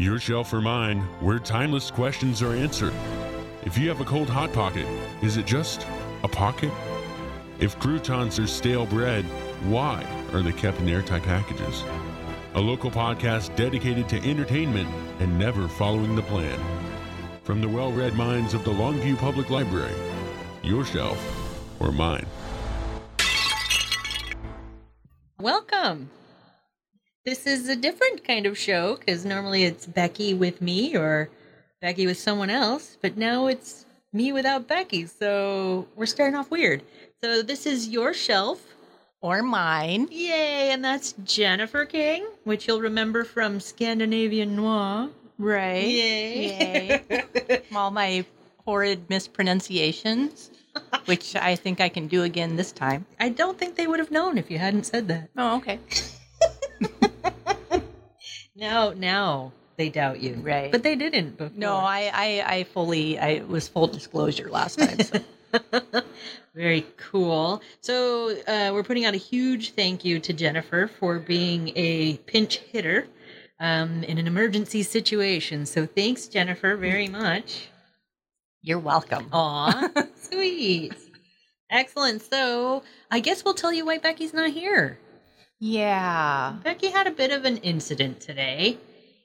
Your 0.00 0.18
shelf 0.18 0.50
or 0.54 0.62
mine, 0.62 1.00
where 1.20 1.38
timeless 1.38 1.90
questions 1.90 2.40
are 2.40 2.54
answered. 2.54 2.94
If 3.64 3.76
you 3.76 3.90
have 3.90 4.00
a 4.00 4.04
cold 4.06 4.30
hot 4.30 4.50
pocket, 4.50 4.86
is 5.22 5.36
it 5.36 5.44
just 5.44 5.86
a 6.22 6.28
pocket? 6.28 6.72
If 7.58 7.78
croutons 7.78 8.38
are 8.38 8.46
stale 8.46 8.86
bread, 8.86 9.26
why 9.68 10.02
are 10.32 10.40
they 10.40 10.52
kept 10.52 10.80
in 10.80 10.88
airtight 10.88 11.22
packages? 11.24 11.84
A 12.54 12.60
local 12.60 12.90
podcast 12.90 13.54
dedicated 13.56 14.08
to 14.08 14.26
entertainment 14.26 14.88
and 15.18 15.38
never 15.38 15.68
following 15.68 16.16
the 16.16 16.22
plan. 16.22 16.58
From 17.44 17.60
the 17.60 17.68
well 17.68 17.92
read 17.92 18.14
minds 18.14 18.54
of 18.54 18.64
the 18.64 18.72
Longview 18.72 19.18
Public 19.18 19.50
Library, 19.50 19.92
your 20.62 20.86
shelf 20.86 21.20
or 21.78 21.92
mine. 21.92 22.24
Welcome. 25.38 26.08
This 27.30 27.46
is 27.46 27.68
a 27.68 27.76
different 27.76 28.24
kind 28.24 28.44
of 28.44 28.58
show 28.58 28.96
because 28.96 29.24
normally 29.24 29.62
it's 29.62 29.86
Becky 29.86 30.34
with 30.34 30.60
me 30.60 30.96
or 30.96 31.30
Becky 31.80 32.04
with 32.04 32.18
someone 32.18 32.50
else, 32.50 32.98
but 33.00 33.16
now 33.16 33.46
it's 33.46 33.86
me 34.12 34.32
without 34.32 34.66
Becky. 34.66 35.06
So 35.06 35.86
we're 35.94 36.06
starting 36.06 36.34
off 36.34 36.50
weird. 36.50 36.82
So 37.22 37.40
this 37.40 37.66
is 37.66 37.88
your 37.88 38.12
shelf. 38.14 38.74
Or 39.20 39.44
mine. 39.44 40.08
Yay! 40.10 40.72
And 40.72 40.84
that's 40.84 41.12
Jennifer 41.22 41.84
King, 41.84 42.26
which 42.42 42.66
you'll 42.66 42.80
remember 42.80 43.22
from 43.22 43.60
Scandinavian 43.60 44.56
Noir. 44.56 45.08
Right. 45.38 45.86
Yay. 45.86 47.04
Yay. 47.08 47.62
All 47.72 47.92
my 47.92 48.24
horrid 48.64 49.08
mispronunciations, 49.08 50.50
which 51.04 51.36
I 51.36 51.54
think 51.54 51.80
I 51.80 51.90
can 51.90 52.08
do 52.08 52.24
again 52.24 52.56
this 52.56 52.72
time. 52.72 53.06
I 53.20 53.28
don't 53.28 53.56
think 53.56 53.76
they 53.76 53.86
would 53.86 54.00
have 54.00 54.10
known 54.10 54.36
if 54.36 54.50
you 54.50 54.58
hadn't 54.58 54.86
said 54.86 55.06
that. 55.06 55.30
Oh, 55.36 55.58
okay. 55.58 55.78
Now, 58.60 58.92
now 58.92 59.52
they 59.76 59.88
doubt 59.88 60.20
you. 60.20 60.34
Right. 60.34 60.70
But 60.70 60.82
they 60.82 60.94
didn't 60.94 61.38
before. 61.38 61.58
No, 61.58 61.76
I, 61.76 62.10
I, 62.12 62.54
I 62.56 62.64
fully, 62.64 63.18
I 63.18 63.42
was 63.48 63.66
full 63.66 63.86
disclosure 63.86 64.50
last 64.50 64.78
time. 64.78 65.00
So. 65.00 65.20
Very 66.54 66.84
cool. 66.98 67.62
So 67.80 68.36
uh, 68.46 68.70
we're 68.74 68.82
putting 68.82 69.06
out 69.06 69.14
a 69.14 69.18
huge 69.18 69.70
thank 69.70 70.04
you 70.04 70.20
to 70.20 70.32
Jennifer 70.34 70.86
for 70.86 71.18
being 71.18 71.72
a 71.74 72.18
pinch 72.26 72.58
hitter 72.58 73.06
um, 73.58 74.04
in 74.04 74.18
an 74.18 74.26
emergency 74.26 74.82
situation. 74.82 75.64
So 75.64 75.86
thanks, 75.86 76.28
Jennifer, 76.28 76.76
very 76.76 77.08
much. 77.22 77.68
You're 78.60 78.78
welcome. 78.78 79.28
Aw, 79.32 79.88
sweet. 80.20 80.92
Excellent. 81.70 82.20
So 82.20 82.82
I 83.10 83.20
guess 83.20 83.42
we'll 83.42 83.54
tell 83.54 83.72
you 83.72 83.86
why 83.86 83.96
Becky's 83.96 84.34
not 84.34 84.50
here. 84.50 84.98
Yeah. 85.60 86.54
Becky 86.64 86.88
had 86.90 87.06
a 87.06 87.10
bit 87.10 87.30
of 87.30 87.44
an 87.44 87.58
incident 87.58 88.20
today. 88.20 88.78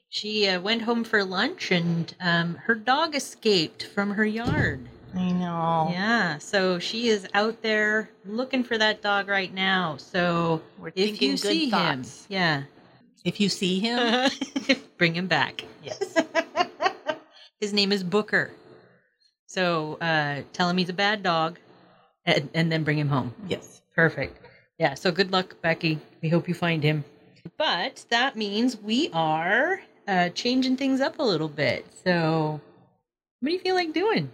She 0.08 0.46
uh, 0.48 0.60
went 0.60 0.82
home 0.82 1.02
for 1.02 1.24
lunch 1.24 1.70
and 1.72 2.14
um, 2.20 2.54
her 2.66 2.74
dog 2.74 3.14
escaped 3.16 3.84
from 3.86 4.10
her 4.12 4.24
yard. 4.24 4.80
I 5.14 5.30
know. 5.32 5.88
Yeah, 5.90 6.36
so 6.38 6.78
she 6.78 7.08
is 7.08 7.26
out 7.32 7.62
there 7.62 8.10
looking 8.26 8.62
for 8.64 8.76
that 8.76 9.00
dog 9.02 9.28
right 9.28 9.52
now. 9.52 9.96
So 9.96 10.60
We're 10.78 10.88
if 10.88 10.94
thinking 10.94 11.30
you 11.30 11.36
good 11.36 11.40
see 11.40 11.70
thoughts. 11.70 12.24
him, 12.24 12.26
yeah, 12.28 12.62
If 13.24 13.40
you 13.40 13.48
see 13.48 13.80
him, 13.80 14.30
bring 14.98 15.14
him 15.14 15.26
back. 15.26 15.64
yes. 15.82 16.14
His 17.60 17.72
name 17.72 17.92
is 17.92 18.04
Booker. 18.04 18.50
So 19.46 19.94
uh, 20.02 20.42
tell 20.52 20.68
him 20.68 20.76
he's 20.76 20.90
a 20.90 20.92
bad 20.94 21.22
dog, 21.22 21.58
and, 22.26 22.50
and 22.52 22.70
then 22.70 22.84
bring 22.84 22.98
him 22.98 23.08
home. 23.08 23.32
Yes. 23.48 23.80
Perfect. 23.94 24.36
Yeah. 24.78 24.94
So 24.94 25.10
good 25.12 25.32
luck, 25.32 25.56
Becky. 25.62 25.98
We 26.22 26.28
hope 26.28 26.48
you 26.48 26.54
find 26.54 26.82
him. 26.82 27.04
But 27.56 28.04
that 28.10 28.36
means 28.36 28.76
we 28.76 29.08
are 29.12 29.80
uh, 30.08 30.28
changing 30.30 30.76
things 30.76 31.00
up 31.00 31.18
a 31.18 31.22
little 31.22 31.48
bit. 31.48 31.86
So, 32.04 32.60
what 33.40 33.48
do 33.48 33.52
you 33.54 33.60
feel 33.60 33.74
like 33.74 33.92
doing? 33.92 34.30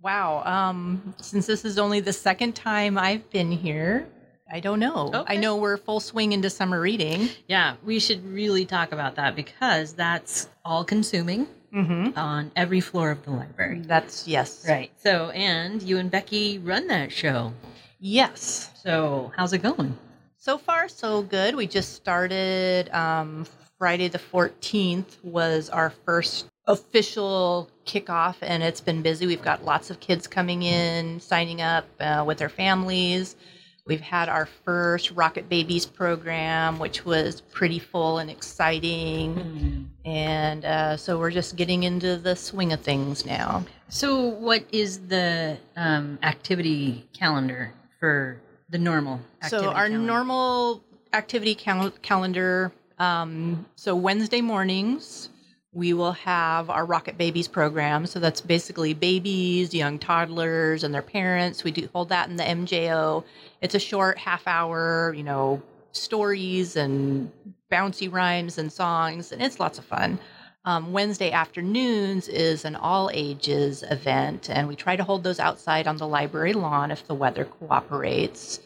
Wow. 0.00 0.42
Um, 0.44 1.14
since 1.20 1.46
this 1.46 1.64
is 1.64 1.78
only 1.78 2.00
the 2.00 2.12
second 2.12 2.54
time 2.54 2.96
I've 2.96 3.28
been 3.30 3.50
here, 3.50 4.06
I 4.50 4.60
don't 4.60 4.78
know. 4.78 5.10
Okay. 5.12 5.34
I 5.34 5.36
know 5.36 5.56
we're 5.56 5.76
full 5.76 6.00
swing 6.00 6.32
into 6.32 6.48
summer 6.48 6.80
reading. 6.80 7.28
Yeah, 7.48 7.74
we 7.84 7.98
should 7.98 8.24
really 8.32 8.64
talk 8.64 8.92
about 8.92 9.16
that 9.16 9.34
because 9.36 9.92
that's 9.94 10.48
all 10.64 10.84
consuming 10.84 11.46
Mm-hmm. 11.74 12.18
on 12.18 12.50
every 12.56 12.80
floor 12.80 13.10
of 13.10 13.22
the 13.26 13.30
library. 13.30 13.80
That's 13.84 14.26
yes. 14.26 14.64
Right. 14.66 14.90
So, 15.04 15.28
and 15.30 15.82
you 15.82 15.98
and 15.98 16.10
Becky 16.10 16.56
run 16.58 16.86
that 16.86 17.12
show. 17.12 17.52
Yes. 18.00 18.70
So, 18.82 19.32
how's 19.36 19.52
it 19.52 19.62
going? 19.62 19.96
So 20.36 20.56
far, 20.56 20.88
so 20.88 21.22
good. 21.22 21.54
We 21.56 21.66
just 21.66 21.94
started 21.94 22.88
um, 22.90 23.44
Friday 23.76 24.08
the 24.08 24.18
14th 24.18 25.22
was 25.24 25.68
our 25.68 25.90
first 25.90 26.46
official 26.66 27.68
kickoff, 27.86 28.36
and 28.42 28.62
it's 28.62 28.80
been 28.80 29.02
busy. 29.02 29.26
We've 29.26 29.42
got 29.42 29.64
lots 29.64 29.90
of 29.90 29.98
kids 29.98 30.26
coming 30.26 30.62
in, 30.62 31.18
signing 31.18 31.60
up 31.60 31.86
uh, 31.98 32.22
with 32.26 32.38
their 32.38 32.48
families. 32.48 33.36
We've 33.84 34.00
had 34.00 34.28
our 34.28 34.46
first 34.46 35.12
Rocket 35.12 35.48
Babies 35.48 35.86
program, 35.86 36.78
which 36.78 37.06
was 37.06 37.40
pretty 37.40 37.78
full 37.78 38.18
and 38.18 38.30
exciting. 38.30 39.90
And 40.04 40.64
uh, 40.64 40.96
so 40.98 41.18
we're 41.18 41.30
just 41.30 41.56
getting 41.56 41.84
into 41.84 42.16
the 42.18 42.36
swing 42.36 42.72
of 42.72 42.80
things 42.80 43.24
now. 43.24 43.64
So, 43.88 44.26
what 44.26 44.64
is 44.72 45.06
the 45.08 45.56
um, 45.74 46.18
activity 46.22 47.08
calendar 47.14 47.72
for 47.98 48.40
the 48.68 48.78
normal? 48.78 49.20
So 49.48 49.68
our 49.68 49.86
calendar? 49.86 49.98
normal 49.98 50.84
activity 51.12 51.54
cal- 51.54 51.90
calendar. 52.02 52.72
Um, 52.98 53.66
so 53.76 53.94
Wednesday 53.94 54.40
mornings 54.40 55.30
we 55.72 55.92
will 55.92 56.12
have 56.12 56.70
our 56.70 56.84
Rocket 56.84 57.18
Babies 57.18 57.46
program. 57.46 58.06
So 58.06 58.18
that's 58.20 58.40
basically 58.40 58.94
babies, 58.94 59.74
young 59.74 59.98
toddlers, 59.98 60.82
and 60.82 60.94
their 60.94 61.02
parents. 61.02 61.62
We 61.62 61.70
do 61.70 61.88
hold 61.92 62.08
that 62.08 62.28
in 62.28 62.36
the 62.36 62.42
MJO. 62.42 63.24
It's 63.60 63.74
a 63.74 63.78
short 63.78 64.18
half 64.18 64.46
hour, 64.46 65.14
you 65.16 65.22
know, 65.22 65.62
stories 65.92 66.76
and 66.76 67.30
bouncy 67.70 68.10
rhymes 68.10 68.56
and 68.58 68.72
songs, 68.72 69.30
and 69.30 69.42
it's 69.42 69.60
lots 69.60 69.78
of 69.78 69.84
fun. 69.84 70.18
Um, 70.68 70.92
Wednesday 70.92 71.30
afternoons 71.30 72.28
is 72.28 72.66
an 72.66 72.76
all 72.76 73.08
ages 73.14 73.82
event, 73.90 74.50
and 74.50 74.68
we 74.68 74.76
try 74.76 74.96
to 74.96 75.02
hold 75.02 75.24
those 75.24 75.40
outside 75.40 75.86
on 75.86 75.96
the 75.96 76.06
library 76.06 76.52
lawn 76.52 76.90
if 76.90 77.06
the 77.06 77.14
weather 77.14 77.46
cooperates. 77.46 78.60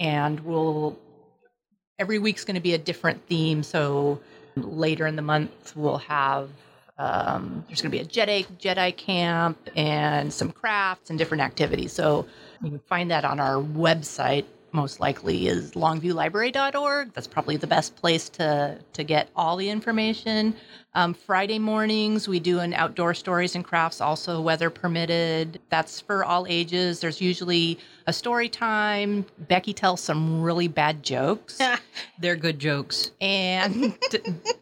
And 0.00 0.40
we'll 0.40 0.98
every 1.98 2.18
week's 2.18 2.46
going 2.46 2.54
to 2.54 2.62
be 2.62 2.72
a 2.72 2.78
different 2.78 3.26
theme. 3.26 3.62
So 3.62 4.18
later 4.56 5.06
in 5.06 5.14
the 5.14 5.20
month, 5.20 5.76
we'll 5.76 5.98
have 5.98 6.48
um, 6.96 7.66
there's 7.68 7.82
going 7.82 7.92
to 7.92 7.98
be 7.98 8.02
a 8.02 8.06
Jedi 8.06 8.46
Jedi 8.58 8.96
camp 8.96 9.58
and 9.76 10.32
some 10.32 10.52
crafts 10.52 11.10
and 11.10 11.18
different 11.18 11.42
activities. 11.42 11.92
So 11.92 12.24
you 12.62 12.70
can 12.70 12.78
find 12.78 13.10
that 13.10 13.26
on 13.26 13.40
our 13.40 13.56
website. 13.56 14.46
Most 14.72 15.00
likely 15.00 15.48
is 15.48 15.72
longviewlibrary.org. 15.72 17.12
That's 17.12 17.26
probably 17.26 17.56
the 17.58 17.66
best 17.66 17.94
place 17.96 18.28
to 18.30 18.78
to 18.94 19.04
get 19.04 19.28
all 19.36 19.56
the 19.56 19.68
information. 19.68 20.54
Um, 20.94 21.14
Friday 21.14 21.58
mornings 21.58 22.26
we 22.28 22.40
do 22.40 22.58
an 22.60 22.72
outdoor 22.74 23.14
stories 23.14 23.54
and 23.54 23.64
crafts, 23.64 24.00
also 24.00 24.40
weather 24.40 24.70
permitted. 24.70 25.60
That's 25.68 26.00
for 26.00 26.24
all 26.24 26.46
ages. 26.48 27.00
There's 27.00 27.20
usually 27.20 27.78
a 28.06 28.12
story 28.12 28.48
time. 28.48 29.26
Becky 29.38 29.72
tells 29.74 30.00
some 30.00 30.42
really 30.42 30.68
bad 30.68 31.02
jokes 31.02 31.60
They're 32.18 32.36
good 32.36 32.58
jokes. 32.58 33.10
and 33.20 33.96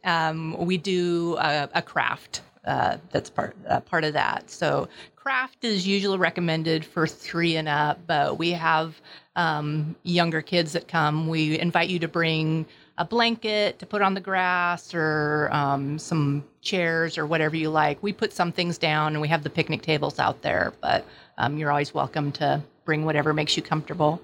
um, 0.05 0.57
we 0.59 0.77
do 0.77 1.37
a, 1.39 1.69
a 1.75 1.83
craft 1.83 2.43
uh, 2.65 2.99
that's 3.11 3.31
part 3.31 3.57
uh, 3.69 3.81
part 3.81 4.05
of 4.05 4.13
that. 4.13 4.51
So 4.51 4.89
craft 5.21 5.65
is 5.65 5.87
usually 5.87 6.17
recommended 6.17 6.83
for 6.85 7.07
three 7.07 7.57
and 7.57 7.69
up, 7.69 7.99
but 8.07 8.39
we 8.39 8.53
have 8.53 8.99
um, 9.37 9.95
younger 10.03 10.41
kids 10.41 10.73
that 10.73 10.89
come. 10.89 11.29
We 11.29 11.59
invite 11.59 11.91
you 11.91 11.99
to 11.99 12.09
bring 12.09 12.65
a 12.97 13.05
blanket 13.05 13.79
to 13.81 13.87
put 13.87 14.01
on 14.01 14.15
the 14.15 14.21
grass 14.21 14.95
or 14.95 15.51
um, 15.53 15.99
some 15.99 16.43
chairs 16.63 17.19
or 17.19 17.27
whatever 17.27 17.55
you 17.55 17.69
like. 17.69 18.03
We 18.03 18.15
put 18.15 18.33
some 18.33 18.51
things 18.51 18.79
down 18.79 19.13
and 19.13 19.21
we 19.21 19.29
have 19.29 19.43
the 19.43 19.51
picnic 19.51 19.83
tables 19.83 20.19
out 20.19 20.41
there, 20.41 20.73
but 20.81 21.05
um, 21.37 21.59
you're 21.59 21.71
always 21.71 21.93
welcome 21.93 22.33
to 22.33 22.63
bring 22.87 23.05
whatever 23.05 23.35
makes 23.35 23.57
you 23.57 23.63
comfortable. 23.63 24.23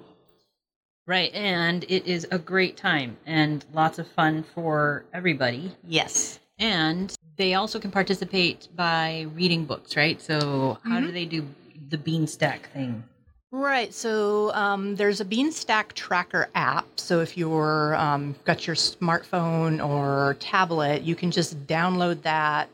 Right. 1.06 1.32
And 1.34 1.84
it 1.84 2.06
is 2.06 2.26
a 2.30 2.38
great 2.38 2.76
time 2.78 3.18
and 3.26 3.64
lots 3.74 3.98
of 3.98 4.08
fun 4.08 4.44
for 4.54 5.04
everybody. 5.12 5.72
Yes. 5.86 6.40
And 6.58 7.14
they 7.36 7.54
also 7.54 7.78
can 7.78 7.90
participate 7.90 8.68
by 8.76 9.26
reading 9.34 9.64
books, 9.64 9.96
right? 9.96 10.20
So, 10.20 10.78
how 10.82 10.96
Mm-hmm. 10.98 11.06
do 11.06 11.12
they 11.12 11.24
do 11.26 11.46
the 11.90 11.98
beanstack 11.98 12.66
thing? 12.72 13.04
Right. 13.52 13.94
So 13.94 14.52
um, 14.54 14.96
there's 14.96 15.20
a 15.20 15.24
Beanstack 15.24 15.92
Tracker 15.94 16.48
app. 16.54 16.86
So 17.00 17.20
if 17.20 17.36
you're 17.38 17.94
um, 17.96 18.34
got 18.44 18.66
your 18.66 18.76
smartphone 18.76 19.84
or 19.86 20.36
tablet, 20.40 21.02
you 21.02 21.14
can 21.14 21.30
just 21.30 21.66
download 21.66 22.22
that, 22.22 22.68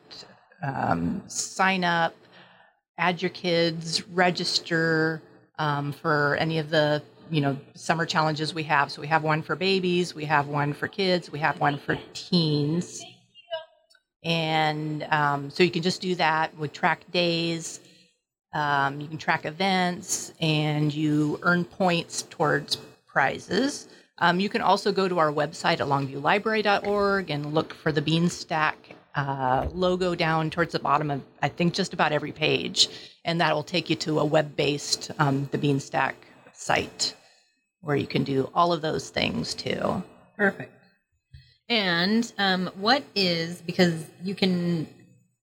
um, 0.62 1.23
sign 1.29 1.85
up, 1.85 2.15
add 2.99 3.23
your 3.23 3.31
kids, 3.31 4.06
register 4.08 5.23
um, 5.58 5.93
for 5.93 6.37
any 6.37 6.58
of 6.58 6.70
the 6.70 7.03
you 7.31 7.41
know 7.41 7.56
summer 7.75 8.06
challenges 8.06 8.55
we 8.55 8.65
have. 8.65 8.91
So 8.91 9.00
we 9.03 9.06
have 9.08 9.23
one 9.23 9.43
for 9.43 9.55
babies, 9.56 10.15
we 10.15 10.25
have 10.25 10.49
one 10.49 10.73
for 10.73 10.88
kids, 10.88 11.31
we 11.31 11.38
have 11.41 11.61
one 11.61 11.79
for 11.79 11.99
teens. 12.15 13.05
And 14.24 15.02
um, 15.10 15.50
so 15.50 15.62
you 15.62 15.70
can 15.70 15.82
just 15.82 16.00
do 16.00 16.14
that 16.16 16.56
with 16.56 16.72
track 16.72 17.00
days. 17.10 17.80
Um, 18.54 19.00
you 19.00 19.08
can 19.08 19.19
track 19.19 19.46
events 19.46 20.32
and 20.40 20.92
you 20.92 21.40
earn 21.42 21.64
points 21.64 22.22
towards 22.22 22.76
prizes. 23.06 23.88
Um, 24.19 24.38
you 24.38 24.48
can 24.48 24.60
also 24.60 24.92
go 24.92 25.08
to 25.08 25.19
our 25.19 25.32
website 25.32 25.80
at 25.80 25.86
longviewlibrary.org 25.86 27.30
and 27.30 27.54
look 27.54 27.74
for 27.74 27.90
the 27.90 28.02
Beanstack 28.02 28.74
uh, 29.14 29.69
logo 29.72 30.14
down 30.14 30.50
towards 30.50 30.72
the 30.72 30.78
bottom 30.78 31.10
of, 31.10 31.22
I 31.42 31.48
think, 31.48 31.74
just 31.74 31.92
about 31.92 32.12
every 32.12 32.32
page. 32.32 32.88
And 33.24 33.40
that 33.40 33.54
will 33.54 33.62
take 33.62 33.90
you 33.90 33.96
to 33.96 34.20
a 34.20 34.24
web 34.24 34.54
based, 34.54 35.10
um, 35.19 35.48
the 35.50 35.58
Beanstack 35.58 36.14
site 36.52 37.14
where 37.80 37.96
you 37.96 38.06
can 38.06 38.22
do 38.22 38.50
all 38.54 38.72
of 38.72 38.80
those 38.80 39.10
things 39.10 39.54
too. 39.54 40.02
Perfect. 40.36 40.72
And 41.72 42.30
um, 42.36 42.70
what 42.74 43.02
is 43.14 43.62
because 43.62 44.04
you 44.22 44.34
can 44.34 44.86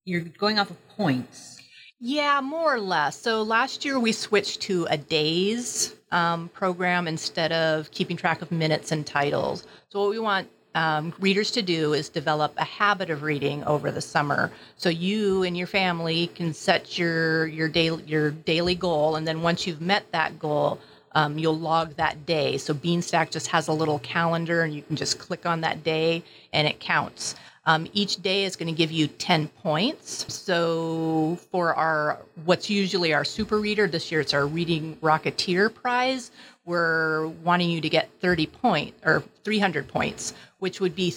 you're 0.05 0.21
going 0.21 0.59
off 0.59 0.69
of 0.69 0.77
points. 0.89 1.59
Yeah, 1.99 2.39
more 2.41 2.75
or 2.75 2.79
less. 2.79 3.19
So 3.19 3.41
last 3.41 3.83
year 3.83 3.99
we 3.99 4.11
switched 4.11 4.61
to 4.61 4.85
a 4.91 4.97
days 4.97 5.95
um, 6.11 6.49
program 6.49 7.07
instead 7.07 7.51
of 7.51 7.89
keeping 7.89 8.15
track 8.15 8.43
of 8.43 8.51
minutes 8.51 8.91
and 8.91 9.07
titles. 9.07 9.65
So 9.89 10.01
what 10.01 10.11
we 10.11 10.19
want 10.19 10.47
um, 10.75 11.13
readers 11.19 11.49
to 11.51 11.63
do 11.63 11.93
is 11.93 12.09
develop 12.09 12.53
a 12.57 12.63
habit 12.63 13.09
of 13.09 13.23
reading 13.23 13.63
over 13.63 13.89
the 13.89 13.99
summer. 14.01 14.51
So 14.77 14.89
you 14.89 15.41
and 15.41 15.57
your 15.57 15.65
family 15.65 16.27
can 16.27 16.53
set 16.53 16.99
your 16.99 17.47
your 17.47 17.69
daily 17.69 18.03
your 18.05 18.29
daily 18.29 18.75
goal, 18.75 19.15
and 19.15 19.27
then 19.27 19.41
once 19.41 19.65
you've 19.65 19.81
met 19.81 20.03
that 20.11 20.37
goal, 20.37 20.79
um, 21.13 21.37
you'll 21.37 21.57
log 21.57 21.95
that 21.95 22.25
day. 22.25 22.57
So 22.57 22.73
Beanstack 22.73 23.31
just 23.31 23.47
has 23.47 23.67
a 23.67 23.73
little 23.73 23.99
calendar, 23.99 24.61
and 24.61 24.73
you 24.73 24.81
can 24.81 24.95
just 24.95 25.19
click 25.19 25.45
on 25.45 25.61
that 25.61 25.83
day, 25.83 26.23
and 26.53 26.67
it 26.67 26.79
counts. 26.79 27.35
Um, 27.65 27.87
each 27.93 28.21
day 28.23 28.45
is 28.45 28.55
going 28.55 28.73
to 28.73 28.77
give 28.77 28.91
you 28.91 29.07
10 29.07 29.47
points. 29.47 30.25
So 30.33 31.37
for 31.51 31.75
our 31.75 32.17
what's 32.45 32.69
usually 32.69 33.13
our 33.13 33.23
super 33.23 33.59
reader 33.59 33.87
this 33.87 34.11
year, 34.11 34.21
it's 34.21 34.33
our 34.33 34.47
Reading 34.47 34.95
Rocketeer 35.03 35.73
prize. 35.73 36.31
We're 36.65 37.27
wanting 37.27 37.69
you 37.69 37.81
to 37.81 37.89
get 37.89 38.09
30 38.21 38.47
point 38.47 38.95
or 39.05 39.23
300 39.43 39.87
points, 39.87 40.33
which 40.59 40.79
would 40.81 40.95
be 40.95 41.13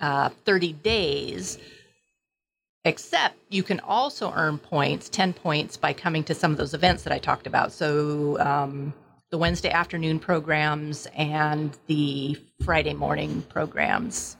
uh, 0.00 0.28
30 0.44 0.74
days. 0.74 1.58
Except 2.84 3.36
you 3.48 3.62
can 3.62 3.80
also 3.80 4.30
earn 4.34 4.58
points, 4.58 5.08
10 5.08 5.32
points, 5.32 5.78
by 5.78 5.94
coming 5.94 6.22
to 6.24 6.34
some 6.34 6.50
of 6.50 6.58
those 6.58 6.74
events 6.74 7.02
that 7.04 7.14
I 7.14 7.18
talked 7.18 7.46
about. 7.46 7.72
So 7.72 8.38
um, 8.40 8.92
the 9.34 9.38
Wednesday 9.38 9.70
afternoon 9.70 10.20
programs 10.20 11.08
and 11.16 11.76
the 11.88 12.40
Friday 12.64 12.94
morning 12.94 13.42
programs. 13.48 14.36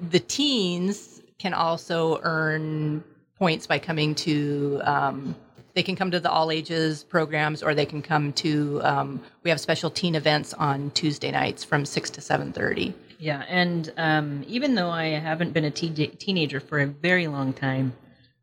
The 0.00 0.18
teens 0.18 1.22
can 1.38 1.54
also 1.54 2.18
earn 2.24 3.04
points 3.38 3.68
by 3.68 3.78
coming 3.78 4.16
to. 4.16 4.80
Um, 4.82 5.36
they 5.74 5.84
can 5.84 5.94
come 5.94 6.10
to 6.10 6.18
the 6.18 6.28
all 6.28 6.50
ages 6.50 7.04
programs, 7.04 7.62
or 7.62 7.72
they 7.72 7.86
can 7.86 8.02
come 8.02 8.32
to. 8.32 8.80
Um, 8.82 9.22
we 9.44 9.50
have 9.50 9.60
special 9.60 9.90
teen 9.90 10.16
events 10.16 10.54
on 10.54 10.90
Tuesday 10.90 11.30
nights 11.30 11.62
from 11.62 11.86
six 11.86 12.10
to 12.10 12.20
seven 12.20 12.52
thirty. 12.52 12.92
Yeah, 13.20 13.44
and 13.46 13.92
um, 13.96 14.44
even 14.48 14.74
though 14.74 14.90
I 14.90 15.10
haven't 15.10 15.52
been 15.52 15.66
a 15.66 15.70
te- 15.70 16.08
teenager 16.08 16.58
for 16.58 16.80
a 16.80 16.86
very 16.88 17.28
long 17.28 17.52
time, 17.52 17.92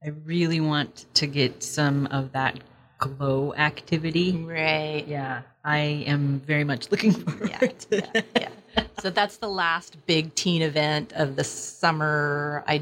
I 0.01 0.13
really 0.23 0.61
want 0.61 1.07
to 1.15 1.27
get 1.27 1.61
some 1.61 2.07
of 2.07 2.31
that 2.31 2.57
glow 2.99 3.53
activity. 3.55 4.31
Right. 4.31 5.05
Yeah, 5.07 5.41
I 5.67 5.79
am 6.07 6.39
very 6.39 6.63
much 6.63 6.91
looking 6.91 7.11
forward 7.25 7.49
Yeah, 7.49 7.57
to 7.59 7.75
yeah, 7.91 8.05
that. 8.13 8.25
yeah. 8.39 8.83
So 9.01 9.09
that's 9.09 9.37
the 9.37 9.49
last 9.49 9.97
big 10.05 10.33
teen 10.33 10.61
event 10.61 11.11
of 11.13 11.35
the 11.35 11.43
summer. 11.43 12.63
I 12.67 12.81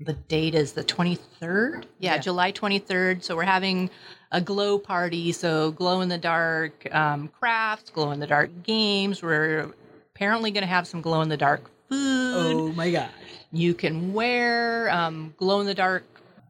the 0.00 0.14
date 0.14 0.54
is 0.54 0.72
the 0.72 0.82
23rd. 0.82 1.84
Yeah, 1.98 2.14
Yeah. 2.14 2.18
July 2.18 2.52
23rd. 2.52 3.22
So 3.22 3.36
we're 3.36 3.42
having 3.44 3.90
a 4.32 4.40
glow 4.40 4.78
party. 4.78 5.32
So 5.32 5.72
glow 5.72 6.00
in 6.00 6.08
the 6.08 6.16
dark 6.16 6.88
um, 6.94 7.28
crafts, 7.28 7.90
glow 7.90 8.10
in 8.12 8.20
the 8.20 8.26
dark 8.26 8.50
games. 8.62 9.22
We're 9.22 9.70
apparently 10.14 10.50
going 10.52 10.62
to 10.62 10.66
have 10.68 10.86
some 10.86 11.02
glow 11.02 11.20
in 11.20 11.28
the 11.28 11.36
dark 11.36 11.68
food. 11.90 12.54
Oh 12.56 12.72
my 12.72 12.90
gosh. 12.90 13.10
You 13.52 13.74
can 13.74 14.14
wear 14.14 14.90
um, 14.90 15.34
glow 15.36 15.60
in 15.60 15.66
the 15.66 15.74
dark 15.74 16.04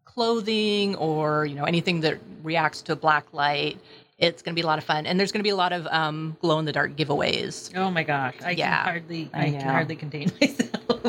clothing 0.04 0.94
or 0.96 1.46
you 1.46 1.54
know 1.56 1.64
anything 1.64 2.00
that 2.02 2.18
reacts 2.44 2.82
to 2.82 2.94
black 2.94 3.32
light. 3.32 3.78
It's 4.20 4.42
going 4.42 4.54
to 4.54 4.60
be 4.60 4.62
a 4.62 4.66
lot 4.66 4.78
of 4.78 4.84
fun, 4.84 5.06
and 5.06 5.18
there's 5.18 5.32
going 5.32 5.40
to 5.40 5.44
be 5.44 5.50
a 5.50 5.56
lot 5.56 5.72
of 5.72 5.86
um, 5.88 6.36
glow 6.40 6.58
in 6.58 6.66
the 6.66 6.72
dark 6.72 6.94
giveaways. 6.96 7.72
Oh 7.76 7.90
my 7.90 8.02
gosh. 8.04 8.36
I 8.44 8.50
Yeah, 8.50 8.76
can 8.76 8.84
hardly 8.92 9.30
I 9.32 9.46
I, 9.46 9.50
can 9.50 9.60
hardly 9.62 9.96
contain 9.96 10.30
myself. 10.40 11.00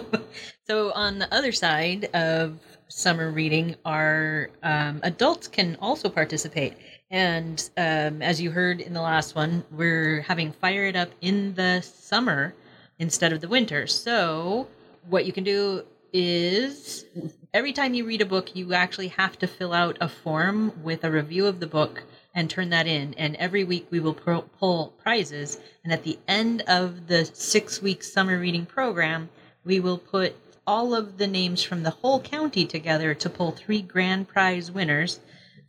so 0.67 0.91
on 0.93 1.19
the 1.19 1.31
other 1.33 1.51
side 1.51 2.05
of 2.15 2.57
summer 2.87 3.29
reading, 3.31 3.75
our 3.85 4.49
um, 4.63 5.01
adults 5.03 5.47
can 5.47 5.77
also 5.81 6.09
participate. 6.09 6.73
And 7.09 7.69
um, 7.77 8.21
as 8.21 8.39
you 8.41 8.51
heard 8.51 8.79
in 8.79 8.93
the 8.93 9.01
last 9.01 9.35
one, 9.35 9.65
we're 9.71 10.21
having 10.21 10.53
Fire 10.53 10.85
It 10.85 10.95
Up 10.95 11.09
in 11.19 11.53
the 11.55 11.81
summer 11.81 12.53
instead 12.99 13.33
of 13.33 13.41
the 13.41 13.49
winter. 13.49 13.87
So 13.87 14.67
what 15.09 15.25
you 15.25 15.33
can 15.33 15.43
do 15.43 15.83
is 16.13 17.05
every 17.53 17.73
time 17.73 17.93
you 17.93 18.05
read 18.05 18.21
a 18.21 18.25
book, 18.25 18.55
you 18.55 18.73
actually 18.73 19.09
have 19.09 19.37
to 19.39 19.47
fill 19.47 19.73
out 19.73 19.97
a 19.99 20.07
form 20.07 20.71
with 20.83 21.03
a 21.03 21.11
review 21.11 21.45
of 21.47 21.59
the 21.59 21.67
book 21.67 22.03
and 22.33 22.49
turn 22.49 22.69
that 22.69 22.87
in. 22.87 23.13
And 23.15 23.35
every 23.35 23.63
week 23.63 23.87
we 23.89 23.99
will 23.99 24.13
pro- 24.13 24.41
pull 24.41 24.93
prizes. 25.03 25.57
And 25.83 25.91
at 25.91 26.03
the 26.03 26.17
end 26.27 26.61
of 26.67 27.07
the 27.07 27.25
six 27.25 27.81
week 27.81 28.03
summer 28.03 28.39
reading 28.39 28.65
program, 28.65 29.29
we 29.63 29.79
will 29.79 29.97
put 29.97 30.35
all 30.65 30.93
of 30.95 31.17
the 31.17 31.27
names 31.27 31.63
from 31.63 31.83
the 31.83 31.89
whole 31.89 32.19
county 32.21 32.65
together 32.65 33.13
to 33.15 33.29
pull 33.29 33.51
three 33.51 33.81
grand 33.81 34.27
prize 34.27 34.71
winners 34.71 35.19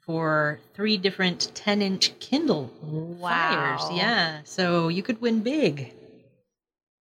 for 0.01 0.61
three 0.75 0.97
different 0.97 1.55
10 1.55 1.83
inch 1.83 2.19
Kindle. 2.21 2.71
Wow. 2.83 3.91
Yeah. 3.95 4.41
So 4.45 4.89
you 4.89 5.03
could 5.03 5.21
win 5.21 5.41
big. 5.41 5.93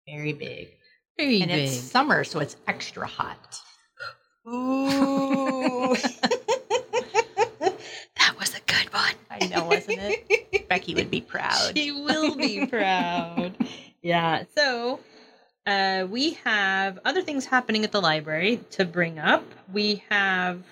Very 0.08 0.34
big, 0.34 0.70
Very 1.18 1.30
big. 1.40 1.42
and 1.44 1.52
big. 1.52 1.68
it's 1.70 1.78
summer, 1.78 2.24
so 2.24 2.40
it's 2.40 2.58
extra 2.68 3.06
hot. 3.06 3.60
Ooh. 4.48 5.96
I 9.42 9.48
know, 9.48 9.66
wasn't 9.66 10.00
it? 10.02 10.68
Becky 10.70 10.96
would 10.96 11.12
be 11.12 11.22
proud. 11.36 11.78
She 11.78 11.92
will 11.92 12.36
be 12.36 12.66
proud. 12.66 13.56
yeah. 14.02 14.44
So 14.56 15.00
uh, 15.66 16.08
we 16.10 16.34
have 16.46 17.00
other 17.06 17.22
things 17.22 17.46
happening 17.46 17.84
at 17.84 17.92
the 17.92 18.02
library 18.02 18.60
to 18.72 18.86
bring 18.86 19.20
up. 19.20 19.44
We 19.72 20.04
have 20.10 20.64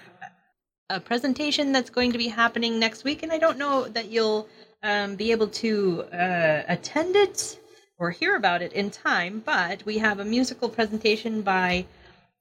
a 0.90 1.00
presentation 1.00 1.72
that's 1.72 1.90
going 1.90 2.14
to 2.14 2.18
be 2.18 2.28
happening 2.28 2.80
next 2.80 3.04
week, 3.04 3.24
and 3.24 3.32
I 3.32 3.38
don't 3.38 3.58
know 3.58 3.88
that 3.90 4.10
you'll 4.10 4.48
um, 4.84 5.16
be 5.16 5.32
able 5.32 5.48
to 5.48 6.04
uh, 6.14 6.64
attend 6.68 7.16
it 7.16 7.60
or 8.00 8.12
hear 8.12 8.36
about 8.36 8.62
it 8.62 8.74
in 8.74 8.90
time, 8.90 9.42
but 9.46 9.86
we 9.86 9.98
have 9.98 10.20
a 10.20 10.26
musical 10.26 10.70
presentation 10.70 11.42
by 11.42 11.86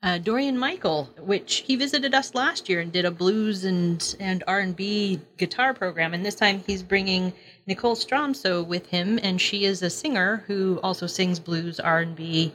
uh, 0.02 0.18
Dorian 0.18 0.58
Michael, 0.58 1.10
which 1.18 1.64
he 1.66 1.76
visited 1.76 2.14
us 2.14 2.34
last 2.34 2.68
year 2.68 2.80
and 2.80 2.92
did 2.92 3.04
a 3.04 3.10
blues 3.10 3.64
and 3.64 4.16
and 4.20 4.44
R 4.46 4.60
and 4.60 4.76
B 4.76 5.20
guitar 5.36 5.74
program, 5.74 6.14
and 6.14 6.24
this 6.24 6.34
time 6.34 6.62
he's 6.66 6.82
bringing 6.82 7.32
Nicole 7.66 7.96
Stromso 7.96 8.64
with 8.64 8.86
him, 8.86 9.18
and 9.22 9.40
she 9.40 9.64
is 9.64 9.82
a 9.82 9.90
singer 9.90 10.44
who 10.46 10.78
also 10.82 11.06
sings 11.06 11.40
blues, 11.40 11.80
R 11.80 12.00
and 12.00 12.14
B, 12.14 12.52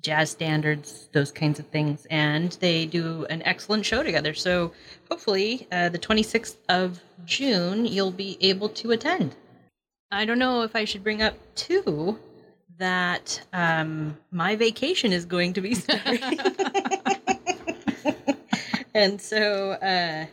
jazz 0.00 0.30
standards, 0.30 1.08
those 1.12 1.32
kinds 1.32 1.58
of 1.58 1.66
things, 1.66 2.06
and 2.10 2.52
they 2.60 2.86
do 2.86 3.26
an 3.28 3.42
excellent 3.42 3.84
show 3.84 4.02
together. 4.02 4.32
So 4.32 4.72
hopefully, 5.10 5.66
uh, 5.72 5.88
the 5.88 5.98
26th 5.98 6.56
of 6.68 7.00
June, 7.24 7.86
you'll 7.86 8.12
be 8.12 8.38
able 8.40 8.68
to 8.68 8.92
attend. 8.92 9.34
I 10.12 10.24
don't 10.24 10.38
know 10.38 10.62
if 10.62 10.76
I 10.76 10.84
should 10.84 11.02
bring 11.02 11.22
up 11.22 11.34
too 11.56 12.18
that 12.78 13.40
um, 13.52 14.16
my 14.30 14.56
vacation 14.56 15.12
is 15.12 15.24
going 15.24 15.52
to 15.54 15.60
be 15.60 15.74
starting. 15.84 16.38
and 18.94 19.20
so, 19.20 19.72
uh, 19.72 20.26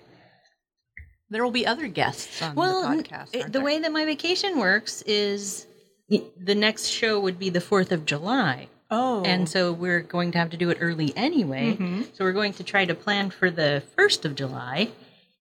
There 1.30 1.44
will 1.44 1.52
be 1.52 1.66
other 1.68 1.88
guests 1.88 2.42
on 2.42 2.56
well, 2.56 2.82
the 2.90 3.04
podcast. 3.04 3.30
it- 3.34 3.46
the 3.46 3.50
there? 3.54 3.62
way 3.64 3.80
that 3.80 3.92
my 3.92 4.06
vacation 4.06 4.58
works 4.60 5.02
is 5.04 5.68
the 6.10 6.56
next 6.56 6.88
show 6.88 7.20
would 7.20 7.40
be 7.40 7.50
the 7.50 7.60
4th 7.62 7.92
of 7.92 8.06
July. 8.06 8.68
oh, 8.90 9.24
And 9.24 9.48
so 9.48 9.72
we're 9.72 10.02
going 10.02 10.32
to 10.34 10.38
have 10.38 10.50
to 10.50 10.58
do 10.58 10.70
it 10.70 10.78
early 10.82 11.14
anyway. 11.16 11.78
Mhm. 11.80 12.14
So 12.16 12.26
we're 12.26 12.34
going 12.34 12.54
to 12.54 12.64
try 12.64 12.84
to 12.86 12.94
plan 12.94 13.30
for 13.30 13.50
the 13.50 13.82
1st 13.98 14.26
of 14.26 14.36
July 14.36 14.90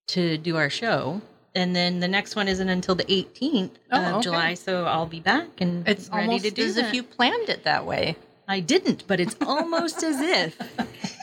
to 0.09 0.39
do 0.39 0.57
our 0.57 0.71
show. 0.71 1.21
And 1.55 1.75
then 1.75 2.01
the 2.01 2.09
next 2.09 2.37
one 2.37 2.47
isn't 2.49 2.69
until 2.69 2.95
the 2.95 3.05
18th 3.05 3.71
Oh, 3.91 3.99
of 4.01 4.15
okay. 4.15 4.23
July. 4.23 4.55
So 4.55 4.85
I'll 4.85 5.07
be 5.07 5.21
back 5.21 5.49
and 5.61 5.87
it's 5.89 6.09
ready 6.09 6.27
almost 6.27 6.45
to 6.45 6.51
do 6.53 6.65
as 6.65 6.77
that. 6.77 6.87
if 6.87 6.95
you 6.95 7.03
planned 7.03 7.49
it 7.49 7.65
that 7.65 7.85
way. 7.87 8.17
I 8.47 8.61
didn't, 8.61 9.05
but 9.07 9.21
it's 9.21 9.37
almost 9.41 10.03
as 10.03 10.21
if. 10.21 10.57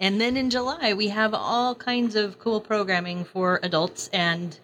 And 0.00 0.20
then 0.20 0.36
in 0.36 0.48
July 0.48 0.92
we 0.94 1.08
have 1.08 1.34
all 1.34 1.74
kinds 1.74 2.14
of 2.14 2.38
cool 2.38 2.60
programming 2.60 3.24
for 3.24 3.58
adults 3.64 4.08
and 4.12 4.56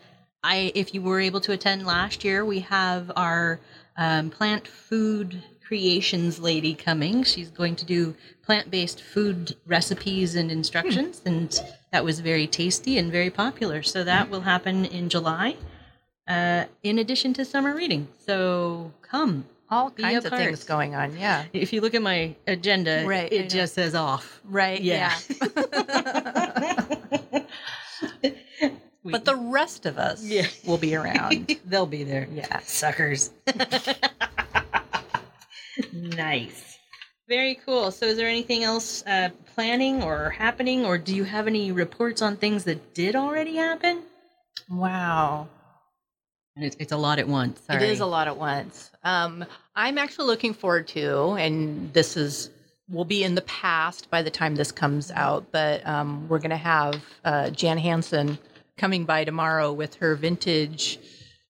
I 0.45 0.71
if 0.77 0.95
you 0.95 1.03
were 1.03 1.19
able 1.21 1.41
to 1.41 1.53
attend 1.53 1.85
last 1.87 2.23
year, 2.23 2.45
we 2.45 2.61
have 2.61 3.11
our 3.17 3.59
um, 3.97 4.31
plant 4.31 4.69
food 4.69 5.43
creations 5.67 6.39
lady 6.39 6.75
coming. 6.75 7.25
She's 7.25 7.51
going 7.51 7.75
to 7.77 7.85
do 7.85 8.15
plant 8.45 8.71
based 8.71 9.03
food 9.03 9.57
recipes 9.67 10.37
and 10.37 10.53
instructions, 10.53 11.21
and 11.25 11.59
that 11.95 12.05
was 12.05 12.19
very 12.19 12.49
tasty 12.49 12.99
and 12.99 13.13
very 13.13 13.31
popular. 13.31 13.81
So 13.81 14.03
that 14.03 14.29
will 14.29 14.41
happen 14.41 14.85
in 14.85 15.09
July, 15.09 15.55
uh, 16.27 16.65
in 16.83 16.99
addition 16.99 17.33
to 17.35 17.45
summer 17.45 17.73
reading. 17.73 18.09
So 18.27 18.91
come. 19.01 19.45
All 19.71 19.93
kinds 19.93 20.25
of 20.25 20.31
part. 20.33 20.43
things 20.43 20.65
going 20.65 20.97
on. 20.97 21.17
Yeah. 21.17 21.45
If 21.53 21.73
you 21.73 21.81
look 21.81 21.95
at 21.95 22.03
my 22.03 22.35
agenda, 22.49 23.05
Right, 23.07 23.33
it 23.33 23.49
just 23.49 23.75
says 23.75 23.95
off. 23.95 24.41
Right. 24.45 24.83
Yeah. 24.83 25.15
We- 29.05 29.13
but 29.13 29.25
the 29.27 29.37
rest 29.37 29.85
of 29.87 29.99
us 29.99 30.25
Yeah. 30.25 30.47
will 30.67 30.79
be 30.79 30.97
around. 30.97 31.59
they'll 31.67 31.85
be 31.87 32.03
there. 32.05 32.27
yeah. 32.33 32.59
Suckers. 32.61 33.31
nice. 35.93 36.74
Very 37.29 37.55
cool. 37.67 37.91
So, 37.91 38.07
is 38.07 38.17
there 38.17 38.29
anything 38.29 38.65
else 38.65 39.03
uh, 39.07 39.31
planning 39.55 40.03
or 40.03 40.31
happening, 40.31 40.85
or 40.85 40.99
do 40.99 41.15
you 41.15 41.25
have 41.25 41.47
any 41.47 41.73
reports 41.73 42.21
on 42.21 42.37
things 42.37 42.65
that 42.65 42.95
did 42.95 43.17
already 43.17 43.57
happen? 43.57 44.03
Wow. 44.69 45.49
And 46.57 46.65
It's, 46.65 46.77
it's 46.79 46.93
a 46.93 46.97
lot 46.97 47.19
at 47.19 47.27
once. 47.27 47.61
Sorry. 47.67 47.83
It 47.83 47.91
is 47.91 48.01
a 48.01 48.07
lot 48.07 48.29
at 48.29 48.37
once. 48.37 48.91
Um, 49.03 49.45
I'm 49.75 49.99
actually 49.99 50.27
looking 50.27 50.55
forward 50.55 50.87
to, 50.89 51.33
and 51.33 51.93
this 51.93 52.17
is 52.17 52.51
will 52.91 53.05
be 53.07 53.25
in 53.25 53.35
the 53.35 53.43
past 53.43 54.11
by 54.11 54.21
the 54.23 54.31
time 54.31 54.55
this 54.55 54.71
comes 54.71 55.11
out, 55.11 55.47
but 55.51 55.87
um, 55.87 56.29
we're 56.29 56.39
going 56.39 56.51
to 56.51 56.57
have 56.57 57.03
uh, 57.25 57.49
Jan 57.49 57.79
Hansen 57.79 58.39
coming 58.77 59.07
by 59.07 59.25
tomorrow 59.25 59.73
with 59.73 59.95
her 59.97 60.15
vintage 60.15 60.99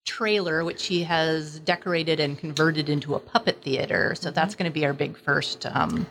trailer, 0.05 0.65
which 0.65 0.81
she 0.81 1.03
has 1.05 1.59
decorated 1.61 2.21
and 2.21 2.39
converted 2.39 2.89
into 2.89 3.15
a 3.15 3.21
puppet 3.21 3.63
theater. 3.63 4.15
So 4.15 4.31
that's 4.31 4.55
going 4.55 4.71
to 4.71 4.75
be 4.75 4.85
our 4.87 4.93
big 4.93 5.17
first 5.19 5.67
um, 5.67 6.07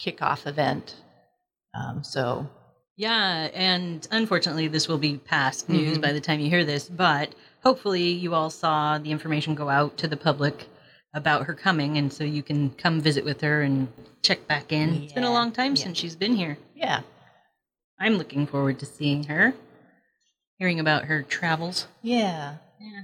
kickoff 0.00 0.46
event. 0.46 0.94
Um, 1.74 2.02
so 2.04 2.48
Yeah, 2.96 3.48
and 3.54 4.06
unfortunately, 4.10 4.68
this 4.68 4.88
will 4.88 4.98
be 4.98 5.16
past 5.16 5.68
news 5.68 5.98
Mhm. 5.98 6.02
by 6.02 6.12
the 6.12 6.20
time 6.20 6.40
you 6.40 6.50
hear 6.50 6.64
this, 6.64 6.88
but 6.88 7.34
hopefully, 7.62 8.10
you 8.10 8.34
all 8.34 8.50
saw 8.50 8.98
the 8.98 9.10
information 9.10 9.54
go 9.54 9.68
out 9.70 9.96
to 9.98 10.08
the 10.08 10.16
public 10.16 10.68
about 11.14 11.46
her 11.46 11.54
coming, 11.54 11.96
and 11.96 12.12
so 12.12 12.24
you 12.24 12.42
can 12.42 12.70
come 12.70 13.00
visit 13.00 13.24
with 13.24 13.40
her 13.40 13.62
and 13.62 13.88
check 14.22 14.46
back 14.46 14.70
in. 14.72 15.02
It's 15.04 15.12
been 15.12 15.24
a 15.24 15.32
long 15.32 15.50
time 15.52 15.74
yeah. 15.76 15.82
since 15.82 15.98
she's 15.98 16.14
been 16.16 16.36
here. 16.36 16.58
yeah, 16.74 17.00
I'm 17.98 18.14
looking 18.16 18.46
forward 18.46 18.78
to 18.80 18.86
seeing 18.86 19.24
her, 19.24 19.54
hearing 20.58 20.78
about 20.80 21.04
her 21.06 21.22
travels. 21.22 21.86
yeah. 22.02 22.56
Yeah. 22.80 23.02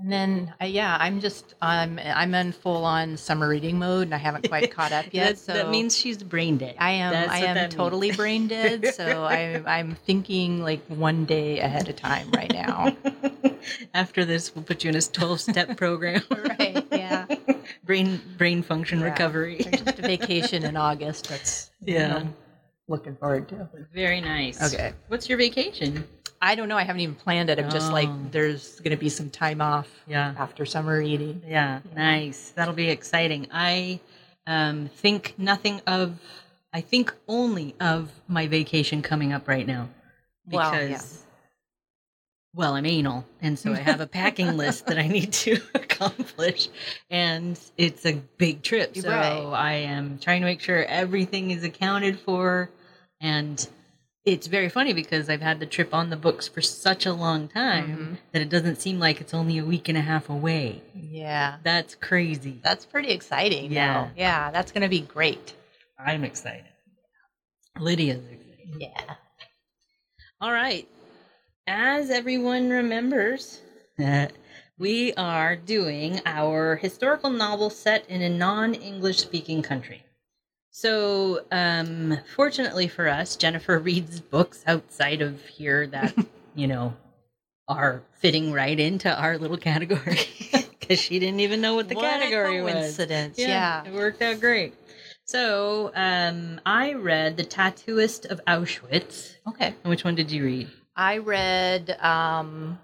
And 0.00 0.12
then, 0.12 0.54
uh, 0.62 0.66
yeah, 0.66 0.96
I'm 1.00 1.20
just 1.20 1.54
I'm 1.60 1.98
I'm 1.98 2.32
in 2.34 2.52
full 2.52 2.84
on 2.84 3.16
summer 3.16 3.48
reading 3.48 3.80
mode, 3.80 4.02
and 4.06 4.14
I 4.14 4.18
haven't 4.18 4.48
quite 4.48 4.70
caught 4.76 4.92
up 4.92 5.06
yet. 5.10 5.30
That, 5.30 5.38
so 5.38 5.52
that 5.54 5.70
means 5.70 5.96
she's 5.96 6.18
brain 6.22 6.56
dead. 6.56 6.76
I 6.78 6.92
am 6.92 7.10
That's 7.12 7.32
I 7.32 7.38
am 7.38 7.68
totally 7.68 8.08
means. 8.08 8.16
brain 8.16 8.46
dead. 8.46 8.94
So 8.94 9.24
I'm 9.28 9.66
I'm 9.66 9.94
thinking 9.96 10.62
like 10.62 10.84
one 10.86 11.24
day 11.24 11.58
ahead 11.58 11.88
of 11.88 11.96
time 11.96 12.30
right 12.30 12.52
now. 12.52 12.96
After 13.94 14.24
this, 14.24 14.54
we'll 14.54 14.64
put 14.64 14.84
you 14.84 14.90
in 14.90 14.96
a 14.96 15.02
12 15.02 15.40
step 15.40 15.76
program. 15.76 16.22
right? 16.30 16.86
Yeah. 16.92 17.26
brain 17.84 18.20
brain 18.38 18.62
function 18.62 19.00
Yeah. 19.00 19.06
recovery. 19.06 19.58
Just 19.58 19.98
a 19.98 20.02
vacation 20.02 20.62
in 20.64 20.76
August. 20.76 21.28
That's 21.28 21.72
you 21.84 21.94
Yeah. 21.94 22.08
know, 22.08 22.28
looking 22.86 23.16
forward 23.16 23.48
to. 23.48 23.68
Very 23.92 24.20
nice. 24.20 24.72
Okay. 24.72 24.92
What's 25.08 25.28
your 25.28 25.38
vacation? 25.38 26.04
I 26.40 26.54
don't 26.54 26.68
know. 26.68 26.76
I 26.76 26.82
haven't 26.84 27.00
even 27.00 27.14
planned 27.14 27.50
it. 27.50 27.58
I'm 27.58 27.70
just 27.70 27.90
Oh. 27.90 27.92
like 27.94 28.08
there's 28.30 28.78
going 28.80 28.90
to 28.92 28.96
be 28.96 29.08
some 29.08 29.30
time 29.30 29.60
off 29.60 29.88
Yeah. 30.06 30.34
after 30.38 30.64
summer 30.64 31.00
eating. 31.00 31.42
Yeah, 31.46 31.80
nice. 31.94 32.50
That'll 32.50 32.74
be 32.74 32.90
exciting. 32.90 33.48
I 33.52 34.00
um, 34.46 34.88
think 34.88 35.34
nothing 35.36 35.80
of, 35.86 36.16
I 36.72 36.80
think 36.80 37.14
only 37.26 37.74
of 37.80 38.10
my 38.28 38.46
vacation 38.46 39.02
coming 39.02 39.32
up 39.32 39.48
right 39.48 39.66
now. 39.66 39.88
Well, 40.50 40.70
Because, 40.70 40.90
yeah. 40.90 40.98
well, 42.54 42.74
I'm 42.74 42.86
anal. 42.86 43.24
And 43.42 43.58
so 43.58 43.72
I 43.72 43.76
have 43.76 44.00
a 44.00 44.06
packing 44.06 44.56
list 44.56 44.86
that 44.86 44.98
I 44.98 45.06
need 45.08 45.32
to 45.32 45.60
accomplish. 45.74 46.68
And 47.10 47.58
it's 47.76 48.06
a 48.06 48.14
big 48.38 48.62
trip. 48.62 48.96
So. 48.96 49.10
I 49.10 49.72
am 49.72 50.18
trying 50.18 50.40
to 50.42 50.46
make 50.46 50.60
sure 50.60 50.84
everything 50.84 51.50
is 51.50 51.64
accounted 51.64 52.18
for. 52.20 52.70
And 53.20 53.66
it's 54.32 54.46
very 54.46 54.68
funny 54.68 54.92
because 54.92 55.28
I've 55.30 55.40
had 55.42 55.60
the 55.60 55.66
trip 55.66 55.92
on 55.94 56.10
the 56.10 56.16
books 56.16 56.48
for 56.48 56.60
such 56.60 57.06
a 57.06 57.12
long 57.12 57.48
time 57.48 57.96
Mhm. 57.96 58.32
that 58.32 58.42
it 58.42 58.48
doesn't 58.48 58.80
seem 58.80 58.98
like 58.98 59.20
it's 59.20 59.34
only 59.34 59.58
a 59.58 59.64
week 59.64 59.88
and 59.88 59.96
a 59.98 60.00
half 60.02 60.28
away. 60.28 60.82
Yeah. 60.94 61.56
That's 61.62 61.94
crazy. 61.94 62.60
That's 62.62 62.84
pretty 62.86 63.08
exciting. 63.10 63.72
Yeah. 63.72 64.04
though. 64.04 64.10
Yeah. 64.16 64.50
That's 64.50 64.72
going 64.72 64.82
to 64.82 64.88
be 64.88 65.00
great. 65.00 65.54
I'm 65.98 66.24
excited. 66.24 66.64
Lydia's 67.78 68.24
excited. 68.24 68.76
Yeah. 68.78 69.14
All 70.40 70.52
right. 70.52 70.88
As 71.66 72.10
everyone 72.10 72.70
remembers, 72.70 73.60
we 74.78 75.12
are 75.14 75.56
doing 75.56 76.20
our 76.24 76.76
historical 76.76 77.30
novel 77.30 77.70
set 77.70 78.08
in 78.08 78.22
a 78.22 78.28
non 78.30 78.74
English 78.74 79.18
speaking 79.18 79.62
country. 79.62 80.04
So, 80.80 81.44
um, 81.50 82.18
fortunately 82.36 82.86
for 82.86 83.08
us, 83.08 83.34
Jennifer 83.34 83.76
reads 83.80 84.20
books 84.20 84.62
outside 84.64 85.22
of 85.22 85.44
here 85.44 85.88
that, 85.88 86.14
you 86.54 86.68
know, 86.68 86.94
are 87.66 88.04
fitting 88.20 88.52
right 88.52 88.78
into 88.78 89.12
our 89.12 89.38
little 89.38 89.56
category 89.56 90.20
because 90.52 91.00
she 91.00 91.18
didn't 91.18 91.40
even 91.40 91.60
know 91.60 91.74
what 91.74 91.88
the 91.88 91.96
What 91.96 92.04
category 92.04 92.62
was. 92.62 92.74
coincidence. 92.74 93.40
Yeah. 93.40 93.86
It 93.86 93.92
worked 93.92 94.22
out 94.22 94.38
great. 94.38 94.72
So 95.24 95.90
um, 95.96 96.60
I 96.64 96.92
read 96.92 97.36
The 97.36 97.44
Tattooist 97.44 98.26
of 98.26 98.40
Auschwitz. 98.46 99.34
Okay. 99.48 99.74
And 99.82 99.90
which 99.90 100.04
one 100.04 100.14
did 100.14 100.30
you 100.30 100.44
read? 100.44 100.70
I 100.94 101.18
read 101.18 101.90
um, 102.00 102.78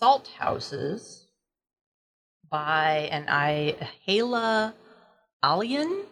Salt 0.00 0.26
Houses 0.36 1.28
by 2.50 3.08
an 3.12 3.26
I 3.28 3.76
Hala 4.04 4.74
Alyan. 5.46 6.02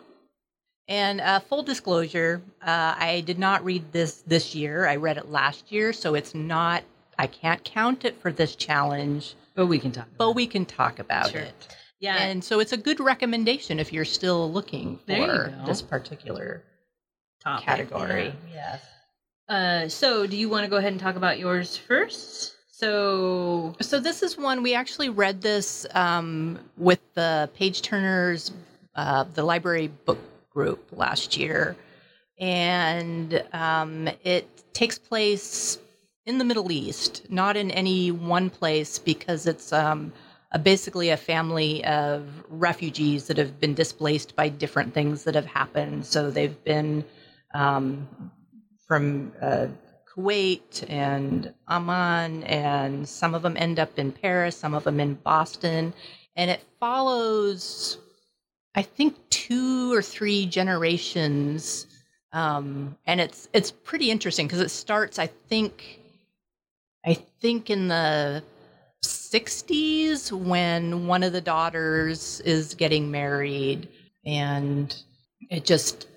And 0.86 1.20
uh, 1.20 1.40
full 1.40 1.62
disclosure, 1.62 2.42
uh, 2.62 2.94
I 2.98 3.22
did 3.26 3.38
not 3.38 3.64
read 3.64 3.90
this 3.92 4.22
this 4.26 4.54
year. 4.54 4.86
I 4.86 4.96
read 4.96 5.16
it 5.16 5.30
last 5.30 5.72
year, 5.72 5.92
so 5.92 6.14
it's 6.14 6.34
not. 6.34 6.82
I 7.18 7.26
can't 7.26 7.62
count 7.64 8.04
it 8.04 8.20
for 8.20 8.30
this 8.30 8.54
challenge, 8.54 9.34
But 9.54 9.66
we 9.66 9.78
can 9.78 9.92
talk. 9.92 10.06
but 10.18 10.32
we 10.32 10.46
can 10.46 10.66
talk 10.66 10.98
about 10.98 11.30
Sure. 11.30 11.40
it. 11.40 11.46
it. 11.48 11.76
yeah. 12.00 12.16
And 12.18 12.44
so 12.44 12.60
it's 12.60 12.72
a 12.72 12.76
good 12.76 13.00
recommendation 13.00 13.80
if 13.80 13.92
you're 13.92 14.04
still 14.04 14.52
looking 14.52 14.98
for 15.06 15.54
this 15.66 15.80
particular 15.80 16.62
topic, 17.42 17.64
category. 17.64 18.34
yeah. 18.52 18.78
Yes. 18.78 18.82
Uh, 19.48 19.88
so 19.88 20.26
do 20.26 20.36
you 20.36 20.48
want 20.50 20.64
to 20.64 20.68
go 20.70 20.76
ahead 20.76 20.92
and 20.92 21.00
talk 21.00 21.16
about 21.16 21.38
yours 21.38 21.76
first? 21.76 22.54
So 22.72 23.74
So 23.80 24.00
this 24.00 24.22
is 24.22 24.36
one 24.36 24.62
we 24.62 24.74
actually 24.74 25.08
read 25.08 25.40
this 25.40 25.86
um, 25.94 26.58
with 26.76 27.00
the 27.14 27.48
Page 27.54 27.80
Turners, 27.82 28.50
uh, 28.94 29.24
the 29.34 29.42
library 29.42 29.88
book 29.88 30.18
group 30.50 30.88
last 30.92 31.36
year, 31.36 31.76
and 32.38 33.44
um, 33.52 34.08
it 34.22 34.46
takes 34.72 34.98
place 34.98 35.78
in 36.26 36.38
the 36.38 36.44
Middle 36.44 36.72
East, 36.72 37.22
not 37.28 37.56
in 37.56 37.70
any 37.70 38.10
one 38.10 38.50
place, 38.50 38.98
because 38.98 39.46
it's 39.46 39.72
um, 39.72 40.12
a, 40.52 40.58
basically 40.58 41.10
a 41.10 41.16
family 41.16 41.84
of 41.84 42.44
refugees 42.48 43.26
that 43.26 43.36
have 43.36 43.60
been 43.60 43.74
displaced 43.74 44.34
by 44.34 44.48
different 44.48 44.94
things 44.94 45.24
that 45.24 45.34
have 45.34 45.46
happened. 45.46 46.06
So 46.06 46.30
they've 46.30 46.64
been 46.64 47.04
um, 47.54 48.08
from 48.86 49.32
uh, 49.42 49.66
Kuwait 50.16 50.88
and 50.88 51.52
Amman, 51.68 52.44
and 52.44 53.08
some 53.08 53.34
of 53.34 53.42
them 53.42 53.56
end 53.56 53.78
up 53.78 53.98
in 53.98 54.12
Paris, 54.12 54.56
some 54.56 54.74
of 54.74 54.84
them 54.84 55.00
in 55.00 55.14
Boston, 55.14 55.92
and 56.36 56.50
it 56.50 56.62
follows, 56.80 57.98
I 58.74 58.82
think, 58.82 59.16
two 59.30 59.92
or 59.92 60.02
three 60.02 60.46
generations, 60.46 61.86
um, 62.32 62.96
and 63.06 63.20
it's 63.20 63.48
it's 63.52 63.70
pretty 63.70 64.10
interesting 64.10 64.46
because 64.46 64.60
it 64.60 64.70
starts, 64.70 65.18
I 65.18 65.28
think, 65.28 66.00
I 67.06 67.14
think 67.14 67.70
in 67.70 67.88
the 67.88 68.42
60s 69.04 70.32
when 70.32 71.06
one 71.06 71.22
of 71.22 71.32
the 71.32 71.40
daughters 71.40 72.40
is 72.40 72.74
getting 72.74 73.10
married, 73.10 73.88
and 74.24 74.94
it 75.50 75.64
just 75.64 76.08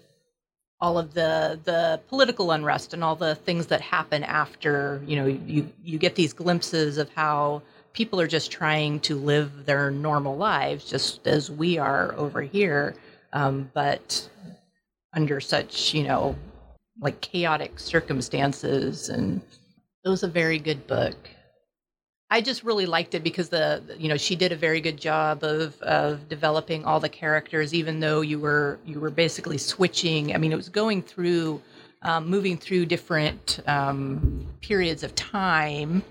all 0.80 0.98
of 0.98 1.14
the 1.14 1.60
the 1.64 2.00
political 2.08 2.52
unrest 2.52 2.94
and 2.94 3.04
all 3.04 3.16
the 3.16 3.36
things 3.36 3.68
that 3.68 3.82
happen 3.82 4.24
after 4.24 5.02
you 5.08 5.16
know 5.16 5.26
you 5.26 5.72
you 5.84 5.98
get 5.98 6.16
these 6.16 6.34
glimpses 6.34 6.98
of 6.98 7.10
how 7.16 7.62
people 7.98 8.22
are 8.22 8.28
just 8.28 8.52
trying 8.52 9.00
to 9.00 9.16
live 9.16 9.66
their 9.66 9.90
normal 9.90 10.38
lives 10.38 10.86
just 10.86 11.26
as 11.26 11.50
we 11.50 11.80
are 11.80 12.14
over 12.16 12.44
here 12.44 12.94
um, 13.34 13.72
but 13.74 14.30
under 15.16 15.42
such 15.42 15.96
you 15.96 16.04
know 16.04 16.36
like 17.02 17.20
chaotic 17.22 17.80
circumstances 17.80 19.10
and 19.10 19.42
it 20.06 20.10
was 20.10 20.22
a 20.22 20.28
very 20.28 20.60
good 20.60 20.86
book 20.86 21.18
I 22.30 22.42
just 22.42 22.64
really 22.64 22.86
liked 22.86 23.16
it 23.16 23.24
because 23.24 23.50
the 23.50 23.82
you 23.98 24.10
know 24.10 24.18
she 24.18 24.36
did 24.36 24.52
a 24.52 24.56
very 24.56 24.80
good 24.80 24.98
job 24.98 25.44
of 25.44 25.82
of 25.82 26.28
developing 26.28 26.84
all 26.84 27.00
the 27.00 27.08
characters, 27.08 27.74
even 27.74 28.02
though 28.02 28.20
you 28.20 28.38
were 28.38 28.80
you 28.86 29.00
were 29.00 29.10
basically 29.10 29.58
switching. 29.58 30.36
I 30.36 30.38
mean, 30.38 30.52
it 30.52 30.58
was 30.58 30.68
going 30.68 31.02
through, 31.04 31.62
um, 32.02 32.28
moving 32.28 32.58
through 32.58 32.88
different 32.88 33.62
um, 33.66 34.46
periods 34.60 35.04
of 35.04 35.16
time, 35.16 36.04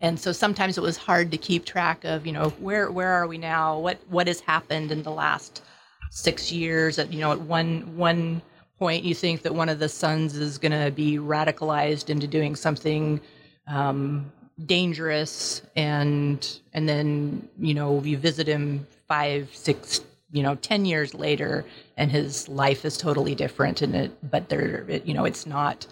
and 0.00 0.18
so 0.18 0.32
sometimes 0.32 0.76
it 0.78 0.82
was 0.82 0.96
hard 0.96 1.30
to 1.30 1.38
keep 1.38 1.64
track 1.64 2.04
of 2.04 2.26
you 2.26 2.32
know 2.32 2.50
where 2.60 2.90
where 2.90 3.08
are 3.08 3.26
we 3.26 3.38
now? 3.38 3.78
What 3.78 3.98
what 4.08 4.26
has 4.26 4.40
happened 4.40 4.90
in 4.90 5.02
the 5.02 5.10
last 5.10 5.62
six 6.10 6.52
years? 6.52 6.98
At 6.98 7.12
you 7.12 7.20
know 7.20 7.32
at 7.32 7.40
one 7.40 7.96
one 7.96 8.42
point 8.78 9.04
you 9.04 9.14
think 9.14 9.42
that 9.42 9.54
one 9.54 9.68
of 9.68 9.78
the 9.78 9.88
sons 9.88 10.36
is 10.36 10.58
going 10.58 10.72
to 10.72 10.90
be 10.90 11.18
radicalized 11.18 12.10
into 12.10 12.26
doing 12.26 12.56
something 12.56 13.20
um, 13.66 14.30
dangerous 14.66 15.62
and 15.76 16.60
and 16.72 16.88
then 16.88 17.48
you 17.58 17.74
know 17.74 18.02
you 18.02 18.16
visit 18.16 18.46
him 18.46 18.86
five 19.08 19.50
six 19.52 20.00
you 20.30 20.42
know 20.42 20.54
10 20.56 20.84
years 20.84 21.14
later 21.14 21.64
and 21.96 22.10
his 22.10 22.48
life 22.48 22.84
is 22.84 22.96
totally 22.96 23.34
different 23.34 23.82
and 23.82 23.94
it 23.94 24.30
but 24.30 24.48
there 24.48 24.84
it, 24.88 25.06
you 25.06 25.14
know 25.14 25.24
it's 25.24 25.46
not 25.46 25.86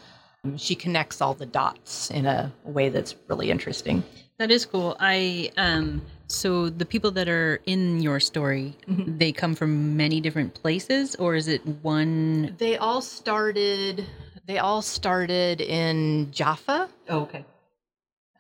she 0.57 0.75
connects 0.75 1.21
all 1.21 1.35
the 1.35 1.47
dots 1.47 2.11
in 2.11 2.27
a 2.27 2.53
way 2.65 2.89
that's 2.89 3.15
really 3.29 3.51
interesting 3.51 4.03
That 4.39 4.51
is 4.51 4.67
cool. 4.67 4.97
I 4.99 5.53
um 5.57 6.03
so 6.27 6.69
the 6.71 6.87
people 6.87 7.11
that 7.13 7.29
are 7.29 7.61
in 7.67 8.01
your 8.01 8.19
story, 8.19 8.75
Mhm. 8.89 9.19
they 9.19 9.31
come 9.33 9.55
from 9.55 9.97
many 9.97 10.21
different 10.21 10.55
places 10.55 11.15
or 11.17 11.37
is 11.37 11.47
it 11.47 11.63
one 11.83 12.55
they 12.59 12.77
all 12.77 13.01
started 13.03 14.05
they 14.47 14.59
all 14.59 14.83
started 14.83 15.61
in 15.61 16.29
jaffa 16.33 16.89
Oh, 17.09 17.21
okay. 17.23 17.45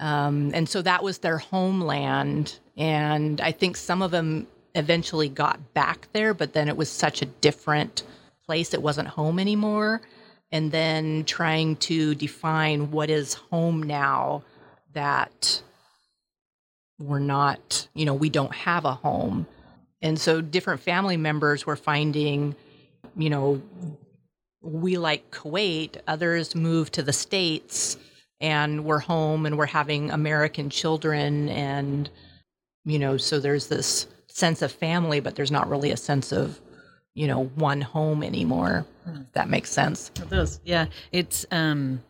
Um, 0.00 0.50
and 0.54 0.68
so 0.68 0.82
that 0.82 1.04
was 1.04 1.18
their 1.18 1.38
homeland. 1.38 2.58
And 2.76 3.40
I 3.40 3.52
think 3.52 3.76
some 3.76 4.02
of 4.02 4.10
them 4.10 4.48
eventually 4.74 5.28
got 5.28 5.74
back 5.74 6.08
there, 6.12 6.34
but 6.34 6.54
then 6.54 6.66
it 6.68 6.76
was 6.76 6.88
such 6.88 7.22
a 7.22 7.26
different 7.26 8.02
place. 8.44 8.74
It 8.74 8.82
wasn't 8.82 9.06
home 9.06 9.38
anymore. 9.38 10.00
And 10.52 10.70
then 10.70 11.24
trying 11.24 11.76
to 11.76 12.14
define 12.14 12.90
what 12.90 13.10
is 13.10 13.34
home 13.34 13.82
now 13.82 14.44
that 14.92 15.62
we're 17.00 17.18
not, 17.18 17.88
you 17.94 18.04
know, 18.04 18.14
we 18.14 18.30
don't 18.30 18.54
have 18.54 18.84
a 18.84 18.92
home. 18.92 19.46
And 20.02 20.20
so 20.20 20.40
different 20.40 20.82
family 20.82 21.16
members 21.16 21.66
were 21.66 21.76
finding, 21.76 22.54
you 23.16 23.30
know, 23.30 23.62
we 24.60 24.98
like 24.98 25.30
Kuwait, 25.30 25.96
others 26.06 26.54
moved 26.54 26.92
to 26.94 27.02
the 27.02 27.12
States 27.12 27.96
and 28.42 28.84
we're 28.84 28.98
home 28.98 29.46
and 29.46 29.56
we're 29.56 29.66
having 29.66 30.10
American 30.10 30.68
children 30.68 31.48
and 31.48 32.10
you 32.84 32.98
know 32.98 33.16
so 33.16 33.38
there's 33.38 33.68
this 33.68 34.08
sense 34.26 34.60
of 34.60 34.72
family 34.72 35.20
but 35.20 35.36
there's 35.36 35.50
not 35.50 35.70
really 35.70 35.92
a 35.92 35.96
sense 35.96 36.32
of 36.32 36.60
you 37.14 37.26
know 37.26 37.44
one 37.56 37.80
home 37.80 38.22
anymore 38.22 38.86
if 39.06 39.32
that 39.32 39.48
makes 39.48 39.70
sense 39.70 40.10
It 40.16 40.30
does. 40.30 40.60
Yeah. 40.64 40.86
It's 41.12 41.44
um 41.50 42.02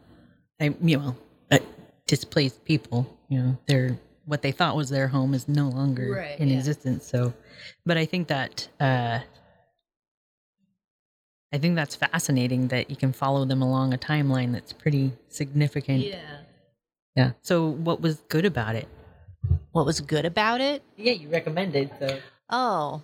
I 0.61 0.75
you 0.81 0.99
know, 0.99 1.17
uh, 1.51 1.59
displaced 2.07 2.65
people, 2.65 3.07
you 3.29 3.39
know, 3.41 3.59
they're 3.67 3.99
what 4.27 4.43
they 4.43 4.53
thought 4.53 4.77
was 4.77 4.89
their 4.91 5.09
home 5.09 5.35
is 5.35 5.49
no 5.49 5.69
longer 5.69 6.13
Right, 6.13 6.39
in 6.39 6.49
yeah. 6.49 6.59
existence. 6.59 7.05
So 7.07 7.33
but 7.85 7.97
I 7.97 8.05
think 8.07 8.29
that 8.29 8.69
uh 8.81 9.19
I 11.55 11.59
think 11.59 11.75
that's 11.77 11.97
fascinating 11.97 12.69
that 12.69 12.89
you 12.89 12.97
can 12.97 13.13
follow 13.13 13.45
them 13.45 13.61
along 13.61 13.93
a 13.93 13.99
timeline 13.99 14.53
that's 14.53 14.73
pretty 14.73 15.13
significant. 15.29 16.05
Yeah. 16.05 16.39
Yeah. 17.15 17.31
So 17.43 17.69
what 17.69 18.01
was 18.01 18.17
good 18.29 18.45
about 18.45 18.75
it? 18.77 18.89
what 19.73 19.85
was 19.85 20.01
good 20.01 20.25
about 20.25 20.61
it 20.61 20.85
Yeah, 20.97 21.15
you 21.15 21.29
recommended, 21.29 21.91
so 21.99 22.21
oh 22.51 23.03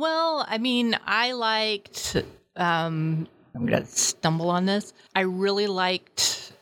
well 0.00 0.44
i 0.48 0.58
mean 0.58 0.96
i 1.06 1.32
liked 1.32 2.16
um 2.56 3.28
i'm 3.54 3.66
gonna 3.66 3.84
stumble 3.86 4.50
on 4.50 4.66
this. 4.66 4.92
I 5.14 5.20
really 5.20 5.66
liked 5.66 6.52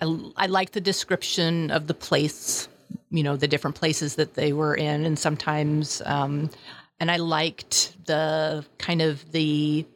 I, 0.00 0.06
I 0.36 0.46
liked 0.46 0.72
the 0.72 0.80
description 0.80 1.70
of 1.70 1.86
the 1.86 1.94
place 1.94 2.68
you 3.10 3.22
know 3.22 3.36
the 3.36 3.48
different 3.48 3.76
places 3.76 4.16
that 4.16 4.34
they 4.34 4.52
were 4.52 4.74
in 4.74 5.04
and 5.04 5.18
sometimes 5.18 6.02
um 6.06 6.50
and 6.98 7.10
i 7.10 7.16
liked 7.16 7.96
the 8.06 8.64
kind 8.78 9.02
of 9.02 9.30
the 9.32 9.86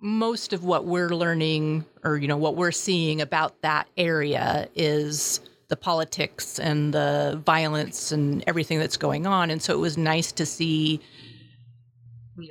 most 0.00 0.52
of 0.52 0.64
what 0.64 0.84
we're 0.86 1.10
learning 1.10 1.84
or 2.04 2.16
you 2.16 2.28
know 2.28 2.36
what 2.36 2.56
we're 2.56 2.72
seeing 2.72 3.20
about 3.20 3.60
that 3.62 3.86
area 3.96 4.68
is 4.74 5.40
the 5.70 5.76
politics 5.76 6.58
and 6.58 6.92
the 6.92 7.40
violence 7.46 8.12
and 8.12 8.42
everything 8.46 8.78
that's 8.80 8.96
going 8.96 9.24
on. 9.26 9.50
And 9.50 9.62
so 9.62 9.72
it 9.72 9.78
was 9.78 9.96
nice 9.96 10.32
to 10.32 10.44
see 10.44 11.00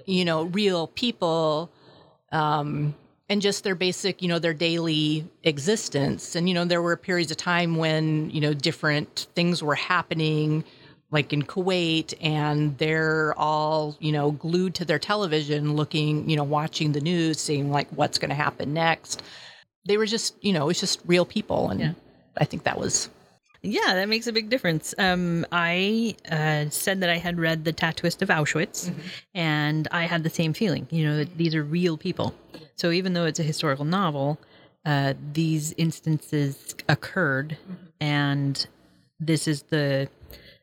you 0.05 0.25
know 0.25 0.43
real 0.45 0.87
people 0.87 1.69
um 2.31 2.93
and 3.29 3.41
just 3.41 3.63
their 3.63 3.75
basic 3.75 4.21
you 4.21 4.27
know 4.27 4.39
their 4.39 4.53
daily 4.53 5.27
existence. 5.43 6.35
And 6.35 6.47
you 6.49 6.55
know 6.55 6.65
there 6.65 6.81
were 6.81 6.97
periods 6.97 7.31
of 7.31 7.37
time 7.37 7.75
when 7.75 8.29
you 8.31 8.41
know 8.41 8.53
different 8.53 9.27
things 9.35 9.61
were 9.61 9.75
happening 9.75 10.63
like 11.11 11.33
in 11.33 11.43
Kuwait 11.43 12.13
and 12.21 12.77
they're 12.77 13.33
all 13.37 13.95
you 13.99 14.11
know 14.11 14.31
glued 14.31 14.75
to 14.75 14.85
their 14.85 14.99
television 14.99 15.75
looking 15.75 16.29
you 16.29 16.35
know 16.35 16.43
watching 16.43 16.91
the 16.91 17.01
news 17.01 17.39
seeing 17.39 17.71
like 17.71 17.87
what's 17.91 18.17
going 18.17 18.29
to 18.29 18.35
happen 18.35 18.73
next. 18.73 19.21
They 19.85 19.97
were 19.97 20.05
just 20.07 20.35
you 20.43 20.53
know 20.53 20.69
it's 20.69 20.79
just 20.79 20.99
real 21.05 21.25
people 21.25 21.69
and 21.69 21.79
Yeah. 21.79 21.93
i 22.37 22.45
think 22.45 22.63
that 22.63 22.77
was 22.79 23.09
Yeah, 23.61 23.93
that 23.95 24.07
makes 24.07 24.25
a 24.27 24.31
big 24.31 24.49
difference. 24.49 24.95
Um, 24.97 25.45
I 25.51 26.15
uh, 26.31 26.69
said 26.69 27.01
that 27.01 27.09
I 27.09 27.17
had 27.17 27.37
read 27.39 27.65
The 27.65 27.73
Tattooist 27.73 28.21
of 28.21 28.29
Auschwitz, 28.29 28.93
and 29.33 29.87
I 29.91 30.05
had 30.05 30.23
the 30.23 30.29
same 30.29 30.53
feeling. 30.53 30.87
You 30.89 31.05
know, 31.05 31.17
that 31.17 31.37
these 31.37 31.53
are 31.55 31.63
real 31.63 31.97
people. 31.97 32.33
So 32.75 32.91
even 32.91 33.13
though 33.13 33.25
it's 33.25 33.39
a 33.39 33.43
historical 33.43 33.83
novel, 33.83 34.39
uh, 34.85 35.13
these 35.33 35.73
instances 35.77 36.73
occurred, 36.87 37.57
and 37.99 38.65
this 39.19 39.45
is 39.45 39.63
the, 39.63 40.07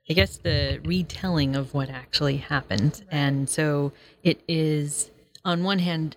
I 0.08 0.14
guess, 0.14 0.38
the 0.38 0.80
retelling 0.82 1.54
of 1.54 1.74
what 1.74 1.90
actually 1.90 2.38
happened. 2.38 3.04
And 3.10 3.48
so 3.50 3.92
it 4.22 4.40
is, 4.48 5.10
on 5.44 5.64
one 5.64 5.80
hand, 5.80 6.16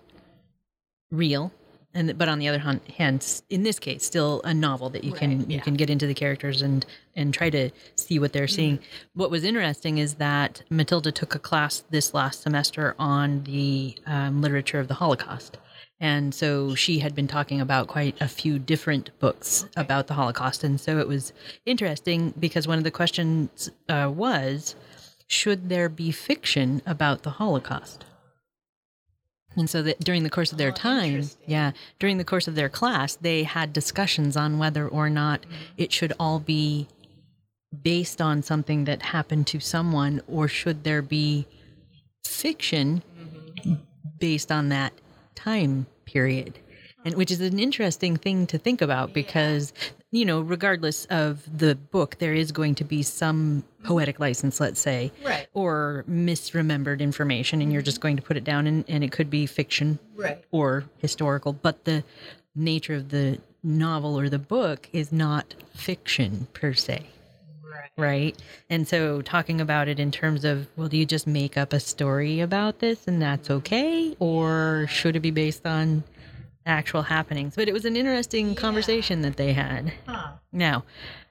real 1.10 1.52
and 1.94 2.16
but 2.16 2.28
on 2.28 2.38
the 2.38 2.48
other 2.48 2.58
hand, 2.58 3.42
in 3.48 3.62
this 3.62 3.78
case 3.78 4.04
still 4.04 4.40
a 4.44 4.54
novel 4.54 4.90
that 4.90 5.04
you 5.04 5.12
can 5.12 5.38
Right, 5.38 5.50
you 5.50 5.56
yeah. 5.56 5.62
can 5.62 5.74
get 5.74 5.90
into 5.90 6.06
the 6.06 6.14
characters 6.14 6.62
and 6.62 6.86
and 7.16 7.34
try 7.34 7.50
to 7.50 7.70
see 7.96 8.18
what 8.18 8.32
they're 8.32 8.48
seeing. 8.48 8.78
What 9.14 9.30
was 9.30 9.44
interesting 9.44 9.98
is 9.98 10.14
that 10.14 10.62
matilda 10.70 11.12
took 11.12 11.34
a 11.34 11.38
class 11.38 11.82
this 11.90 12.14
last 12.14 12.42
semester 12.42 12.94
on 12.98 13.44
the 13.44 13.96
um, 14.06 14.40
literature 14.40 14.78
of 14.78 14.88
the 14.88 14.94
holocaust. 14.94 15.58
And 16.02 16.34
so 16.34 16.74
she 16.74 17.00
had 17.00 17.14
been 17.14 17.26
talking 17.28 17.60
about 17.60 17.86
quite 17.86 18.16
a 18.22 18.28
few 18.28 18.58
different 18.58 19.10
books 19.18 19.66
about 19.76 20.06
the 20.06 20.14
holocaust. 20.14 20.64
And 20.64 20.80
so 20.80 20.98
it 20.98 21.06
was 21.06 21.34
interesting 21.66 22.32
because 22.38 22.66
one 22.66 22.78
of 22.78 22.84
the 22.84 22.90
questions 22.90 23.70
uh, 23.86 24.10
was 24.10 24.74
should 25.26 25.68
there 25.68 25.90
be 25.90 26.10
fiction 26.10 26.80
about 26.86 27.22
the 27.22 27.30
holocaust 27.30 28.06
and 29.60 29.68
so 29.68 29.82
that 29.82 30.00
during 30.00 30.22
the 30.22 30.30
course 30.30 30.52
of 30.52 30.58
their 30.58 30.70
oh, 30.70 30.74
time, 30.74 31.28
yeah, 31.46 31.72
during 31.98 32.16
the 32.16 32.24
course 32.24 32.48
of 32.48 32.54
their 32.54 32.70
class, 32.70 33.16
they 33.16 33.42
had 33.42 33.72
discussions 33.72 34.36
on 34.36 34.58
whether 34.58 34.88
or 34.88 35.10
not 35.10 35.42
mm-hmm. 35.42 35.54
it 35.76 35.92
should 35.92 36.14
all 36.18 36.40
be 36.40 36.88
based 37.82 38.20
on 38.20 38.42
something 38.42 38.84
that 38.84 39.02
happened 39.02 39.46
to 39.46 39.60
someone 39.60 40.22
or 40.26 40.48
should 40.48 40.82
there 40.82 41.02
be 41.02 41.46
fiction 42.24 43.02
mm-hmm. 43.18 43.74
based 44.18 44.50
on 44.50 44.70
that 44.70 44.94
time 45.34 45.86
period. 46.06 46.58
And 47.04 47.14
which 47.14 47.30
is 47.30 47.40
an 47.40 47.58
interesting 47.58 48.16
thing 48.16 48.46
to 48.48 48.58
think 48.58 48.82
about 48.82 49.12
because 49.14 49.72
you 50.12 50.24
know, 50.24 50.40
regardless 50.40 51.04
of 51.06 51.46
the 51.56 51.76
book, 51.76 52.18
there 52.18 52.34
is 52.34 52.50
going 52.50 52.74
to 52.76 52.84
be 52.84 53.02
some 53.02 53.62
poetic 53.84 54.18
license, 54.18 54.58
let's 54.58 54.80
say, 54.80 55.12
Right. 55.24 55.46
or 55.54 56.04
misremembered 56.10 57.00
information, 57.00 57.62
and 57.62 57.72
you're 57.72 57.82
just 57.82 57.98
mm-hmm. 57.98 58.08
going 58.08 58.16
to 58.16 58.22
put 58.22 58.36
it 58.36 58.44
down, 58.44 58.66
and, 58.66 58.84
and 58.88 59.04
it 59.04 59.12
could 59.12 59.30
be 59.30 59.46
fiction 59.46 59.98
Right. 60.16 60.42
or 60.50 60.84
historical, 60.98 61.52
but 61.52 61.84
the 61.84 62.02
nature 62.56 62.94
of 62.94 63.10
the 63.10 63.38
novel 63.62 64.18
or 64.18 64.28
the 64.28 64.38
book 64.38 64.88
is 64.92 65.12
not 65.12 65.54
fiction 65.74 66.48
per 66.54 66.72
se. 66.74 67.06
Right. 67.62 67.90
Right. 67.96 68.42
And 68.68 68.88
so 68.88 69.22
talking 69.22 69.60
about 69.60 69.86
it 69.86 70.00
in 70.00 70.10
terms 70.10 70.44
of, 70.44 70.66
well, 70.76 70.88
do 70.88 70.96
you 70.96 71.06
just 71.06 71.26
make 71.26 71.56
up 71.56 71.72
a 71.72 71.78
story 71.78 72.40
about 72.40 72.80
this 72.80 73.06
and 73.06 73.22
that's 73.22 73.48
okay? 73.48 74.16
Or 74.18 74.86
should 74.88 75.14
it 75.14 75.20
be 75.20 75.30
based 75.30 75.66
on 75.66 76.02
actual 76.70 77.02
happenings? 77.02 77.54
But 77.56 77.68
it 77.68 77.72
was 77.72 77.84
an 77.84 77.96
interesting 77.96 78.54
conversation 78.54 79.20
that 79.22 79.36
they 79.36 79.52
had. 79.52 79.92
Huh. 80.06 80.32
Now, 80.52 80.84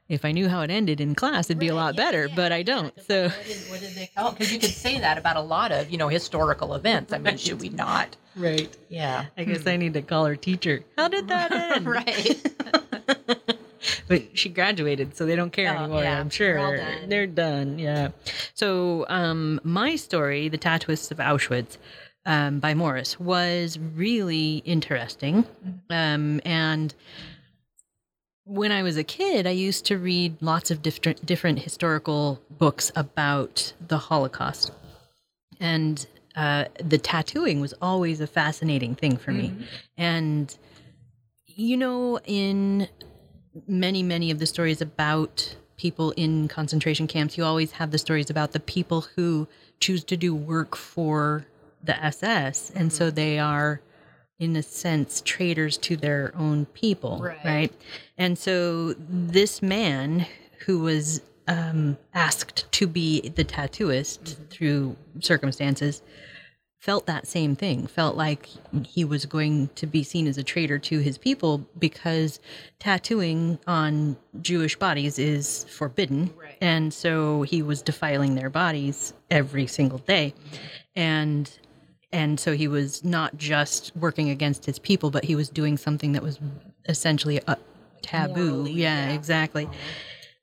if 0.08 0.26
I 0.26 0.32
knew 0.32 0.48
how 0.50 0.62
it 0.62 0.70
ended 0.72 1.00
in 1.02 1.16
class, 1.16 1.50
it'd 1.50 1.60
be 1.60 1.68
a 1.68 1.76
lot 1.76 1.96
better, 1.96 2.30
but 2.36 2.52
I 2.52 2.64
don't. 2.64 2.94
So, 3.08 3.24
What 3.30 3.46
did, 3.46 3.58
what 3.70 3.80
did 3.80 3.94
they 3.96 4.10
call? 4.16 4.32
Because 4.32 4.52
you 4.52 4.60
could 4.60 4.72
say 4.72 5.00
that 5.00 5.18
about 5.18 5.36
a 5.38 5.42
lot 5.42 5.72
of 5.72 5.90
you 5.90 5.98
know 5.98 6.08
historical 6.10 6.74
events. 6.76 7.14
I 7.14 7.18
mean, 7.20 7.38
should 7.38 7.60
we 7.62 7.70
not? 7.70 8.16
right. 8.36 8.70
Yeah. 8.90 9.26
I 9.38 9.44
guess 9.44 9.66
I 9.68 9.76
need 9.78 9.94
to 9.96 10.02
call 10.02 10.26
her 10.26 10.36
teacher. 10.36 10.84
How 10.98 11.08
did 11.10 11.28
that 11.28 11.52
end? 11.76 11.88
right. 11.88 12.42
but 14.08 14.38
she 14.38 14.50
graduated, 14.50 15.16
so 15.16 15.26
they 15.26 15.36
don't 15.36 15.52
care 15.54 15.74
Oh, 15.76 15.84
anymore. 15.84 16.04
yeah. 16.04 16.20
I'm 16.20 16.30
sure 16.30 16.56
They're 16.58 16.78
done. 16.78 17.10
They're 17.10 17.28
done. 17.28 17.80
Yeah. 17.80 18.08
So, 18.54 19.06
um, 19.10 19.60
my 19.64 19.96
story, 19.96 20.50
"The 20.50 20.58
Tattooists 20.58 21.12
of 21.12 21.18
Auschwitz," 21.18 21.78
um, 22.26 22.60
by 22.60 22.74
Morris, 22.74 23.20
was 23.20 23.80
really 23.80 24.58
interesting, 24.66 25.46
um, 25.90 26.42
and 26.46 26.94
when 28.50 28.72
I 28.72 28.82
was 28.82 28.98
a 28.98 29.04
kid, 29.04 29.46
I 29.46 29.52
used 29.52 29.86
to 29.86 29.98
read 29.98 30.42
lots 30.42 30.72
of 30.72 30.82
different 30.82 31.26
different 31.26 31.60
historical 31.60 32.42
books 32.50 32.92
about 32.96 33.74
the 33.88 33.98
Holocaust, 33.98 34.72
and 35.60 36.06
uh, 36.36 36.66
the 36.84 36.98
tattooing 36.98 37.62
was 37.62 37.74
always 37.82 38.22
a 38.22 38.28
fascinating 38.28 38.96
thing 38.96 39.18
for 39.18 39.32
me. 39.32 39.54
And 39.98 40.56
you 41.46 41.78
know, 41.78 42.20
in 42.26 42.88
many 43.68 44.02
many 44.02 44.32
of 44.32 44.40
the 44.40 44.46
stories 44.46 44.82
about 44.82 45.56
people 45.78 46.12
in 46.12 46.48
concentration 46.48 47.08
camps, 47.08 47.38
you 47.38 47.44
always 47.44 47.74
have 47.74 47.92
the 47.92 47.98
stories 47.98 48.30
about 48.30 48.52
the 48.52 48.60
people 48.60 49.06
who 49.16 49.48
choose 49.80 50.04
to 50.06 50.18
do 50.18 50.34
work 50.34 50.76
for 50.76 51.46
the 51.84 52.02
SS, 52.04 52.72
and 52.76 52.92
so 52.92 53.08
mm-hmm. 53.08 53.16
they 53.16 53.40
are 53.40 53.82
in 54.40 54.56
a 54.56 54.64
sense 54.64 55.22
traitors 55.26 55.78
to 55.78 55.98
their 55.98 56.32
own 56.38 56.66
people 56.68 57.20
Right. 57.22 57.38
right? 57.46 57.74
And 58.18 58.38
so 58.38 58.94
this 58.98 59.62
man 59.62 60.26
who 60.66 60.80
was 60.80 61.22
um, 61.48 61.98
asked 62.14 62.72
to 62.74 62.88
be 62.88 63.22
the 63.30 63.44
tattooist 63.44 64.20
mm-hmm. 64.22 64.44
through 64.46 64.96
circumstances 65.20 66.02
felt 66.78 67.06
that 67.08 67.28
same 67.28 67.58
thing 67.58 67.86
felt 67.88 68.16
like 68.16 68.48
he 68.86 69.04
was 69.04 69.26
going 69.26 69.68
to 69.76 69.86
be 69.86 70.02
seen 70.02 70.28
as 70.28 70.38
a 70.38 70.44
traitor 70.44 70.80
to 70.80 71.00
his 71.00 71.18
people 71.18 71.68
because 71.78 72.40
tattooing 72.80 73.60
on 73.68 74.16
jewish 74.42 74.78
bodies 74.78 75.20
is 75.20 75.66
forbidden 75.66 76.34
Right. 76.38 76.56
and 76.62 76.94
so 76.94 77.42
he 77.42 77.62
was 77.62 77.82
defiling 77.82 78.36
their 78.36 78.50
bodies 78.50 79.14
every 79.30 79.68
single 79.68 79.98
day. 80.00 80.34
Mm-hmm. 80.38 80.56
And 80.96 81.60
and 82.12 82.40
so 82.40 82.54
he 82.54 82.68
was 82.68 83.04
not 83.04 83.38
just 83.38 83.96
working 83.96 84.30
against 84.30 84.66
his 84.66 84.80
people 84.80 85.12
but 85.12 85.26
he 85.26 85.36
was 85.36 85.50
doing 85.50 85.78
something 85.78 86.12
that 86.14 86.24
was 86.24 86.40
essentially 86.88 87.40
a 87.48 87.58
taboo. 88.02 88.52
Morally, 88.52 88.72
yeah, 88.74 89.08
yeah. 89.08 89.14
exactly. 89.14 89.70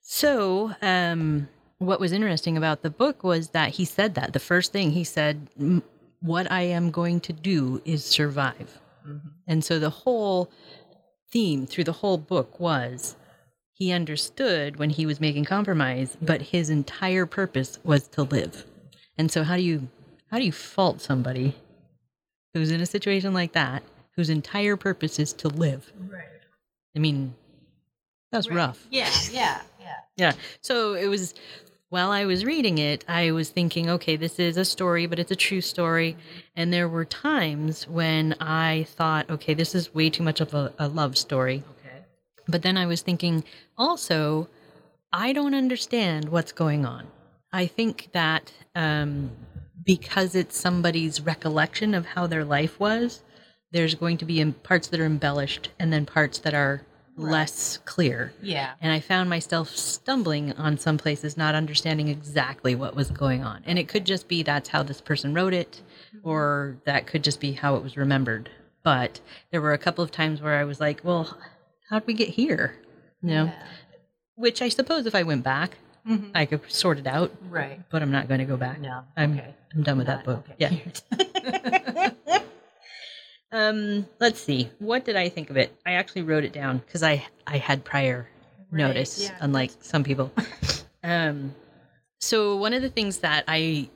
So 0.02 0.72
um 0.82 1.48
what 1.78 2.00
was 2.00 2.12
interesting 2.12 2.56
about 2.56 2.82
the 2.82 2.90
book 2.90 3.22
was 3.22 3.50
that 3.50 3.70
he 3.70 3.84
said 3.84 4.14
that. 4.14 4.32
The 4.32 4.40
first 4.40 4.72
thing 4.72 4.90
he 4.92 5.04
said 5.04 5.48
what 6.20 6.50
i 6.50 6.62
am 6.62 6.90
going 6.90 7.20
to 7.20 7.32
do 7.32 7.82
is 7.84 8.04
survive. 8.04 8.80
And 9.46 9.64
so 9.64 9.78
the 9.78 9.90
whole 9.90 10.50
theme 11.30 11.66
through 11.66 11.84
the 11.84 11.92
whole 11.92 12.18
book 12.18 12.58
was 12.58 13.16
he 13.72 13.92
understood 13.92 14.76
when 14.76 14.90
he 14.90 15.06
was 15.06 15.20
making 15.20 15.44
compromise 15.44 16.16
but 16.20 16.40
his 16.40 16.70
entire 16.70 17.26
purpose 17.26 17.78
was 17.84 18.08
to 18.08 18.22
live. 18.22 18.64
And 19.18 19.30
so 19.30 19.44
how 19.44 19.56
do 19.56 19.62
you 19.62 19.88
how 20.30 20.38
do 20.38 20.44
you 20.44 20.52
fault 20.52 21.00
somebody 21.00 21.54
who's 22.54 22.70
in 22.70 22.80
a 22.80 22.86
situation 22.86 23.32
like 23.34 23.52
that 23.52 23.82
whose 24.16 24.30
entire 24.30 24.76
purpose 24.76 25.18
is 25.18 25.32
to 25.34 25.48
live 25.48 25.92
Right. 25.98 26.24
i 26.94 26.98
mean 26.98 27.34
that's 28.32 28.50
rough 28.50 28.86
Yeah, 28.90 29.10
yeah, 29.30 29.60
yeah. 29.80 29.94
yeah. 30.16 30.32
So 30.60 30.94
it 30.94 31.06
was 31.08 31.34
while 31.88 32.10
I 32.10 32.24
was 32.26 32.44
reading 32.44 32.78
it, 32.78 33.04
I 33.08 33.30
was 33.30 33.48
thinking, 33.50 33.88
okay, 33.88 34.16
this 34.16 34.40
is 34.40 34.56
a 34.56 34.64
story, 34.64 35.06
but 35.06 35.20
it's 35.20 35.30
a 35.30 35.36
true 35.36 35.60
story. 35.60 36.16
And 36.56 36.72
there 36.72 36.88
were 36.88 37.04
times 37.04 37.86
when 37.86 38.34
I 38.40 38.86
thought, 38.90 39.30
okay, 39.30 39.54
this 39.54 39.72
is 39.72 39.94
way 39.94 40.10
too 40.10 40.24
much 40.24 40.40
of 40.40 40.52
a, 40.52 40.72
a 40.80 40.88
love 40.88 41.16
story. 41.16 41.62
Okay. 41.78 41.98
But 42.48 42.62
then 42.62 42.76
I 42.76 42.86
was 42.86 43.02
thinking, 43.02 43.44
also, 43.78 44.48
I 45.12 45.32
don't 45.32 45.54
understand 45.54 46.28
what's 46.30 46.50
going 46.50 46.84
on. 46.84 47.06
I 47.52 47.66
think 47.68 48.08
that 48.12 48.52
um, 48.74 49.30
because 49.86 50.34
it's 50.34 50.58
somebody's 50.58 51.20
recollection 51.20 51.94
of 51.94 52.04
how 52.04 52.26
their 52.26 52.44
life 52.44 52.78
was, 52.78 53.22
there's 53.72 53.94
going 53.94 54.18
to 54.18 54.24
be 54.24 54.44
parts 54.52 54.88
that 54.88 55.00
are 55.00 55.06
embellished 55.06 55.70
and 55.78 55.92
then 55.92 56.04
parts 56.04 56.38
that 56.40 56.54
are 56.54 56.82
less 57.16 57.78
clear. 57.84 58.32
Yeah. 58.42 58.72
And 58.80 58.92
I 58.92 59.00
found 59.00 59.30
myself 59.30 59.70
stumbling 59.70 60.52
on 60.52 60.76
some 60.76 60.98
places, 60.98 61.36
not 61.36 61.54
understanding 61.54 62.08
exactly 62.08 62.74
what 62.74 62.94
was 62.94 63.10
going 63.10 63.42
on. 63.42 63.62
And 63.64 63.78
it 63.78 63.88
could 63.88 64.04
just 64.04 64.28
be 64.28 64.42
that's 64.42 64.68
how 64.68 64.82
this 64.82 65.00
person 65.00 65.32
wrote 65.32 65.54
it, 65.54 65.80
mm-hmm. 66.14 66.28
or 66.28 66.76
that 66.84 67.06
could 67.06 67.24
just 67.24 67.40
be 67.40 67.52
how 67.52 67.76
it 67.76 67.82
was 67.82 67.96
remembered. 67.96 68.50
But 68.82 69.20
there 69.50 69.60
were 69.60 69.72
a 69.72 69.78
couple 69.78 70.04
of 70.04 70.10
times 70.10 70.42
where 70.42 70.58
I 70.58 70.64
was 70.64 70.78
like, 70.78 71.00
well, 71.02 71.38
how'd 71.88 72.06
we 72.06 72.14
get 72.14 72.28
here? 72.28 72.76
You 73.22 73.28
know? 73.30 73.52
Which 74.34 74.60
I 74.60 74.68
suppose 74.68 75.06
if 75.06 75.14
I 75.14 75.22
went 75.22 75.42
back, 75.42 75.78
Mhm. 76.08 76.30
I 76.34 76.46
could 76.46 76.70
sort 76.70 76.98
it 76.98 77.06
out, 77.06 77.32
Right. 77.50 77.80
but 77.90 78.00
I'm 78.02 78.10
not 78.12 78.28
going 78.28 78.38
to 78.40 78.46
go 78.46 78.56
back. 78.56 78.80
No. 78.80 79.02
I'm, 79.16 79.32
okay. 79.38 79.54
I'm 79.74 79.82
done 79.82 79.98
with 79.98 80.06
that 80.06 80.24
book. 80.24 80.44
Yeah. 80.58 80.72
Um, 83.52 84.06
let's 84.20 84.40
see. 84.40 84.70
What 84.80 85.04
did 85.04 85.16
I 85.16 85.28
think 85.28 85.50
of 85.50 85.56
it? 85.56 85.72
I 85.86 85.92
actually 85.92 86.22
wrote 86.22 86.44
it 86.44 86.52
down 86.52 86.78
because 86.78 87.02
I 87.02 87.24
I 87.46 87.58
had 87.58 87.84
prior 87.84 88.28
Right, 88.72 88.80
notice, 88.80 89.22
yeah, 89.22 89.36
unlike 89.40 89.70
some 89.80 90.02
people. 90.02 90.32
um, 91.04 91.54
so 92.18 92.56
one 92.56 92.74
of 92.74 92.82
the 92.82 92.90
things 92.90 93.18
that 93.18 93.44
I 93.46 93.88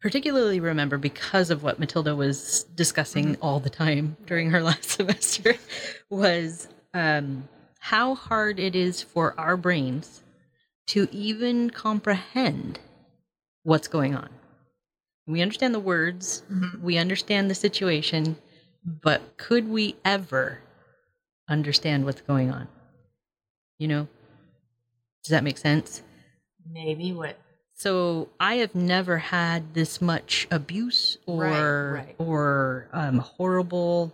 particularly 0.00 0.60
remember 0.60 0.96
because 0.98 1.50
of 1.50 1.62
what 1.64 1.80
Matilda 1.80 2.14
was 2.14 2.62
discussing 2.76 3.32
Mm-hmm. 3.34 3.42
all 3.42 3.58
the 3.58 3.70
time 3.70 4.16
during 4.26 4.50
her 4.50 4.62
last 4.62 4.88
semester 4.90 5.56
was 6.08 6.68
um, 6.94 7.48
how 7.80 8.14
hard 8.14 8.60
it 8.60 8.76
is 8.76 9.02
for 9.02 9.34
our 9.38 9.56
brains 9.56 10.22
to 10.90 11.06
even 11.12 11.70
comprehend 11.70 12.80
what's 13.62 13.86
going 13.88 14.14
on. 14.14 14.28
We 15.26 15.40
understand 15.40 15.72
the 15.72 15.78
words, 15.80 16.42
Mhm. 16.50 16.80
we 16.80 16.98
understand 16.98 17.48
the 17.48 17.54
situation, 17.54 18.36
but 18.84 19.36
could 19.36 19.68
we 19.68 19.94
ever 20.04 20.58
understand 21.48 22.04
what's 22.04 22.22
going 22.22 22.50
on? 22.50 22.66
You 23.78 23.86
know? 23.88 24.08
Does 25.22 25.30
that 25.30 25.44
make 25.44 25.58
sense? 25.58 26.02
Maybe 26.68 27.12
what? 27.12 27.38
So 27.74 28.28
I 28.40 28.56
have 28.56 28.74
never 28.74 29.18
had 29.18 29.74
this 29.74 30.00
much 30.02 30.48
abuse 30.50 31.18
or 31.24 31.44
Right, 31.44 32.06
right. 32.06 32.14
or 32.18 32.88
um, 32.92 33.18
horrible 33.18 34.12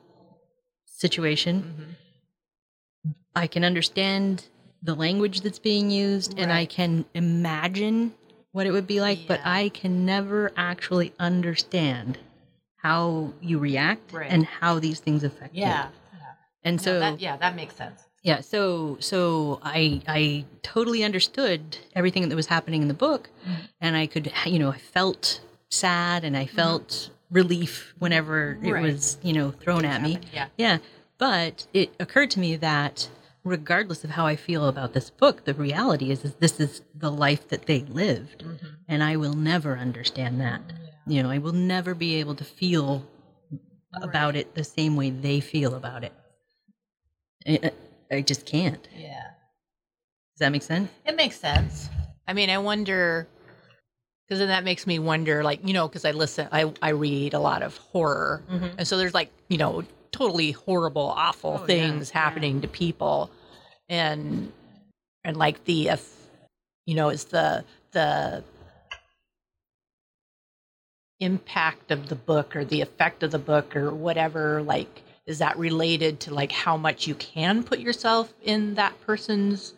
situation. 0.84 1.62
Mm-hmm. 1.62 3.12
I 3.34 3.46
can 3.46 3.64
understand 3.64 4.44
the 4.86 4.94
language 4.94 5.40
that's 5.42 5.58
being 5.58 5.90
used 5.90 6.38
and 6.38 6.52
I 6.52 6.64
can 6.64 7.04
imagine 7.14 8.14
what 8.52 8.66
it 8.66 8.70
would 8.70 8.86
be 8.86 9.00
like, 9.00 9.18
but 9.28 9.40
I 9.44 9.68
can 9.70 10.06
never 10.06 10.50
actually 10.56 11.12
understand 11.18 12.18
how 12.76 13.32
you 13.42 13.58
react 13.58 14.12
Right. 14.12 14.30
and 14.30 14.46
how 14.46 14.78
these 14.78 15.00
things 15.00 15.24
affect 15.24 15.54
you. 15.54 15.62
Yeah. 15.62 15.88
And 16.62 16.76
No, 16.78 16.82
so 16.82 17.00
that, 17.00 17.20
yeah, 17.20 17.36
that 17.36 17.54
makes 17.56 17.74
sense. 17.76 18.00
yeah, 18.22 18.40
so 18.40 18.96
so 19.00 19.60
I 19.62 20.00
I 20.08 20.44
totally 20.62 21.04
understood 21.04 21.78
everything 21.94 22.28
that 22.28 22.36
was 22.36 22.46
happening 22.46 22.82
in 22.82 22.88
the 22.88 22.94
book, 22.94 23.30
Mhm. 23.46 23.68
and 23.80 23.96
I 23.96 24.06
could 24.06 24.32
you 24.46 24.58
know 24.58 24.70
I 24.70 24.78
felt 24.78 25.40
sad 25.68 26.24
and 26.24 26.36
I 26.36 26.46
felt 26.46 27.10
relief 27.30 27.94
whenever 27.98 28.52
it 28.52 28.60
Mm-hmm. 28.62 28.82
Was 28.82 29.18
you 29.22 29.32
know 29.32 29.50
thrown 29.50 29.84
at 29.84 30.00
me. 30.02 30.18
Yeah. 30.32 30.46
Yeah, 30.56 30.78
but 31.18 31.66
it 31.74 31.94
occurred 32.00 32.30
to 32.32 32.40
me 32.40 32.56
that 32.56 33.08
regardless 33.46 34.02
of 34.04 34.10
how 34.10 34.26
I 34.26 34.36
feel 34.36 34.66
about 34.66 34.92
this 34.92 35.08
book, 35.08 35.44
the 35.44 35.54
reality 35.54 36.10
is, 36.10 36.24
is 36.24 36.34
this 36.34 36.58
is 36.60 36.82
the 36.94 37.10
life 37.10 37.48
that 37.48 37.66
they 37.66 37.80
lived, 37.82 38.42
Mm-hmm. 38.44 38.66
and 38.88 39.02
I 39.02 39.16
will 39.16 39.34
never 39.34 39.76
understand 39.78 40.40
that. 40.40 40.60
You 41.06 41.22
know, 41.22 41.30
I 41.30 41.38
will 41.38 41.52
never 41.52 41.94
be 41.94 42.16
able 42.16 42.34
to 42.34 42.44
feel 42.44 43.06
about 44.02 44.34
it 44.36 44.54
the 44.54 44.64
same 44.64 44.96
way 44.96 45.10
they 45.10 45.40
feel 45.40 45.74
about 45.74 46.02
it. 46.04 46.12
I, 47.46 47.70
I 48.10 48.20
just 48.22 48.44
can't. 48.44 48.86
Yeah. 48.94 49.22
Does 50.34 50.40
that 50.40 50.50
make 50.52 50.62
sense? 50.62 50.90
It 51.06 51.16
makes 51.16 51.38
sense. 51.38 51.88
I 52.28 52.32
mean, 52.32 52.50
I 52.50 52.58
wonder 52.58 53.28
because 54.26 54.40
then 54.40 54.48
that 54.48 54.64
makes 54.64 54.86
me 54.86 54.98
wonder, 54.98 55.44
like 55.44 55.60
you 55.66 55.72
know, 55.72 55.86
because 55.86 56.04
I 56.04 56.10
listen, 56.10 56.48
I 56.50 56.72
I 56.82 56.88
read 56.90 57.32
a 57.34 57.38
lot 57.38 57.62
of 57.62 57.76
horror, 57.76 58.42
Mhm. 58.50 58.74
and 58.78 58.88
so 58.88 58.96
there's 58.98 59.14
like 59.14 59.30
you 59.48 59.56
know 59.56 59.84
totally 60.10 60.50
horrible, 60.50 61.02
awful 61.16 61.60
Oh, 61.62 61.66
things 61.66 62.10
yeah. 62.10 62.20
happening 62.20 62.60
to 62.62 62.68
people, 62.68 63.30
and 63.88 64.52
and 65.24 65.36
like 65.36 65.64
the 65.64 65.88
if 65.88 66.28
you 66.86 66.94
know 66.94 67.08
is 67.08 67.24
the 67.24 67.64
the 67.92 68.42
impact 71.20 71.90
of 71.90 72.08
the 72.08 72.14
book 72.14 72.54
or 72.54 72.64
the 72.64 72.80
effect 72.80 73.22
of 73.22 73.30
the 73.30 73.38
book 73.38 73.74
or 73.74 73.90
whatever 73.90 74.62
like 74.62 75.02
is 75.26 75.38
that 75.38 75.58
related 75.58 76.20
to 76.20 76.32
like 76.34 76.52
how 76.52 76.76
much 76.76 77.06
you 77.06 77.14
can 77.14 77.64
put 77.64 77.78
yourself 77.80 78.32
in 78.44 78.74
that 78.74 78.98
person's 79.04 79.74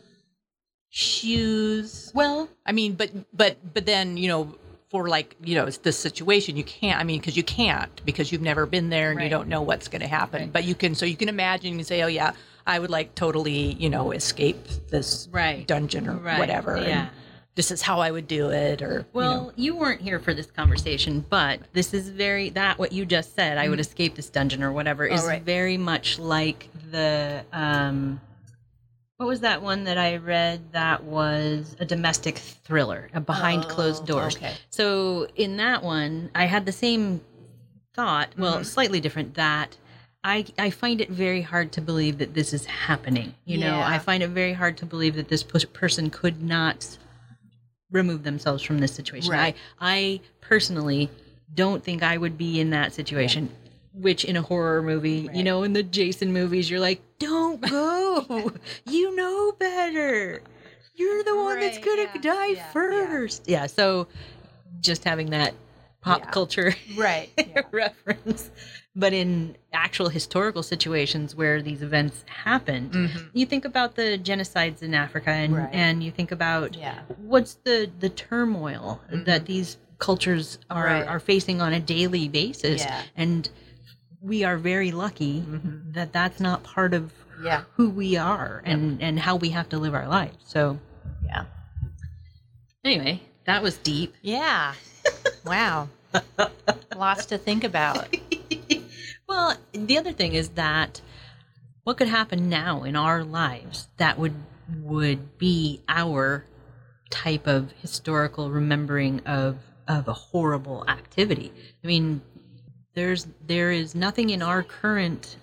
shoes? 0.91 2.11
Well, 2.15 2.49
i 2.67 2.73
mean 2.73 2.95
but 2.95 3.11
but 3.37 3.57
but 3.73 3.87
then 3.87 4.17
you 4.17 4.29
know 4.29 4.55
for 4.91 5.09
like 5.09 5.37
you 5.43 5.55
know 5.55 5.67
it's 5.67 5.79
this 5.79 5.99
situation 5.99 6.57
you 6.57 6.65
can't 6.65 6.99
i 6.99 7.05
mean 7.05 7.21
because 7.21 7.37
you 7.37 7.43
can't 7.43 8.05
because 8.07 8.33
you've 8.33 8.41
never 8.43 8.65
been 8.65 8.89
there 8.89 9.11
and 9.11 9.21
you 9.21 9.29
don't 9.29 9.49
know 9.49 9.61
what's 9.61 9.87
going 9.87 10.01
to 10.01 10.09
happen. 10.09 10.43
Right. 10.43 10.53
but 10.53 10.65
you 10.65 10.75
can 10.75 10.95
so 10.95 11.05
you 11.05 11.17
can 11.17 11.29
imagine 11.29 11.75
and 11.75 11.87
say 11.87 12.03
oh 12.03 12.07
yeah 12.07 12.33
I 12.69 12.79
would 12.79 12.91
like 12.91 13.15
totally, 13.15 13.73
you 13.73 13.89
know, 13.89 14.13
escape 14.13 14.63
this 14.91 15.27
Right. 15.33 15.67
dungeon 15.67 16.07
or 16.07 16.13
Right, 16.17 16.39
whatever. 16.39 16.77
and 16.77 16.87
yeah. 16.87 17.09
this 17.55 17.71
is 17.71 17.81
how 17.81 18.01
I 18.01 18.11
would 18.11 18.29
do 18.29 18.51
it, 18.51 18.83
or 18.83 19.07
Well, 19.15 19.53
you, 19.57 19.75
weren't 19.75 20.03
here 20.03 20.21
for 20.21 20.35
this 20.35 20.47
conversation, 20.51 21.25
but 21.31 21.61
this 21.73 21.95
is 21.95 22.11
very 22.11 22.51
that 22.51 22.79
what 22.79 22.93
you 22.93 23.07
just 23.07 23.35
said. 23.35 23.57
I 23.57 23.71
would 23.71 23.81
escape 23.81 24.15
this 24.17 24.29
dungeon 24.29 24.63
or 24.63 24.71
whatever 24.71 25.07
is 25.07 25.25
right. 25.25 25.43
very 25.43 25.79
much 25.79 26.19
like 26.19 26.69
the 26.91 27.43
um, 27.55 28.21
what 29.17 29.27
was 29.27 29.41
that 29.41 29.63
one 29.63 29.85
that 29.85 29.97
I 29.99 30.17
read 30.17 30.73
that 30.73 31.03
was 31.05 31.75
a 31.81 31.87
domestic 31.87 32.37
thriller, 32.39 33.09
a 33.15 33.21
behind 33.21 33.65
closed 33.67 34.03
Oh, 34.05 34.07
doors. 34.07 34.37
okay. 34.37 34.53
So 34.71 35.27
in 35.35 35.57
that 35.57 35.83
one, 35.83 36.31
I 36.35 36.45
had 36.45 36.67
the 36.67 36.73
same 36.73 37.23
thought, 37.95 38.29
well, 38.39 38.63
slightly 38.63 39.01
different 39.01 39.35
that 39.35 39.77
I 40.29 40.45
I 40.59 40.69
find 40.69 41.01
it 41.01 41.09
very 41.09 41.41
hard 41.41 41.73
to 41.73 41.81
believe 41.81 42.19
that 42.19 42.35
this 42.35 42.53
is 42.53 42.67
happening. 42.67 43.35
You 43.47 43.57
know, 43.59 43.81
I 43.81 43.99
find 43.99 44.23
it 44.23 44.29
very 44.29 44.53
hard 44.53 44.77
to 44.79 44.87
believe 44.87 45.15
that 45.17 45.29
this 45.29 45.43
person 45.43 46.11
could 46.11 46.43
not 46.43 46.99
remove 47.91 48.25
themselves 48.25 48.63
from 48.63 48.79
this 48.79 48.93
situation. 48.93 49.31
Right. 49.33 49.57
I 49.81 49.95
I 49.95 50.21
personally 50.43 51.09
don't 51.55 51.83
think 51.83 52.03
I 52.03 52.19
would 52.19 52.37
be 52.37 52.61
in 52.61 52.71
that 52.71 52.93
situation. 52.93 53.51
Which 53.95 54.25
in 54.27 54.37
a 54.37 54.43
horror 54.43 54.83
movie, 54.83 55.29
you 55.33 55.43
know, 55.43 55.63
in 55.63 55.73
the 55.73 55.83
Jason 55.83 56.33
movies, 56.33 56.71
you're 56.71 56.79
like, 56.79 57.01
don't 57.19 57.61
go. 57.71 58.53
you 58.87 59.17
know 59.17 59.53
better. 59.53 60.43
You're 60.95 61.25
the 61.25 61.37
one 61.37 61.59
that's 61.59 61.79
gonna 61.79 62.03
yeah, 62.15 62.21
die 62.21 62.47
yeah, 62.49 62.53
yeah. 62.53 62.73
first. 62.73 63.49
Yeah. 63.49 63.67
So 63.67 64.09
just 64.81 65.05
having 65.05 65.31
that 65.31 65.55
pop 66.03 66.21
Yeah. 66.21 66.31
culture 66.31 66.75
right, 66.97 67.31
yeah. 67.39 67.63
reference. 67.73 68.51
But 68.99 69.13
in 69.13 69.57
actual 69.73 70.09
historical 70.09 70.65
situations 70.65 71.37
where 71.37 71.63
these 71.63 71.83
events 71.83 72.25
happened, 72.27 72.91
Mhm. 72.93 73.31
you 73.33 73.47
think 73.47 73.65
about 73.65 73.95
the 73.95 74.19
genocides 74.19 74.83
in 74.83 74.93
Africa 74.93 75.31
and, 75.31 75.57
Right. 75.57 75.69
and 75.73 76.03
you 76.03 76.11
think 76.11 76.33
about 76.33 76.75
yeah, 76.75 76.99
what's 77.17 77.55
the, 77.63 77.89
the 78.01 78.09
turmoil 78.09 79.01
that 79.13 79.47
these 79.47 79.77
cultures 79.99 80.59
are, 80.69 80.85
Right. 80.87 81.07
are 81.07 81.21
facing 81.21 81.61
on 81.61 81.73
a 81.73 81.79
daily 81.81 82.29
basis. 82.29 82.83
Yeah. 82.83 83.03
And 83.17 83.49
we 84.21 84.43
are 84.43 84.57
very 84.57 84.91
lucky 84.91 85.43
Mhm. 85.43 85.93
that 85.95 86.13
that's 86.13 86.41
not 86.41 86.65
part 86.65 86.93
of 86.93 87.13
yeah, 87.41 87.63
who 87.77 87.89
we 87.91 88.17
are 88.17 88.63
and, 88.65 89.01
and 89.01 89.21
how 89.21 89.37
we 89.37 89.51
have 89.51 89.69
to 89.69 89.79
live 89.79 89.95
our 89.95 90.09
lives. 90.09 90.39
So, 90.45 90.81
yeah, 91.25 91.45
anyway, 92.85 93.21
that 93.45 93.63
was 93.63 93.77
deep. 93.79 94.13
yeah. 94.23 94.75
wow, 95.47 95.89
lots 96.97 97.27
to 97.27 97.39
think 97.39 97.63
about. 97.63 98.09
well, 99.29 99.57
the 99.73 99.99
other 99.99 100.13
thing 100.13 100.35
is 100.35 100.51
that 100.51 101.01
what 101.85 101.97
could 101.99 102.09
happen 102.09 102.49
now 102.49 102.83
in 102.83 102.97
our 102.97 103.25
lives 103.25 103.89
that 103.99 104.19
would 104.19 104.35
would 104.83 105.39
be 105.39 105.81
our 105.89 106.45
type 107.11 107.47
of 107.47 107.73
historical 107.81 108.51
remembering 108.51 109.21
of 109.21 109.57
of 109.87 110.07
a 110.07 110.13
horrible 110.13 110.85
activity. 110.89 111.53
I 111.83 111.87
mean, 111.87 112.21
there's 112.95 113.27
there 113.47 113.71
is 113.71 113.95
nothing 113.95 114.31
in 114.31 114.43
our 114.43 114.63
current 114.63 115.37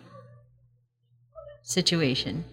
situation 1.63 2.45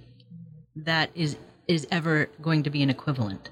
that 0.75 1.11
is 1.14 1.37
is 1.68 1.87
ever 1.90 2.29
going 2.40 2.62
to 2.62 2.71
be 2.71 2.83
an 2.83 2.90
equivalent. 2.90 3.51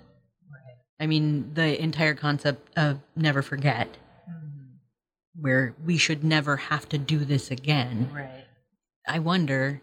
I 0.98 1.06
mean, 1.06 1.52
the 1.54 1.82
entire 1.82 2.14
concept 2.14 2.68
of 2.78 3.00
never 3.16 3.42
forget 3.42 3.96
where 5.40 5.74
we 5.84 5.96
should 5.96 6.22
never 6.24 6.56
have 6.56 6.88
to 6.90 6.98
do 6.98 7.18
this 7.24 7.50
again. 7.50 8.10
Right. 8.12 8.44
I 9.08 9.18
wonder, 9.18 9.80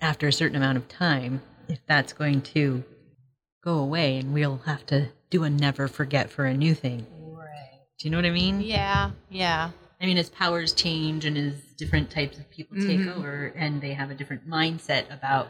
after 0.00 0.28
a 0.28 0.32
certain 0.32 0.56
amount 0.56 0.78
of 0.78 0.88
time, 0.88 1.42
if 1.68 1.78
that's 1.86 2.12
going 2.12 2.42
to 2.42 2.84
go 3.64 3.78
away 3.78 4.16
and 4.18 4.32
we'll 4.32 4.58
have 4.66 4.84
to 4.86 5.08
do 5.30 5.44
a 5.44 5.50
never 5.50 5.88
forget 5.88 6.30
for 6.30 6.44
a 6.46 6.54
new 6.56 6.74
thing. 6.74 7.06
Right. 7.20 7.80
Do 7.98 8.06
you 8.06 8.10
know 8.10 8.18
what 8.18 8.24
I 8.26 8.30
mean? 8.30 8.60
Yeah. 8.60 9.10
Yeah. 9.30 9.70
I 10.00 10.06
mean, 10.06 10.16
as 10.18 10.30
powers 10.30 10.72
change 10.72 11.24
and 11.26 11.36
as 11.36 11.54
different 11.76 12.10
types 12.10 12.38
of 12.38 12.48
people 12.50 12.76
take 12.78 13.00
Mhm. 13.00 13.16
over 13.16 13.52
and 13.56 13.80
they 13.80 13.92
have 13.92 14.10
a 14.10 14.14
different 14.14 14.48
mindset 14.48 15.12
about 15.12 15.48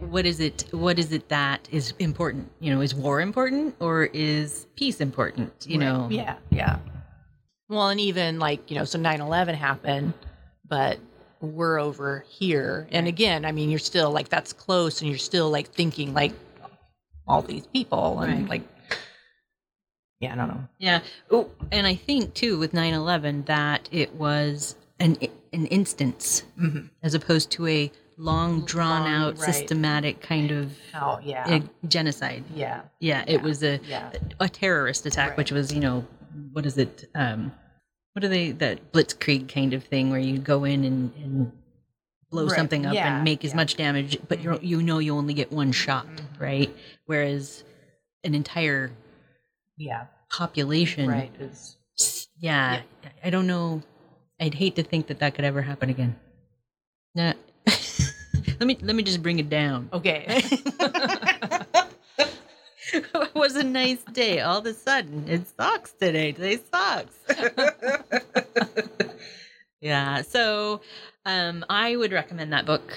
what 0.00 0.24
is 0.24 0.40
it 0.40 0.64
what 0.70 0.98
is 0.98 1.12
it 1.12 1.28
that 1.28 1.68
is 1.70 1.92
important 1.98 2.50
you 2.58 2.72
know 2.72 2.80
is 2.80 2.94
war 2.94 3.20
important 3.20 3.74
or 3.80 4.04
is 4.12 4.66
peace 4.76 5.00
important 5.00 5.52
you 5.68 5.78
Right. 5.78 5.86
know 5.86 6.08
Yeah. 6.10 6.36
Yeah. 6.50 6.78
Well, 7.68 7.88
and 7.88 8.00
even 8.00 8.38
like, 8.38 8.70
you 8.70 8.76
know, 8.78 8.84
so 8.84 8.98
9 8.98 9.20
11 9.20 9.54
happened, 9.54 10.12
but 10.68 10.98
we're 11.40 11.78
over 11.80 12.24
here. 12.28 12.86
And 12.90 13.06
again, 13.06 13.44
I 13.44 13.52
mean, 13.52 13.70
you're 13.70 13.78
still 13.78 14.10
like, 14.10 14.28
that's 14.28 14.52
close, 14.52 15.00
and 15.00 15.08
you're 15.10 15.18
still 15.18 15.50
like 15.50 15.68
thinking 15.68 16.12
like 16.14 16.32
all 17.26 17.42
these 17.42 17.66
people 17.66 18.20
and 18.20 18.42
Right. 18.42 18.48
like, 18.50 18.62
yeah, 20.20 20.32
I 20.32 20.36
don't 20.36 20.48
know. 20.48 20.68
Yeah. 20.78 21.00
Oh, 21.30 21.50
and 21.72 21.86
I 21.86 21.94
think 21.94 22.34
too 22.34 22.58
with 22.58 22.72
9/11 22.72 23.46
that 23.46 23.88
it 23.90 24.14
was 24.14 24.76
an 25.00 25.16
an 25.52 25.66
instance 25.66 26.42
Mhm. 26.58 26.90
as 27.02 27.14
opposed 27.14 27.50
to 27.52 27.66
a 27.66 27.90
long 28.16 28.64
drawn 28.64 29.06
out 29.06 29.38
right. 29.38 29.54
systematic 29.54 30.20
kind 30.20 30.50
of 30.50 30.72
Oh, 30.94 31.18
yeah. 31.22 31.60
genocide. 31.88 32.44
yeah. 32.54 32.82
Yeah, 33.00 33.24
it 33.26 33.42
was 33.42 33.62
a 33.62 33.80
Yeah. 33.88 34.10
a 34.40 34.48
terrorist 34.48 35.04
attack 35.06 35.30
Right. 35.30 35.36
which 35.38 35.52
was, 35.52 35.72
you 35.72 35.80
know, 35.80 36.04
what 36.52 36.66
is 36.66 36.76
it 36.78 37.08
um 37.14 37.52
what 38.12 38.24
are 38.24 38.28
they 38.28 38.50
that 38.52 38.92
blitzkrieg 38.92 39.48
kind 39.52 39.72
of 39.74 39.84
thing 39.84 40.10
where 40.10 40.20
you 40.20 40.38
go 40.38 40.64
in 40.64 40.84
and, 40.84 41.12
and 41.16 41.52
blow 42.30 42.46
Right. 42.46 42.56
something 42.56 42.86
up 42.86 42.94
Yeah, 42.94 43.14
and 43.16 43.24
make 43.24 43.44
as 43.44 43.48
yeah. 43.48 43.50
Mm-hmm. 43.52 43.56
much 43.58 43.76
damage 43.76 44.18
but 44.28 44.40
you 44.42 44.58
you 44.62 44.82
know 44.82 44.98
you 44.98 45.14
only 45.16 45.34
get 45.34 45.52
one 45.52 45.72
shot, 45.72 46.06
right? 46.38 46.74
Whereas 47.06 47.64
an 48.24 48.34
entire 48.34 48.90
Yeah. 49.76 50.06
population 50.30 51.08
Right. 51.08 51.32
Is, 51.38 51.76
yeah, 52.38 52.82
I 53.22 53.30
don't 53.30 53.46
know. 53.46 53.82
I'd 54.40 54.54
hate 54.54 54.74
to 54.76 54.82
think 54.82 55.06
that 55.08 55.20
that 55.20 55.34
could 55.36 55.44
ever 55.44 55.62
happen 55.62 55.90
again. 55.90 56.16
Nah. 57.14 57.34
let 58.58 58.66
me 58.66 58.76
let 58.82 58.96
me 58.96 59.02
just 59.04 59.22
bring 59.22 59.38
it 59.38 59.48
down. 59.48 59.88
okay. 59.92 60.42
was 63.44 63.56
a 63.56 63.62
nice 63.62 64.02
day. 64.04 64.40
All 64.40 64.58
of 64.60 64.64
a 64.66 64.72
sudden, 64.72 65.28
it 65.28 65.46
sucks 65.46 65.92
today. 65.92 66.32
Today 66.32 66.58
sucks. 66.72 67.14
yeah. 69.82 70.22
So, 70.22 70.80
um, 71.26 71.62
I 71.68 71.94
would 71.94 72.10
recommend 72.12 72.54
that 72.54 72.64
book 72.64 72.96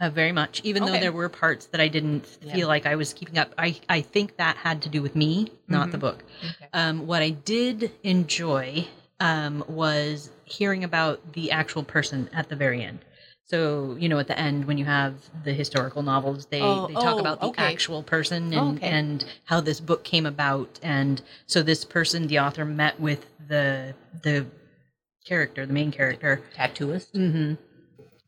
uh, 0.00 0.08
very 0.10 0.30
much, 0.30 0.60
even 0.62 0.84
though 0.84 0.92
there 0.92 1.10
were 1.10 1.28
parts 1.28 1.66
that 1.66 1.80
I 1.80 1.88
didn't 1.88 2.38
Yeah. 2.42 2.54
feel 2.54 2.68
like 2.68 2.86
I 2.86 2.94
was 2.94 3.12
keeping 3.12 3.38
up. 3.38 3.52
I 3.58 3.76
I 3.88 4.00
think 4.02 4.36
that 4.36 4.56
had 4.56 4.82
to 4.82 4.88
do 4.88 5.02
with 5.02 5.16
me, 5.16 5.50
not 5.66 5.90
the 5.90 5.98
book. 5.98 6.22
Okay. 6.44 6.68
Um, 6.72 7.08
what 7.08 7.20
I 7.20 7.30
did 7.30 7.90
enjoy 8.04 8.86
um, 9.18 9.64
was 9.68 10.30
hearing 10.44 10.84
about 10.84 11.32
the 11.32 11.50
actual 11.50 11.82
person 11.82 12.30
at 12.32 12.48
the 12.48 12.54
very 12.54 12.84
end. 12.84 13.00
So 13.48 13.96
you 13.98 14.08
know, 14.08 14.18
at 14.18 14.26
the 14.28 14.38
end 14.38 14.66
when 14.66 14.76
you 14.78 14.84
have 14.84 15.14
the 15.44 15.52
historical 15.52 16.02
novels, 16.02 16.46
they 16.46 16.60
Oh, 16.60 16.86
they 16.86 16.94
talk 16.94 17.16
oh, 17.16 17.20
about 17.20 17.40
the 17.40 17.46
okay. 17.48 17.64
actual 17.64 18.02
person 18.02 18.52
and 18.52 18.54
Oh, 18.54 18.72
okay. 18.76 18.88
and 18.90 19.24
how 19.44 19.60
this 19.60 19.80
book 19.80 20.04
came 20.04 20.26
about. 20.26 20.78
And 20.82 21.22
so 21.46 21.62
this 21.62 21.84
person, 21.84 22.26
the 22.26 22.38
author, 22.40 22.64
met 22.64 23.00
with 23.00 23.26
the 23.48 23.94
the 24.22 24.46
character, 25.24 25.64
the 25.66 25.72
main 25.72 25.90
character, 25.92 26.42
Tattooist. 26.56 27.08
hmm 27.14 27.54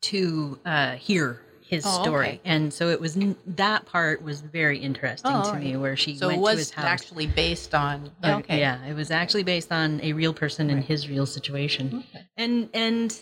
to 0.02 0.59
uh, 0.64 0.92
hear 0.92 1.42
his 1.61 1.85
Oh, 1.85 2.02
story. 2.02 2.26
okay. 2.28 2.40
And 2.44 2.72
so 2.72 2.88
it 2.88 2.98
was 3.00 3.18
that 3.46 3.85
part 3.85 4.22
was 4.22 4.40
very 4.40 4.78
interesting 4.78 5.30
Oh, 5.30 5.42
to 5.42 5.56
all 5.56 5.61
me, 5.61 5.76
where 5.76 5.96
she 5.96 6.16
So 6.16 6.28
went 6.28 6.40
it 6.40 6.44
to 6.44 6.56
his 6.56 6.59
was 6.59 6.70
house. 6.70 6.85
actually 6.87 7.26
based 7.26 7.74
on. 7.74 8.11
Uh, 8.24 8.37
okay. 8.38 8.59
Yeah, 8.61 8.83
it 8.87 8.94
was 8.94 9.11
actually 9.11 9.42
based 9.42 9.70
on 9.70 10.00
a 10.02 10.14
real 10.14 10.33
person 10.33 10.70
and 10.70 10.78
Right. 10.78 10.87
his 10.88 11.09
real 11.11 11.26
situation. 11.26 12.04
And 12.38 12.70
and 12.72 13.20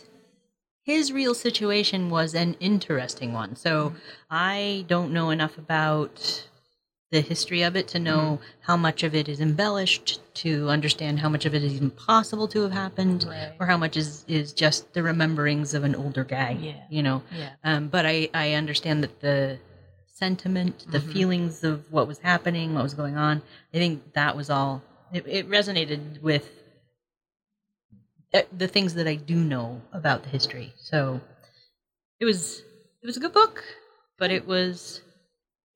his 0.89 1.13
real 1.13 1.35
situation 1.35 2.01
was 2.19 2.35
an 2.35 2.51
interesting 2.61 3.31
one. 3.43 3.55
So 3.57 3.73
Mm-hmm. 3.91 3.99
I 4.55 4.85
don't 4.93 5.13
know 5.13 5.29
enough 5.31 5.57
about 5.59 6.15
the 7.11 7.21
history 7.21 7.63
of 7.69 7.75
it 7.81 7.87
to 7.89 7.99
know 7.99 8.23
Mm-hmm. 8.27 8.45
how 8.69 8.77
much 8.77 9.03
of 9.03 9.15
it 9.21 9.27
is 9.29 9.41
embellished, 9.41 10.09
to 10.45 10.51
understand 10.77 11.15
how 11.21 11.29
much 11.35 11.45
of 11.47 11.55
it 11.55 11.63
is 11.65 11.73
even 11.75 11.91
possible 11.91 12.49
to 12.49 12.63
have 12.63 12.73
happened, 12.85 13.25
Right. 13.29 13.53
or 13.61 13.67
how 13.67 13.77
much 13.85 13.97
is 14.03 14.25
is 14.39 14.47
just 14.65 14.81
the 14.95 15.03
rememberings 15.03 15.75
of 15.75 15.83
an 15.85 15.95
older 15.95 16.25
guy. 16.25 16.53
Yeah. 16.69 16.83
You 16.97 17.03
know. 17.07 17.19
Yeah. 17.43 17.51
Um, 17.71 17.89
but 17.89 18.05
I, 18.15 18.17
I 18.45 18.47
understand 18.63 19.03
that 19.05 19.15
the 19.21 19.59
sentiment, 20.23 20.75
the 20.91 20.99
Mhm. 21.01 21.13
feelings 21.13 21.65
of 21.65 21.77
what 21.93 22.09
was 22.09 22.19
happening, 22.33 22.75
what 22.75 22.83
was 22.83 22.95
going 23.03 23.17
on, 23.17 23.43
I 23.75 23.77
think 23.83 23.95
that 24.15 24.37
was 24.37 24.49
all, 24.51 24.83
it, 25.13 25.25
it 25.27 25.45
resonated 25.49 26.21
with 26.23 26.47
the 28.57 28.69
things 28.69 28.95
that 28.95 29.07
I 29.07 29.15
do 29.17 29.37
know 29.37 29.81
about 29.93 30.23
the 30.23 30.29
history. 30.29 30.73
So 30.77 31.21
it 32.21 32.25
was, 32.25 32.61
it 33.03 33.07
was 33.07 33.17
a 33.17 33.21
good 33.21 33.33
book, 33.33 33.63
but 34.19 34.31
it 34.31 34.47
was, 34.47 35.01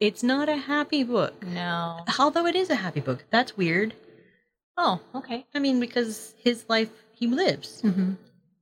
it's 0.01 0.23
not 0.23 0.49
a 0.49 0.57
happy 0.57 1.05
book. 1.05 1.45
No. 1.47 2.01
Although 2.19 2.47
it 2.47 2.55
is 2.57 2.71
a 2.71 2.75
happy 2.77 3.01
book. 3.01 3.25
That's 3.31 3.57
weird. 3.57 3.95
Oh, 4.77 5.01
okay. 5.15 5.47
I 5.55 5.59
mean, 5.59 5.81
because 5.81 6.35
his 6.39 6.65
life, 6.69 6.91
he 7.13 7.27
lives. 7.27 7.83
Mm-hmm. 7.83 8.13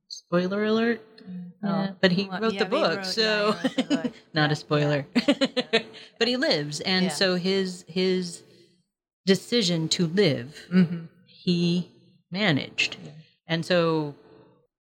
Spoiler 0.07 0.63
alert. 0.65 1.01
Yeah, 1.63 1.91
but 2.01 2.11
he 2.11 2.27
wrote 2.27 2.53
yeah, 2.53 2.63
the 2.63 2.69
book, 2.69 2.97
wrote- 2.97 3.05
so 3.05 3.51
he 3.53 3.81
the 3.83 3.83
book. 3.83 4.13
not 4.33 4.49
Yeah, 4.49 4.53
a 4.53 4.55
spoiler. 4.55 5.05
but 6.17 6.27
he 6.27 6.35
lives, 6.35 6.79
and 6.81 7.11
so 7.11 7.35
his 7.35 7.85
his 7.87 8.41
decision 9.27 9.87
to 9.89 10.07
live. 10.07 10.65
Mhm. 10.73 11.07
he 11.27 11.89
managed, 12.31 12.97
Yeah. 13.03 13.11
And 13.51 13.65
so 13.65 14.15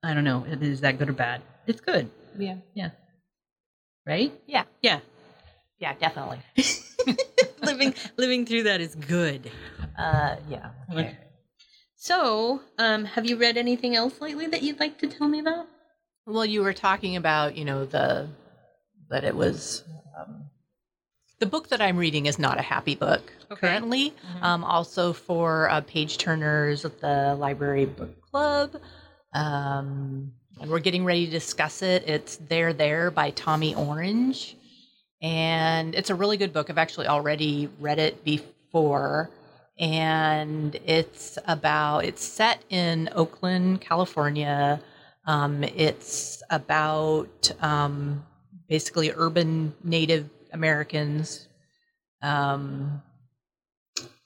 I 0.04 0.14
don't 0.14 0.24
know, 0.24 0.44
is 0.50 0.82
that 0.82 0.98
good 0.98 1.08
or 1.10 1.14
bad? 1.14 1.42
It's 1.68 1.80
good, 1.82 2.10
yeah. 2.38 2.58
Yeah. 2.74 2.90
Right? 4.06 4.34
Yeah. 4.48 4.64
Yeah, 4.82 5.00
Yeah, 5.80 5.94
definitely. 5.96 6.40
living 7.62 7.94
living 8.18 8.46
through 8.46 8.64
that 8.64 8.82
is 8.82 8.96
good. 8.96 9.50
Uh, 9.98 10.36
yeah. 10.50 10.70
Okay. 10.92 11.18
So, 11.96 12.62
um, 12.78 13.06
have 13.06 13.26
you 13.26 13.36
read 13.38 13.58
anything 13.58 13.96
else 13.96 14.20
lately 14.22 14.48
that 14.48 14.62
you'd 14.62 14.80
like 14.80 14.98
to 15.00 15.08
tell 15.08 15.28
me 15.28 15.40
about? 15.40 15.68
Well, 16.28 16.46
you 16.46 16.62
were 16.62 16.74
talking 16.74 17.16
about, 17.16 17.56
you 17.56 17.66
know, 17.66 17.86
the 17.86 18.28
that 19.10 19.24
it 19.24 19.36
was 19.36 19.84
um, 20.20 20.46
the 21.40 21.46
book 21.46 21.70
that 21.70 21.82
I'm 21.82 21.98
reading 21.98 22.26
is 22.28 22.38
not 22.40 22.58
a 22.60 22.62
happy 22.64 22.96
book 22.96 23.32
Okay. 23.52 23.68
currently. 23.68 24.12
Mhm. 24.12 24.44
Um, 24.44 24.64
also 24.64 25.14
for 25.14 25.70
uh, 25.70 25.82
page 25.82 26.18
turners 26.18 26.86
at 26.86 27.00
the 27.00 27.36
library 27.40 27.86
book 27.86 28.14
club, 28.36 28.76
um, 29.34 30.34
and 30.60 30.70
we're 30.70 30.80
getting 30.80 31.06
ready 31.06 31.26
to 31.26 31.32
discuss 31.32 31.82
it. 31.82 32.04
It's 32.06 32.36
"There 32.36 32.74
There" 32.74 33.10
by 33.10 33.30
Tommy 33.30 33.74
Orange, 33.76 34.58
and 35.22 35.96
it's 35.96 36.10
a 36.10 36.16
really 36.16 36.36
good 36.36 36.52
book. 36.52 36.70
I've 36.70 36.78
actually 36.78 37.08
already 37.08 37.70
read 37.80 37.98
it 37.98 38.26
before, 38.26 39.30
and 39.80 40.76
it's 40.86 41.38
about 41.48 42.04
it's 42.04 42.26
set 42.26 42.62
in 42.70 43.10
Oakland, 43.16 43.80
California. 43.80 44.82
Um, 45.26 45.64
it's 45.64 46.44
about 46.50 47.54
um, 47.62 48.26
basically 48.68 49.14
urban 49.16 49.74
Native 49.82 50.30
Americans. 50.52 51.48
Um, 52.22 53.02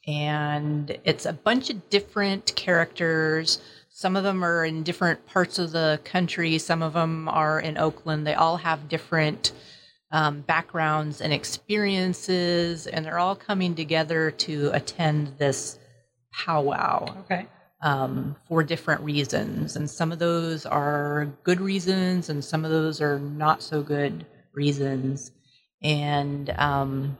and 0.07 0.97
it's 1.03 1.27
a 1.27 1.33
bunch 1.33 1.69
of 1.69 1.87
different 1.91 2.55
characters. 2.55 3.61
Some 3.99 4.15
of 4.15 4.23
them 4.23 4.45
are 4.45 4.63
in 4.63 4.83
different 4.83 5.25
parts 5.25 5.59
of 5.59 5.73
the 5.73 5.99
country, 6.05 6.57
some 6.57 6.81
of 6.81 6.93
them 6.93 7.27
are 7.27 7.59
in 7.59 7.77
Oakland. 7.77 8.25
They 8.25 8.33
all 8.33 8.55
have 8.55 8.87
different 8.87 9.51
um, 10.09 10.39
backgrounds 10.39 11.19
and 11.19 11.33
experiences, 11.33 12.87
and 12.87 13.05
they're 13.05 13.19
all 13.19 13.35
coming 13.35 13.75
together 13.75 14.31
to 14.31 14.69
attend 14.71 15.33
this 15.37 15.79
powwow 16.31 17.13
Okay. 17.25 17.45
um, 17.81 18.37
for 18.47 18.63
different 18.63 19.01
reasons. 19.01 19.75
And 19.75 19.89
some 19.89 20.13
of 20.13 20.19
those 20.19 20.65
are 20.65 21.27
good 21.43 21.59
reasons, 21.59 22.29
and 22.29 22.41
some 22.41 22.63
of 22.63 22.71
those 22.71 23.01
are 23.01 23.19
not 23.19 23.61
so 23.61 23.83
good 23.83 24.25
reasons. 24.53 25.33
And 25.83 26.51
um, 26.51 27.17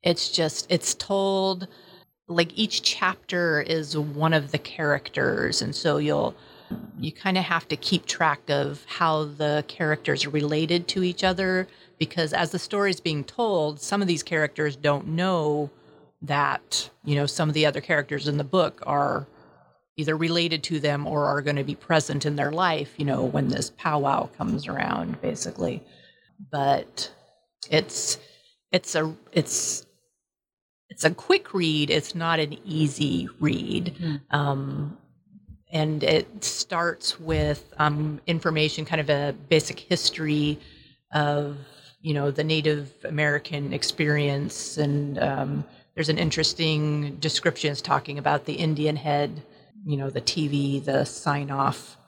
it's 0.00 0.28
just, 0.30 0.68
it's 0.70 0.94
told 0.94 1.66
like 2.28 2.50
each 2.56 2.82
chapter 2.82 3.60
is 3.60 3.96
one 3.96 4.32
of 4.32 4.50
the 4.52 4.58
characters. 4.58 5.62
And 5.62 5.74
so 5.74 5.98
you'll, 5.98 6.34
you 6.98 7.12
kind 7.12 7.38
of 7.38 7.44
have 7.44 7.68
to 7.68 7.76
keep 7.76 8.06
track 8.06 8.40
of 8.48 8.84
how 8.86 9.24
the 9.24 9.64
characters 9.68 10.24
are 10.24 10.30
related 10.30 10.88
to 10.88 11.02
each 11.02 11.22
other 11.22 11.68
because 11.98 12.32
as 12.32 12.50
the 12.50 12.58
story 12.58 12.90
is 12.90 13.00
being 13.00 13.24
told, 13.24 13.80
some 13.80 14.02
of 14.02 14.08
these 14.08 14.22
characters 14.22 14.76
don't 14.76 15.08
know 15.08 15.70
that, 16.22 16.90
you 17.04 17.14
know, 17.14 17.26
some 17.26 17.48
of 17.48 17.54
the 17.54 17.66
other 17.66 17.80
characters 17.80 18.26
in 18.26 18.36
the 18.36 18.44
book 18.44 18.82
are 18.86 19.26
either 19.96 20.16
related 20.16 20.62
to 20.64 20.80
them 20.80 21.06
or 21.06 21.24
are 21.24 21.40
going 21.40 21.56
to 21.56 21.64
be 21.64 21.74
present 21.74 22.26
in 22.26 22.36
their 22.36 22.50
life, 22.50 22.92
you 22.98 23.04
know, 23.04 23.24
when 23.24 23.48
this 23.48 23.70
powwow 23.70 24.26
comes 24.36 24.66
around, 24.66 25.20
basically. 25.22 25.82
But 26.50 27.10
it's 27.70 28.18
it's 28.72 28.94
a 28.94 29.14
it's 29.32 29.85
it's 30.96 31.04
a 31.04 31.10
quick 31.10 31.52
read. 31.52 31.90
It's 31.90 32.14
not 32.14 32.40
an 32.40 32.56
easy 32.64 33.28
read. 33.38 33.94
Mhm. 34.00 34.20
Um, 34.30 34.96
and 35.70 36.02
it 36.02 36.42
starts 36.42 37.20
with 37.20 37.74
um, 37.76 38.18
information, 38.26 38.86
kind 38.86 39.02
of 39.02 39.10
a 39.10 39.34
basic 39.50 39.78
history 39.78 40.58
of 41.12 41.58
you 42.00 42.14
know 42.14 42.30
the 42.30 42.44
Native 42.44 42.94
American 43.04 43.74
experience, 43.74 44.78
and 44.78 45.18
um, 45.18 45.64
there's 45.94 46.08
an 46.08 46.16
interesting 46.16 47.16
description 47.16 47.72
it's 47.72 47.82
talking 47.82 48.16
about 48.18 48.46
the 48.46 48.54
Indian 48.54 48.96
head, 48.96 49.42
you 49.84 49.98
know, 49.98 50.08
the 50.08 50.22
TV, 50.22 50.82
the 50.82 51.04
sign 51.04 51.50
off 51.50 51.98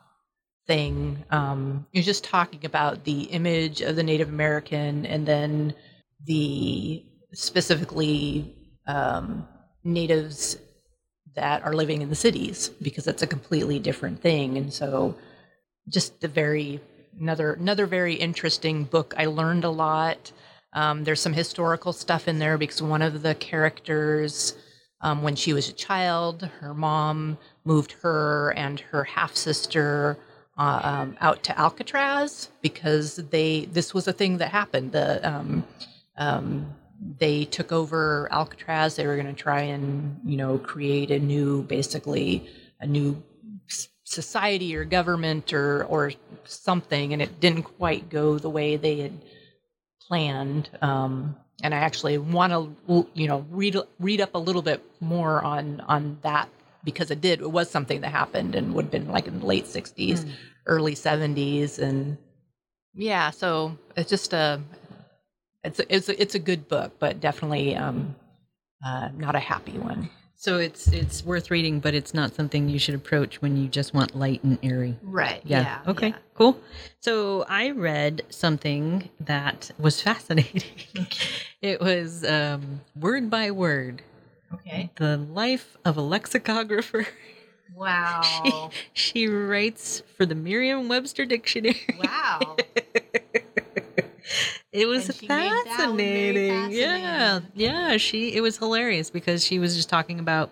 thing. 0.65 1.23
Um, 1.29 1.85
you're 1.91 2.03
just 2.03 2.23
talking 2.23 2.65
about 2.65 3.03
the 3.03 3.21
image 3.25 3.81
of 3.81 3.95
the 3.95 4.03
Native 4.03 4.29
American, 4.29 5.05
and 5.05 5.27
then 5.27 5.75
the 6.25 7.05
specifically 7.33 8.55
um, 8.89 9.47
natives 9.83 10.57
that 11.35 11.63
are 11.63 11.73
living 11.73 12.01
in 12.01 12.09
the 12.09 12.15
cities 12.15 12.69
because 12.81 13.05
that's 13.05 13.21
a 13.21 13.27
completely 13.27 13.77
different 13.77 14.19
thing. 14.19 14.57
And 14.57 14.73
so 14.73 15.15
just 15.87 16.23
a 16.23 16.27
very 16.27 16.81
another 17.19 17.53
another 17.53 17.85
very 17.85 18.15
interesting 18.15 18.83
book. 18.83 19.13
I 19.15 19.27
learned 19.27 19.63
a 19.63 19.69
lot. 19.69 20.31
Um, 20.73 21.03
there's 21.03 21.21
some 21.21 21.33
historical 21.33 21.93
stuff 21.93 22.27
in 22.27 22.39
there 22.39 22.57
because 22.57 22.81
one 22.81 23.01
of 23.01 23.21
the 23.21 23.35
characters 23.35 24.55
um, 25.01 25.21
when 25.21 25.35
she 25.35 25.53
was 25.53 25.69
a 25.69 25.73
child 25.73 26.49
her 26.59 26.73
mom 26.73 27.37
moved 27.65 27.93
her 28.03 28.53
and 28.55 28.79
her 28.79 29.03
half 29.03 29.35
sister 29.35 30.17
uh, 30.57 30.81
um, 30.83 31.17
out 31.21 31.43
to 31.43 31.57
alcatraz 31.57 32.49
because 32.61 33.15
they 33.15 33.65
this 33.71 33.93
was 33.93 34.07
a 34.07 34.13
thing 34.13 34.39
that 34.39 34.49
happened. 34.49 34.91
The 34.91 35.27
um, 35.27 35.63
um, 36.17 36.75
they 37.19 37.45
took 37.45 37.71
over 37.71 38.27
Alcatraz. 38.31 38.95
They 38.95 39.07
were 39.07 39.15
going 39.15 39.27
to 39.33 39.41
try 39.41 39.61
and, 39.61 40.19
you 40.25 40.37
know, 40.37 40.57
create 40.57 41.11
a 41.11 41.19
new, 41.19 41.63
basically 41.63 42.49
a 42.79 42.87
new 42.87 43.21
society 44.03 44.75
or 44.75 44.85
government 44.85 45.53
or 45.53 45.83
or 45.85 46.11
something, 46.45 47.13
and 47.13 47.21
it 47.21 47.39
didn't 47.39 47.63
quite 47.63 48.09
go 48.09 48.37
the 48.39 48.49
way 48.49 48.75
they 48.75 48.99
had 48.99 49.13
planned. 50.07 50.69
Um, 50.81 51.35
and 51.61 51.73
I 51.73 51.77
actually 51.79 52.17
want 52.17 52.51
to, 52.87 53.07
you 53.13 53.27
know, 53.27 53.45
read 53.49 53.75
read 53.99 54.21
up 54.21 54.35
a 54.35 54.39
little 54.39 54.61
bit 54.61 54.83
more 54.99 55.41
on 55.43 55.81
on 55.81 56.17
that 56.23 56.49
because 56.83 57.11
it 57.11 57.21
did. 57.21 57.41
It 57.41 57.51
was 57.51 57.69
something 57.69 58.01
that 58.01 58.11
happened 58.11 58.55
and 58.55 58.73
would 58.73 58.85
have 58.85 58.91
been 58.91 59.09
like 59.09 59.27
in 59.27 59.39
the 59.39 59.45
late 59.45 59.65
'60s, 59.65 60.25
Mm. 60.25 60.31
early 60.65 60.95
'70s, 60.95 61.79
and 61.79 62.17
yeah. 62.95 63.29
So 63.29 63.77
it's 63.95 64.09
just 64.09 64.33
a 64.33 64.61
it's 65.63 65.79
a, 65.79 65.95
it's 65.95 66.09
a, 66.09 66.21
it's 66.21 66.35
a 66.35 66.39
good 66.39 66.67
book, 66.67 66.93
but 66.99 67.19
definitely 67.19 67.75
um, 67.75 68.15
uh, 68.85 69.09
not 69.15 69.35
a 69.35 69.39
happy 69.39 69.77
one. 69.77 70.09
So 70.35 70.57
it's 70.57 70.87
it's 70.87 71.25
worth 71.25 71.51
reading, 71.51 71.81
but 71.81 71.93
it's 71.93 72.13
not 72.13 72.33
something 72.33 72.69
you 72.69 72.79
should 72.79 72.95
approach 72.95 73.41
when 73.41 73.57
you 73.57 73.67
just 73.67 73.93
want 73.93 74.15
light 74.15 74.41
and 74.43 74.57
airy. 74.63 74.95
Right. 75.03 75.41
Yeah. 75.43 75.79
okay. 75.85 76.13
Cool. 76.33 76.57
So 77.01 77.43
I 77.49 77.71
read 77.71 78.21
something 78.29 79.09
that 79.19 79.69
was 79.77 80.01
fascinating. 80.09 80.61
it 81.61 81.81
was 81.81 82.23
um, 82.23 82.79
word 82.95 83.29
by 83.29 83.51
word 83.51 84.01
Okay. 84.53 84.89
the 84.95 85.17
life 85.17 85.75
of 85.83 85.97
a 85.97 86.01
lexicographer. 86.01 87.05
Wow. 87.75 88.21
she, 88.93 89.21
She 89.21 89.27
writes 89.27 90.01
for 90.17 90.25
the 90.25 90.35
Merriam-Webster 90.35 91.25
dictionary. 91.25 91.79
wow. 91.99 92.55
it 94.71 94.85
was 94.87 95.09
And 95.09 95.17
she 95.17 95.27
made 95.27 95.51
that 95.65 95.87
one 95.89 95.97
very 95.97 96.49
fascinating. 96.49 96.77
Yeah, 96.79 97.39
yeah. 97.55 97.97
She 97.97 98.33
it 98.35 98.41
was 98.41 98.57
hilarious 98.57 99.09
because 99.09 99.43
she 99.43 99.59
was 99.59 99.75
just 99.75 99.89
talking 99.89 100.19
about 100.19 100.49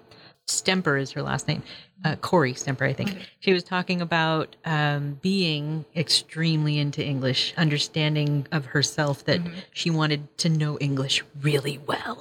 Stamper 0.48 0.96
is 0.96 1.12
her 1.12 1.22
last 1.22 1.48
name, 1.50 1.62
uh, 2.06 2.16
Kory 2.16 2.54
Stamper, 2.54 2.86
I 2.86 2.94
think. 2.94 3.10
Okay. 3.12 3.26
She 3.42 3.52
was 3.52 3.64
talking 3.64 4.02
about 4.02 4.56
um, 4.64 5.20
being 5.22 5.84
extremely 5.94 6.78
into 6.80 7.04
English, 7.04 7.54
understanding 7.58 8.48
of 8.54 8.68
herself 8.68 9.26
that 9.26 9.42
Mhm. 9.44 9.54
she 9.74 9.90
wanted 9.90 10.38
to 10.38 10.48
know 10.50 10.78
English 10.80 11.22
really 11.42 11.80
well. 11.86 12.18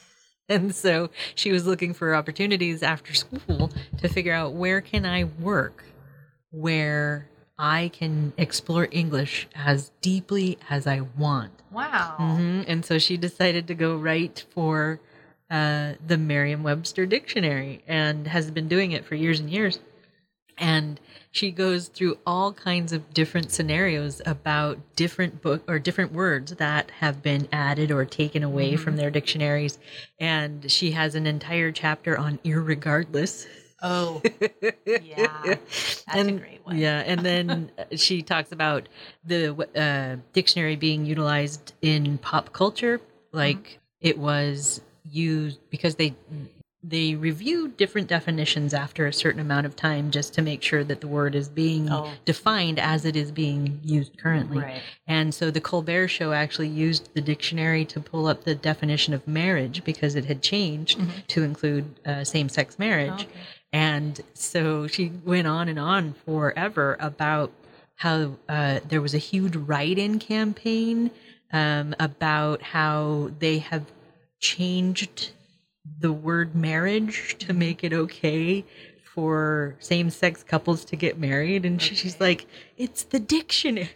and 0.50 0.74
so 0.74 1.08
she 1.34 1.52
was 1.52 1.66
looking 1.66 1.94
for 1.94 2.14
opportunities 2.14 2.82
after 2.82 3.14
school 3.14 3.70
to 3.98 4.08
figure 4.08 4.34
out 4.34 4.52
where 4.52 4.82
can 4.82 5.06
I 5.06 5.24
work 5.24 5.84
where 6.50 7.28
I 7.60 7.90
can 7.92 8.32
explore 8.38 8.88
English 8.90 9.46
as 9.54 9.90
deeply 10.00 10.56
as 10.70 10.86
I 10.86 11.02
want. 11.18 11.52
Wow. 11.70 12.14
hmm 12.16 12.62
And 12.66 12.84
so 12.84 12.98
she 12.98 13.18
decided 13.18 13.66
to 13.68 13.74
go 13.74 13.96
write 13.96 14.46
for 14.54 14.98
uh, 15.50 15.92
the 16.06 16.16
Merriam 16.16 16.62
Webster 16.62 17.04
Dictionary 17.04 17.82
and 17.86 18.26
has 18.28 18.50
been 18.50 18.66
doing 18.66 18.92
it 18.92 19.04
for 19.04 19.14
years 19.14 19.40
and 19.40 19.50
years. 19.50 19.78
And 20.56 20.98
she 21.30 21.50
goes 21.50 21.88
through 21.88 22.18
all 22.26 22.52
kinds 22.52 22.92
of 22.92 23.12
different 23.14 23.50
scenarios 23.50 24.20
about 24.26 24.78
different 24.96 25.42
book 25.42 25.62
or 25.68 25.78
different 25.78 26.12
words 26.12 26.52
that 26.56 26.90
have 27.00 27.22
been 27.22 27.46
added 27.52 27.90
or 27.90 28.04
taken 28.04 28.42
away 28.42 28.74
Mhm. 28.74 28.78
from 28.80 28.96
their 28.96 29.10
dictionaries. 29.10 29.78
And 30.18 30.70
she 30.70 30.92
has 30.92 31.14
an 31.14 31.26
entire 31.26 31.72
chapter 31.72 32.16
on 32.18 32.38
irregardless. 32.44 33.46
Oh, 33.82 34.22
yeah. 34.86 35.26
That's 35.44 36.04
a 36.06 36.16
And- 36.18 36.40
great 36.40 36.60
one. 36.64 36.76
Yeah, 36.78 37.00
and 37.00 37.20
then 37.20 37.70
uh, 37.78 37.96
she 37.96 38.22
talks 38.22 38.52
about 38.52 38.88
the 39.24 39.54
uh, 39.76 40.20
dictionary 40.32 40.76
being 40.76 41.04
utilized 41.06 41.72
in 41.82 42.18
pop 42.18 42.52
culture, 42.52 43.00
like 43.32 43.56
Mm-hmm. 44.02 44.08
it 44.08 44.18
was 44.18 44.80
used 45.10 45.58
because 45.70 45.96
they 45.96 46.14
they 46.82 47.14
review 47.14 47.68
different 47.68 48.08
definitions 48.08 48.72
after 48.72 49.06
a 49.06 49.12
certain 49.12 49.38
amount 49.42 49.66
of 49.66 49.76
time 49.76 50.10
just 50.10 50.32
to 50.32 50.40
make 50.40 50.62
sure 50.62 50.82
that 50.82 51.02
the 51.02 51.06
word 51.06 51.34
is 51.34 51.46
being 51.50 51.90
Oh. 51.92 52.10
defined 52.24 52.78
as 52.78 53.04
it 53.04 53.16
is 53.16 53.30
being 53.30 53.80
used 53.84 54.16
currently. 54.16 54.60
Right. 54.60 54.80
And 55.06 55.34
so 55.34 55.50
the 55.50 55.60
Colbert 55.60 56.08
Show 56.08 56.32
actually 56.32 56.68
used 56.68 57.12
the 57.12 57.20
dictionary 57.20 57.84
to 57.84 58.00
pull 58.00 58.26
up 58.26 58.44
the 58.44 58.54
definition 58.54 59.12
of 59.12 59.28
marriage 59.28 59.84
because 59.84 60.14
it 60.14 60.24
had 60.24 60.40
changed 60.40 60.98
to 61.28 61.42
include 61.42 61.84
uh, 62.06 62.24
same 62.24 62.48
sex 62.48 62.78
marriage. 62.78 63.12
Okay. 63.24 63.26
And 63.72 64.20
so 64.34 64.86
she 64.86 65.12
went 65.24 65.46
on 65.46 65.68
and 65.68 65.78
on 65.78 66.14
forever 66.26 66.96
about 66.98 67.52
how 67.96 68.36
uh, 68.48 68.80
there 68.88 69.00
was 69.00 69.14
a 69.14 69.18
huge 69.18 69.54
write 69.54 69.98
in 69.98 70.18
campaign 70.18 71.10
um, 71.52 71.94
about 72.00 72.62
how 72.62 73.30
they 73.38 73.58
have 73.58 73.84
changed 74.38 75.30
the 76.00 76.12
word 76.12 76.54
marriage 76.54 77.36
to 77.38 77.52
make 77.52 77.84
it 77.84 77.92
okay 77.92 78.64
for 79.02 79.76
same 79.80 80.08
sex 80.08 80.42
couples 80.42 80.84
to 80.86 80.96
get 80.96 81.18
married. 81.18 81.64
And 81.64 81.80
she, 81.80 81.94
she's 81.94 82.20
like, 82.20 82.46
it's 82.76 83.04
the 83.04 83.20
dictionary. 83.20 83.88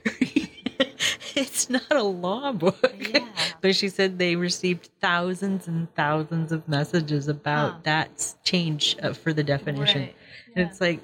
it's 1.34 1.68
not 1.70 1.90
a 1.90 2.02
law 2.02 2.52
book. 2.52 2.94
Yeah. 2.98 3.26
But 3.60 3.74
she 3.74 3.88
said 3.88 4.18
they 4.18 4.36
received 4.36 4.90
thousands 5.00 5.68
and 5.68 5.92
thousands 5.94 6.52
of 6.52 6.68
messages 6.68 7.28
about 7.28 7.72
Huh. 7.72 7.78
that 7.84 8.34
change 8.44 8.96
uh, 9.02 9.14
for 9.14 9.32
the 9.32 9.42
definition. 9.42 10.02
Right. 10.02 10.16
And 10.54 10.68
it's 10.68 10.80
like, 10.80 11.00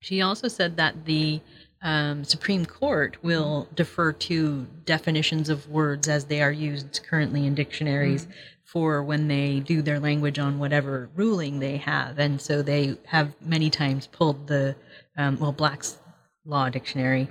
she 0.00 0.20
also 0.22 0.48
said 0.48 0.76
that 0.78 1.04
the 1.04 1.40
um, 1.82 2.24
Supreme 2.24 2.66
Court 2.66 3.16
will 3.22 3.68
defer 3.74 4.12
to 4.12 4.66
definitions 4.84 5.48
of 5.48 5.68
words 5.68 6.08
as 6.08 6.24
they 6.24 6.42
are 6.42 6.52
used 6.52 7.00
currently 7.08 7.46
in 7.46 7.54
dictionaries 7.54 8.26
for 8.64 9.02
when 9.02 9.28
they 9.28 9.60
do 9.60 9.80
their 9.82 9.98
language 10.00 10.38
on 10.38 10.58
whatever 10.58 11.08
ruling 11.14 11.58
they 11.60 11.76
have. 11.78 12.18
And 12.18 12.40
so 12.40 12.62
they 12.62 12.96
have 13.06 13.32
many 13.40 13.70
times 13.70 14.06
pulled 14.08 14.46
the, 14.46 14.76
um, 15.16 15.38
well, 15.38 15.52
Black's 15.52 15.98
Law 16.44 16.68
Dictionary, 16.68 17.28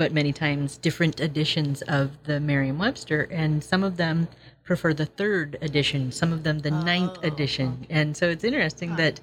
but 0.00 0.12
many 0.14 0.32
times 0.32 0.78
different 0.78 1.20
editions 1.20 1.82
of 1.82 2.10
the 2.24 2.40
Merriam 2.40 2.78
Webster. 2.78 3.28
And 3.30 3.62
some 3.62 3.84
of 3.84 3.98
them 3.98 4.28
prefer 4.64 4.94
the 4.94 5.04
third 5.04 5.58
edition, 5.60 6.10
some 6.10 6.32
of 6.32 6.42
them 6.42 6.60
the 6.60 6.70
ninth 6.70 7.18
Oh, 7.22 7.26
edition. 7.26 7.86
And 7.90 8.16
so 8.16 8.30
it's 8.30 8.42
interesting 8.42 8.96
that 8.96 9.20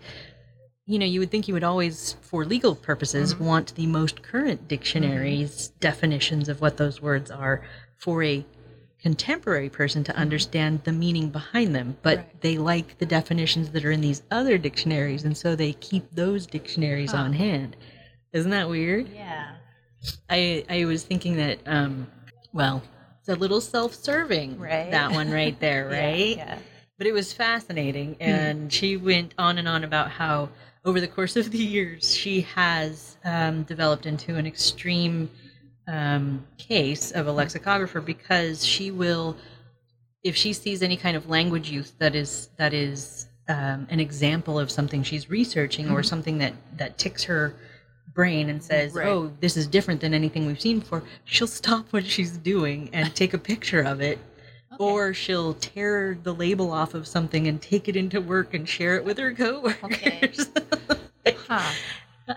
you 0.86 1.00
know, 1.00 1.06
you 1.06 1.20
would 1.20 1.32
think 1.32 1.48
you 1.48 1.54
would 1.56 1.64
always, 1.64 2.16
for 2.22 2.46
legal 2.46 2.76
purposes, 2.76 3.34
Mm-hmm. 3.34 3.44
want 3.46 3.74
the 3.76 3.88
most 3.88 4.22
current 4.22 4.68
dictionaries 4.68 5.70
definitions 5.80 6.48
of 6.48 6.62
what 6.62 6.78
those 6.78 7.02
words 7.02 7.32
are 7.32 7.64
for 7.98 8.22
a 8.24 8.46
contemporary 9.02 9.70
person 9.70 10.04
to 10.04 10.16
understand 10.16 10.84
the 10.84 10.92
meaning 10.94 11.30
behind 11.32 11.74
them. 11.76 11.98
But 12.04 12.20
Mm-hmm. 12.20 12.28
Right. 12.28 12.42
they 12.42 12.58
like 12.60 13.00
the 13.00 13.06
definitions 13.08 13.72
that 13.72 13.84
are 13.84 13.92
in 13.92 14.02
these 14.02 14.22
other 14.30 14.60
dictionaries, 14.60 15.24
and 15.26 15.36
so 15.36 15.56
they 15.56 15.74
keep 15.74 16.06
those 16.14 16.46
dictionaries 16.46 17.12
Huh. 17.14 17.18
on 17.24 17.34
hand. 17.34 17.76
Isn't 18.32 18.52
that 18.52 18.70
weird? 18.70 19.10
Yeah. 19.10 19.56
I 20.30 20.64
I 20.70 20.86
was 20.86 21.04
thinking 21.04 21.38
that, 21.38 21.60
um, 21.66 22.08
well, 22.54 22.82
it's 23.20 23.30
a 23.30 23.36
little 23.36 23.62
self-serving, 23.62 24.60
Right. 24.60 24.92
That 24.92 25.12
one 25.12 25.32
right 25.32 25.60
there, 25.68 25.90
Yeah, 25.92 26.00
right? 26.10 26.38
Yeah. 26.38 26.60
but 26.98 27.08
it 27.08 27.14
was 27.14 27.34
fascinating 27.34 28.16
and 28.20 28.72
she 28.72 28.98
went 28.98 29.34
on 29.38 29.58
and 29.58 29.68
on 29.68 29.84
about 29.84 30.10
how 30.12 30.50
over 30.86 31.02
the 31.02 31.08
course 31.08 31.36
of 31.36 31.52
the 31.52 31.58
years 31.58 32.16
she 32.16 32.42
has 32.42 33.18
um, 33.26 33.64
developed 33.64 34.06
into 34.06 34.36
an 34.36 34.48
extreme 34.48 35.30
um, 35.88 36.46
case 36.58 37.12
of 37.12 37.28
a 37.28 37.32
lexicographer 37.32 38.02
because 38.02 38.66
she 38.66 38.92
will 38.92 39.36
if 40.24 40.36
she 40.36 40.52
sees 40.54 40.82
any 40.82 40.98
kind 40.98 41.16
of 41.16 41.30
language 41.30 41.70
use 41.70 41.92
that 42.00 42.16
is 42.16 42.50
that 42.58 42.74
is 42.74 43.28
um, 43.50 43.88
an 43.90 44.00
example 44.00 44.60
of 44.60 44.70
something 44.72 45.04
she's 45.04 45.30
researching 45.30 45.90
or 45.92 46.04
something 46.04 46.38
that 46.40 46.54
that 46.78 46.98
ticks 46.98 47.24
her 47.24 47.54
brain 48.18 48.50
and 48.50 48.62
says 48.64 48.94
Right. 48.94 49.08
oh 49.08 49.32
this 49.42 49.56
is 49.56 49.68
different 49.68 50.02
than 50.02 50.14
anything 50.16 50.48
we've 50.48 50.60
seen 50.60 50.80
before 50.80 51.04
she'll 51.24 51.46
stop 51.46 51.86
what 51.94 52.04
she's 52.04 52.36
doing 52.36 52.90
and 52.92 53.14
take 53.16 53.34
a 53.36 53.38
picture 53.38 53.82
of 53.82 54.02
it 54.02 54.18
or 54.80 55.14
she'll 55.14 55.54
tear 55.54 56.18
the 56.24 56.34
label 56.34 56.72
off 56.72 56.96
of 56.96 57.06
something 57.08 57.48
and 57.48 57.62
take 57.62 57.88
it 57.88 57.96
into 57.96 58.20
work 58.20 58.56
and 58.56 58.68
share 58.68 58.96
it 58.96 59.06
with 59.06 59.18
her 59.20 59.34
coworkers. 59.34 60.50
Huh. 61.48 61.72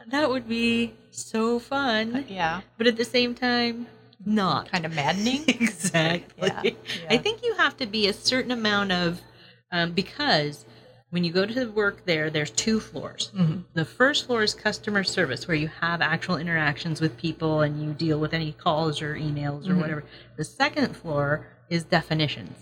that 0.09 0.29
would 0.31 0.49
be 0.49 0.93
so 1.11 1.59
fun, 1.59 2.25
Yeah. 2.29 2.61
but 2.79 2.87
at 2.87 2.97
the 2.97 3.05
same 3.05 3.35
time, 3.35 3.87
not. 4.25 4.71
Kind 4.71 4.85
of 4.87 4.95
maddening. 4.95 5.45
exactly. 5.49 6.49
Yeah, 6.65 6.73
I 7.09 7.17
think 7.19 7.43
you 7.43 7.55
have 7.57 7.77
to 7.79 7.87
be 7.87 8.07
a 8.07 8.13
certain 8.13 8.51
amount 8.53 8.93
of 8.93 9.21
um, 9.73 9.93
because 9.93 10.65
when 11.11 11.25
you 11.25 11.33
go 11.33 11.45
to 11.45 11.67
work 11.73 12.05
there, 12.07 12.31
there's 12.31 12.51
two 12.51 12.79
floors. 12.81 13.31
Mhm. 13.37 13.65
The 13.75 13.85
first 13.85 14.27
floor 14.27 14.43
is 14.43 14.55
customer 14.55 15.03
service, 15.05 15.47
where 15.49 15.57
you 15.57 15.69
have 15.81 16.01
actual 16.01 16.37
interactions 16.37 17.01
with 17.01 17.17
people 17.17 17.61
and 17.63 17.83
you 17.83 17.93
deal 17.93 18.19
with 18.19 18.33
any 18.33 18.53
calls 18.53 19.03
or 19.03 19.15
emails 19.17 19.69
or 19.69 19.75
Mhm. 19.75 19.81
whatever. 19.81 20.05
The 20.37 20.45
second 20.45 20.97
floor 20.97 21.47
is 21.69 21.85
definitions, 21.85 22.57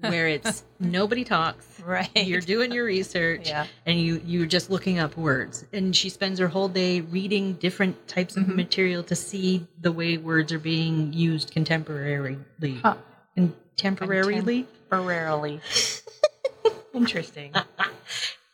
where 0.00 0.28
it's 0.36 0.64
nobody 0.80 1.24
talks. 1.24 1.66
Right. 1.84 2.10
You're 2.14 2.40
doing 2.40 2.72
your 2.72 2.84
research 2.84 3.48
Yeah. 3.48 3.66
and 3.86 4.00
you 4.00 4.20
you're 4.24 4.46
just 4.46 4.70
looking 4.70 4.98
up 4.98 5.16
words. 5.16 5.64
And 5.72 5.94
she 5.94 6.08
spends 6.08 6.38
her 6.38 6.48
whole 6.48 6.68
day 6.68 7.00
reading 7.00 7.54
different 7.54 8.06
types 8.08 8.36
of 8.36 8.44
Mhm. 8.44 8.54
material 8.56 9.02
to 9.04 9.14
see 9.14 9.66
the 9.80 9.92
way 9.92 10.16
words 10.16 10.52
are 10.52 10.58
being 10.58 11.12
used 11.12 11.52
contemporarily. 11.54 12.38
Huh. 12.82 12.96
Contemporarily. 13.36 14.66
Temporarily. 14.90 15.60
Interesting. 16.98 17.52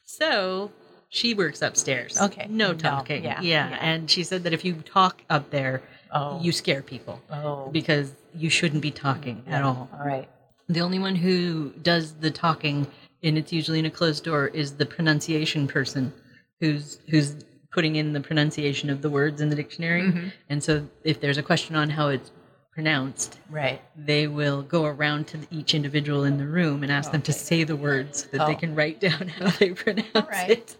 So 0.07 0.71
she 1.09 1.35
works 1.35 1.61
upstairs. 1.63 2.21
Okay. 2.21 2.47
No 2.49 2.69
No, 2.73 2.75
talking. 2.79 3.25
yeah, 3.25 3.41
yeah. 3.41 3.71
yeah. 3.71 3.79
And 3.81 4.11
she 4.11 4.23
said 4.23 4.45
that 4.45 4.53
if 4.53 4.65
you 4.65 4.75
talk 4.75 5.23
up 5.31 5.51
there, 5.51 5.83
Oh. 6.13 6.41
you 6.41 6.53
scare 6.53 6.83
people 6.83 7.21
Oh. 7.31 7.69
because 7.73 8.13
you 8.33 8.49
shouldn't 8.49 8.83
be 8.83 8.93
talking 8.93 9.43
at 9.49 9.63
all. 9.65 9.89
All 9.93 10.07
right. 10.07 10.29
The 10.69 10.81
only 10.81 11.01
one 11.01 11.17
who 11.17 11.71
does 11.83 12.15
the 12.15 12.31
talking, 12.31 12.87
and 13.25 13.37
it's 13.37 13.53
usually 13.53 13.81
in 13.81 13.87
a 13.87 13.91
closed 13.91 14.23
door, 14.25 14.47
is 14.49 14.75
the 14.77 14.87
pronunciation 14.87 15.67
person 15.67 16.13
who's 16.61 17.01
who's 17.09 17.35
putting 17.73 17.97
in 17.97 18.13
the 18.13 18.21
pronunciation 18.21 18.89
of 18.91 19.03
the 19.03 19.11
words 19.11 19.41
in 19.41 19.49
the 19.51 19.57
dictionary. 19.57 20.03
Mhm. 20.03 20.33
And 20.49 20.63
so 20.63 20.87
if 21.03 21.21
there's 21.21 21.39
a 21.39 21.43
question 21.43 21.75
on 21.75 21.91
how 21.91 22.09
it's 22.09 22.31
pronounced, 22.75 23.39
Right. 23.49 23.81
they 23.97 24.27
will 24.27 24.63
go 24.63 24.85
around 24.85 25.29
to 25.29 25.39
each 25.51 25.75
individual 25.75 26.25
in 26.25 26.39
the 26.39 26.47
room 26.47 26.83
and 26.83 26.91
ask 26.91 27.13
them 27.13 27.23
to 27.23 27.33
Okay. 27.33 27.39
say 27.39 27.65
the 27.65 27.77
words 27.77 28.23
so 28.23 28.37
that 28.37 28.47
they 28.47 28.55
Oh. 28.55 28.59
can 28.59 28.75
write 28.75 29.01
down 29.01 29.29
how 29.29 29.49
they 29.51 29.71
pronounce 29.85 30.13
right. 30.15 30.51
it. 30.51 30.77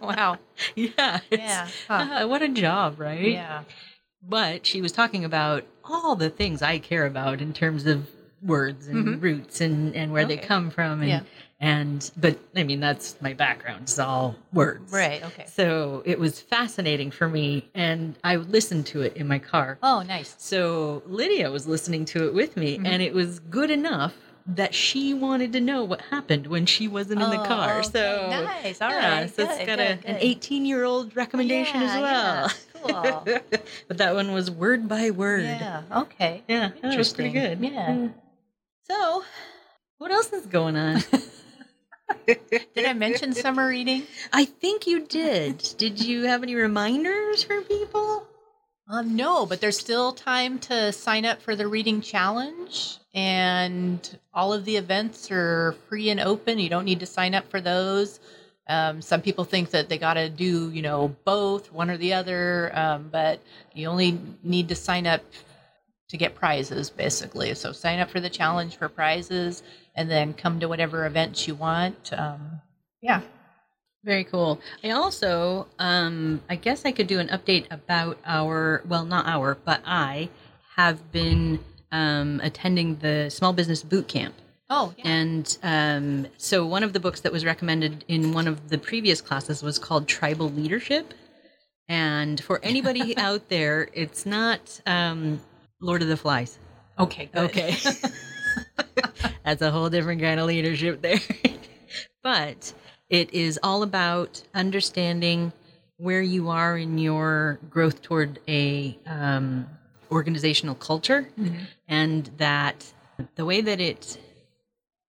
Wow. 0.00 0.38
yeah. 0.74 1.20
Yeah. 1.30 1.68
Huh. 1.88 2.06
ah, 2.10 2.26
what 2.26 2.42
a 2.42 2.48
job, 2.48 3.00
right? 3.00 3.32
Yeah. 3.32 3.62
But 4.22 4.66
she 4.66 4.82
was 4.82 4.92
talking 4.92 5.24
about 5.24 5.64
all 5.84 6.14
the 6.16 6.30
things 6.30 6.60
I 6.62 6.78
care 6.78 7.06
about 7.06 7.40
in 7.40 7.52
terms 7.52 7.86
of 7.86 8.08
words 8.42 8.86
and 8.88 9.06
Mhm. 9.06 9.22
roots 9.22 9.60
and, 9.60 9.94
and 9.96 10.12
where 10.12 10.24
they 10.24 10.36
come 10.36 10.70
from 10.70 11.00
and 11.00 11.08
Yeah. 11.08 11.20
And 11.62 12.10
but 12.18 12.36
I 12.54 12.64
mean 12.64 12.80
that's 12.80 13.16
my 13.22 13.32
background. 13.32 13.82
It's 13.84 13.98
all 13.98 14.34
words. 14.52 14.92
Right. 14.92 15.22
Okay. 15.24 15.46
So 15.46 16.02
it 16.04 16.18
was 16.18 16.40
fascinating 16.40 17.10
for 17.10 17.28
me 17.28 17.70
and 17.74 18.16
I 18.24 18.36
listened 18.36 18.84
to 18.88 19.00
it 19.02 19.16
in 19.16 19.26
my 19.28 19.38
car. 19.38 19.78
Oh, 19.82 20.02
nice. 20.02 20.34
So 20.38 21.02
Lydia 21.06 21.50
was 21.50 21.66
listening 21.66 22.04
to 22.06 22.26
it 22.26 22.34
with 22.34 22.56
me 22.56 22.78
Mhm. 22.78 22.86
and 22.86 23.00
it 23.02 23.14
was 23.14 23.38
good 23.38 23.70
enough 23.70 24.12
that 24.44 24.74
she 24.74 25.14
wanted 25.14 25.52
to 25.52 25.60
know 25.60 25.84
what 25.84 26.00
happened 26.10 26.48
when 26.48 26.66
she 26.66 26.88
wasn't 26.88 27.22
in 27.22 27.30
the 27.30 27.36
car. 27.46 27.78
okay. 27.78 27.88
So 27.92 28.28
nice. 28.28 28.82
All 28.82 28.88
right. 28.90 29.00
yeah, 29.02 29.26
so 29.26 29.42
it's 29.44 29.58
Good, 29.58 29.66
got 29.68 29.78
good, 29.78 29.98
a, 30.04 30.08
an 30.08 30.16
18 30.18 30.66
year 30.66 30.82
old 30.84 31.14
recommendation 31.16 31.80
Yeah, 31.80 31.94
as 31.94 32.02
well. 32.02 32.52
yeah. 32.84 33.22
Cool. 33.22 33.24
but 33.86 33.98
that 33.98 34.16
one 34.16 34.32
was 34.32 34.50
word 34.50 34.88
by 34.88 35.12
word. 35.12 35.44
Yeah. 35.44 35.82
Okay. 35.94 36.42
Yeah, 36.48 36.72
that 36.82 36.98
was 36.98 37.12
pretty 37.12 37.30
good. 37.30 37.62
Interesting. 37.62 37.72
Yeah. 37.72 38.08
So, 38.90 39.22
what 39.98 40.10
else 40.10 40.32
is 40.32 40.46
going 40.46 40.74
on? 40.74 41.00
Did 42.26 42.86
I 42.86 42.92
mention 42.92 43.32
summer 43.32 43.68
reading? 43.68 44.04
I 44.32 44.44
think 44.44 44.86
you 44.86 45.06
did. 45.06 45.74
Did 45.78 46.00
you 46.00 46.24
have 46.24 46.42
any 46.42 46.54
reminders 46.54 47.42
for 47.42 47.60
people? 47.62 48.26
Um, 48.88 49.16
no, 49.16 49.46
but 49.46 49.60
there's 49.60 49.78
still 49.78 50.12
time 50.12 50.58
to 50.60 50.92
sign 50.92 51.24
up 51.24 51.40
for 51.40 51.56
the 51.56 51.66
reading 51.66 52.00
challenge, 52.00 52.98
and 53.14 54.18
all 54.34 54.52
of 54.52 54.64
the 54.64 54.76
events 54.76 55.30
are 55.30 55.74
free 55.88 56.10
and 56.10 56.20
open. 56.20 56.58
You 56.58 56.68
don't 56.68 56.84
need 56.84 57.00
to 57.00 57.06
sign 57.06 57.34
up 57.34 57.48
for 57.50 57.60
those. 57.60 58.20
Um, 58.68 59.00
some 59.00 59.22
people 59.22 59.44
think 59.44 59.70
that 59.70 59.88
they 59.88 59.98
got 59.98 60.14
to 60.14 60.28
do, 60.28 60.70
you 60.70 60.82
know, 60.82 61.14
both, 61.24 61.72
one 61.72 61.90
or 61.90 61.96
the 61.96 62.14
other, 62.14 62.70
um, 62.74 63.08
but 63.10 63.40
you 63.74 63.88
only 63.88 64.18
need 64.42 64.68
to 64.68 64.74
sign 64.74 65.06
up 65.06 65.22
to 66.08 66.16
get 66.16 66.34
prizes, 66.34 66.90
basically. 66.90 67.54
So 67.54 67.72
sign 67.72 67.98
up 67.98 68.10
for 68.10 68.20
the 68.20 68.30
challenge 68.30 68.76
for 68.76 68.88
prizes, 68.88 69.62
and 69.94 70.10
then 70.10 70.34
come 70.34 70.60
to 70.60 70.68
whatever 70.68 71.06
events 71.06 71.46
you 71.46 71.54
want. 71.54 72.12
Um, 72.12 72.60
yeah. 73.00 73.20
Very 74.04 74.24
cool. 74.24 74.60
I 74.82 74.90
also, 74.90 75.68
um, 75.78 76.42
I 76.50 76.56
guess 76.56 76.84
I 76.84 76.92
could 76.92 77.06
do 77.06 77.20
an 77.20 77.28
update 77.28 77.66
about 77.70 78.18
our, 78.24 78.82
well, 78.88 79.04
not 79.04 79.26
our, 79.26 79.54
but 79.54 79.80
I 79.86 80.28
have 80.76 81.12
been 81.12 81.60
um, 81.92 82.40
attending 82.42 82.96
the 82.96 83.30
Small 83.30 83.52
Business 83.52 83.82
Boot 83.82 84.08
Camp. 84.08 84.34
Oh, 84.68 84.92
yeah. 84.96 85.08
And 85.08 85.58
um, 85.62 86.26
so 86.36 86.66
one 86.66 86.82
of 86.82 86.94
the 86.94 87.00
books 87.00 87.20
that 87.20 87.30
was 87.30 87.44
recommended 87.44 88.04
in 88.08 88.32
one 88.32 88.48
of 88.48 88.70
the 88.70 88.78
previous 88.78 89.20
classes 89.20 89.62
was 89.62 89.78
called 89.78 90.08
Tribal 90.08 90.50
Leadership. 90.50 91.14
And 91.88 92.42
for 92.42 92.58
anybody 92.62 93.16
out 93.18 93.48
there, 93.50 93.88
it's 93.92 94.26
not 94.26 94.80
um, 94.86 95.40
Lord 95.80 96.02
of 96.02 96.08
the 96.08 96.16
Flies. 96.16 96.58
okay. 96.98 97.26
Good. 97.32 97.50
Okay. 97.50 97.76
That's 99.44 99.62
a 99.62 99.70
whole 99.70 99.90
different 99.90 100.20
kind 100.20 100.40
of 100.40 100.46
leadership 100.46 101.02
there. 101.02 101.18
but 102.22 102.72
it 103.08 103.32
is 103.34 103.58
all 103.62 103.82
about 103.82 104.42
understanding 104.54 105.52
where 105.96 106.22
you 106.22 106.48
are 106.48 106.76
in 106.76 106.98
your 106.98 107.58
growth 107.70 108.02
toward 108.02 108.40
a 108.48 108.98
um, 109.06 109.66
organizational 110.10 110.74
culture. 110.74 111.28
And 111.88 112.30
that 112.38 112.92
the 113.36 113.44
way 113.44 113.60
that 113.60 113.80
it 113.80 114.18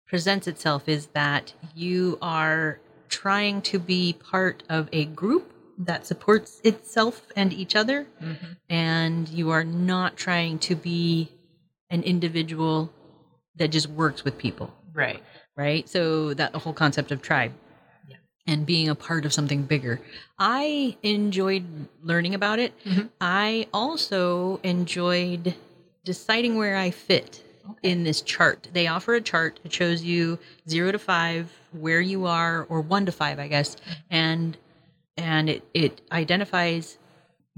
presents 0.08 0.48
itself 0.48 0.88
is 0.90 1.08
that 1.08 1.54
you 1.76 2.18
are 2.22 2.80
trying 3.10 3.62
to 3.62 3.80
be 3.80 4.14
part 4.14 4.64
of 4.70 4.90
a 4.92 5.06
group 5.06 5.54
that 5.78 6.06
supports 6.06 6.60
itself 6.64 7.28
and 7.36 7.54
each 7.54 7.76
other. 7.76 8.08
And 8.70 9.28
you 9.30 9.50
are 9.52 9.64
not 9.64 10.18
trying 10.18 10.60
to 10.60 10.76
be 10.76 11.32
an 11.90 12.04
individual 12.04 12.92
that 13.60 13.70
just 13.70 13.88
works 13.89 14.24
with 14.26 14.38
people. 14.38 14.74
Right. 14.93 15.22
right? 15.55 15.88
So 15.88 16.34
that 16.34 16.55
whole 16.55 16.74
concept 16.74 17.12
of 17.12 17.22
tribe. 17.22 17.53
Yeah. 18.07 18.18
and 18.47 18.66
being 18.66 18.89
a 18.89 18.95
part 18.95 19.26
of 19.26 19.32
something 19.34 19.64
bigger. 19.64 19.99
I 20.39 20.97
enjoyed 21.03 21.66
learning 22.01 22.34
about 22.34 22.57
it. 22.60 22.74
Mhm. 22.84 23.10
i 23.22 23.68
also 23.74 24.60
enjoyed 24.64 25.53
deciding 26.03 26.55
where 26.55 26.76
i 26.76 26.89
fit 26.89 27.43
in 27.84 28.03
this 28.03 28.22
chart. 28.22 28.68
They 28.74 28.88
offer 28.88 29.14
a 29.14 29.22
chart. 29.22 29.60
It 29.64 29.72
shows 29.72 30.01
you 30.03 30.39
0 30.68 30.91
to 30.93 30.99
5 30.99 31.51
where 31.72 32.01
you 32.01 32.26
are 32.26 32.64
or 32.70 32.82
1 32.82 33.05
to 33.05 33.12
5 33.12 33.38
i 33.39 33.47
guess. 33.47 33.78
And 34.10 34.57
and 35.18 35.49
it 35.49 35.64
it 35.74 36.01
identifies 36.12 36.97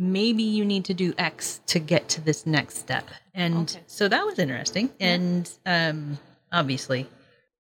maybe 0.02 0.42
you 0.42 0.66
need 0.66 0.84
to 0.86 0.94
do 0.96 1.14
x 1.20 1.62
to 1.68 1.78
get 1.78 2.10
to 2.10 2.20
this 2.22 2.46
next 2.48 2.78
step 2.80 3.06
and 3.36 3.70
Okay. 3.70 3.84
so 3.86 4.08
that 4.08 4.26
was 4.26 4.40
interesting 4.40 4.90
and 5.00 5.48
um 5.66 6.18
obviously 6.52 7.08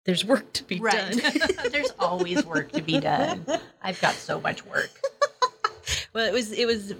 there's 0.06 0.24
work 0.24 0.54
to 0.54 0.64
be 0.64 0.80
Right. 0.80 0.94
done 1.20 1.32
There's 1.72 1.92
always 2.00 2.46
work 2.46 2.72
to 2.74 2.82
be 2.82 3.00
done. 3.00 3.46
I've 3.82 4.00
got 4.00 4.14
so 4.14 4.40
much 4.40 4.64
work. 4.66 4.92
well 6.14 6.26
it 6.28 6.32
was 6.34 6.52
it 6.52 6.66
was 6.68 6.94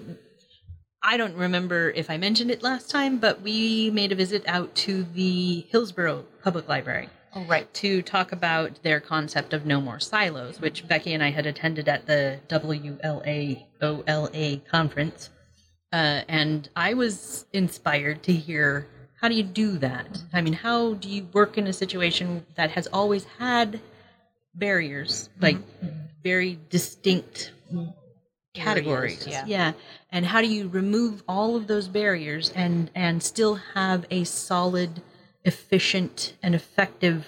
i 1.04 1.16
don't 1.18 1.36
remember 1.36 1.92
if 1.92 2.10
i 2.10 2.18
mentioned 2.18 2.50
it 2.50 2.64
last 2.64 2.90
time 2.90 3.18
but 3.20 3.42
we 3.42 3.92
made 3.92 4.12
a 4.12 4.16
visit 4.16 4.44
out 4.48 4.74
to 4.76 5.04
the 5.14 5.66
hillsboro 5.70 6.26
public 6.44 6.68
library 6.68 7.10
Oh, 7.36 7.44
right. 7.46 7.72
to 7.76 8.02
talk 8.02 8.32
about 8.32 8.82
their 8.84 9.00
concept 9.00 9.54
of 9.54 9.66
no 9.66 9.80
more 9.80 10.00
silos, 10.00 10.60
which 10.60 10.88
Becky 10.88 11.14
and 11.14 11.22
I 11.24 11.30
had 11.30 11.46
attended 11.46 11.88
at 11.88 12.06
the 12.08 12.40
WLAOLA 12.50 13.62
conference. 14.68 15.30
Uh, 15.94 16.22
and 16.28 16.70
I 16.76 16.94
was 16.94 17.46
inspired 17.54 18.24
to 18.24 18.34
hear 18.34 18.88
how 19.20 19.30
do 19.30 19.36
you 19.36 19.44
do 19.44 19.78
that? 19.80 20.24
I 20.32 20.42
mean, 20.42 20.54
how 20.54 20.94
do 20.94 21.10
you 21.10 21.28
work 21.34 21.58
in 21.58 21.66
a 21.68 21.74
situation 21.74 22.46
that 22.56 22.72
has 22.72 22.88
always 22.88 23.26
had 23.40 23.82
barriers, 24.54 25.30
like 25.42 25.58
very 26.24 26.60
distinct 26.70 27.52
categories? 28.54 29.26
yeah. 29.28 29.44
yeah. 29.48 29.74
And 30.12 30.26
how 30.26 30.42
do 30.42 30.48
you 30.48 30.68
remove 30.68 31.24
all 31.28 31.56
of 31.56 31.66
those 31.68 31.88
barriers 31.88 32.52
and 32.56 32.92
and 32.94 33.22
still 33.22 33.56
have 33.74 34.06
a 34.12 34.24
solid, 34.24 35.02
efficient, 35.48 36.34
and 36.44 36.54
effective 36.54 37.26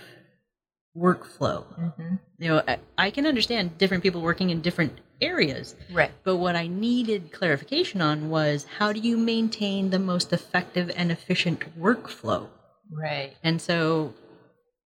workflow? 0.95 1.65
Mm-hmm. 1.79 2.15
You 2.37 2.47
know, 2.49 2.63
I, 2.67 2.77
I 2.97 3.09
can 3.11 3.25
understand 3.25 3.77
different 3.77 4.03
people 4.03 4.21
working 4.21 4.49
in 4.51 4.61
different 4.61 4.99
areas, 5.21 5.75
Right. 5.91 6.11
but 6.23 6.37
what 6.37 6.55
I 6.55 6.67
needed 6.67 7.31
clarification 7.31 8.01
on 8.01 8.29
was 8.29 8.65
how 8.77 8.93
do 8.93 8.99
you 8.99 9.17
maintain 9.17 9.89
the 9.89 9.99
most 9.99 10.31
effective 10.31 10.91
and 10.95 11.11
efficient 11.11 11.77
workflow? 11.79 12.47
Right. 12.91 13.33
And 13.43 13.61
so 13.61 14.13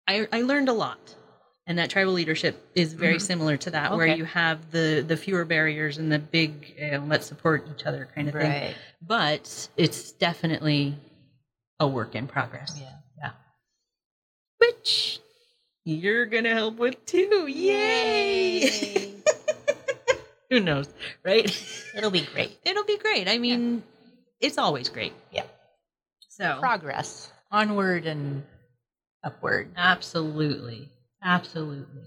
I, 0.07 0.29
I 0.33 0.43
learned 0.43 0.69
a 0.69 0.73
lot. 0.73 1.17
And 1.67 1.79
that 1.79 1.91
tribal 1.91 2.15
leadership 2.15 2.57
is 2.75 2.95
very 2.95 3.21
similar 3.21 3.57
to 3.59 3.71
that, 3.71 3.97
where 3.97 4.09
Mm-hmm. 4.09 4.19
You 4.19 4.25
have 4.25 4.73
the, 4.73 5.05
the 5.07 5.17
fewer 5.17 5.45
barriers 5.45 5.99
and 5.99 6.11
the 6.11 6.19
big, 6.19 6.75
you 6.77 6.91
know, 6.93 7.05
let's 7.07 7.27
support 7.27 7.69
each 7.73 7.85
other 7.87 8.09
kind 8.13 8.27
of 8.27 8.35
thing. 8.35 8.51
Right. 8.51 8.75
But 9.01 9.69
it's 9.77 10.11
definitely 10.13 10.97
a 11.79 11.87
work 11.87 12.17
in 12.17 12.27
progress. 12.27 12.77
Yeah. 12.81 12.91
Yeah. 14.61 14.69
Which 14.69 15.21
you're 15.85 16.27
going 16.27 16.45
to 16.45 16.55
help 16.55 16.77
with 16.77 17.05
too. 17.07 17.47
Yay! 17.49 18.61
Yay. 18.61 19.15
Who 20.51 20.61
knows, 20.61 20.89
right? 21.25 21.47
It'll 21.97 22.11
be 22.11 22.27
great. 22.33 22.59
It'll 22.65 22.85
be 22.85 22.99
great. 22.99 23.29
I 23.29 23.39
mean, 23.39 23.83
it's 24.41 24.59
always 24.59 24.89
great. 24.89 25.13
Yeah. 25.33 25.45
So, 26.29 26.59
Progress. 26.61 27.31
Onward 27.53 28.07
and 28.07 28.43
upward. 29.25 29.71
absolutely. 29.77 30.89
Absolutely. 31.23 32.03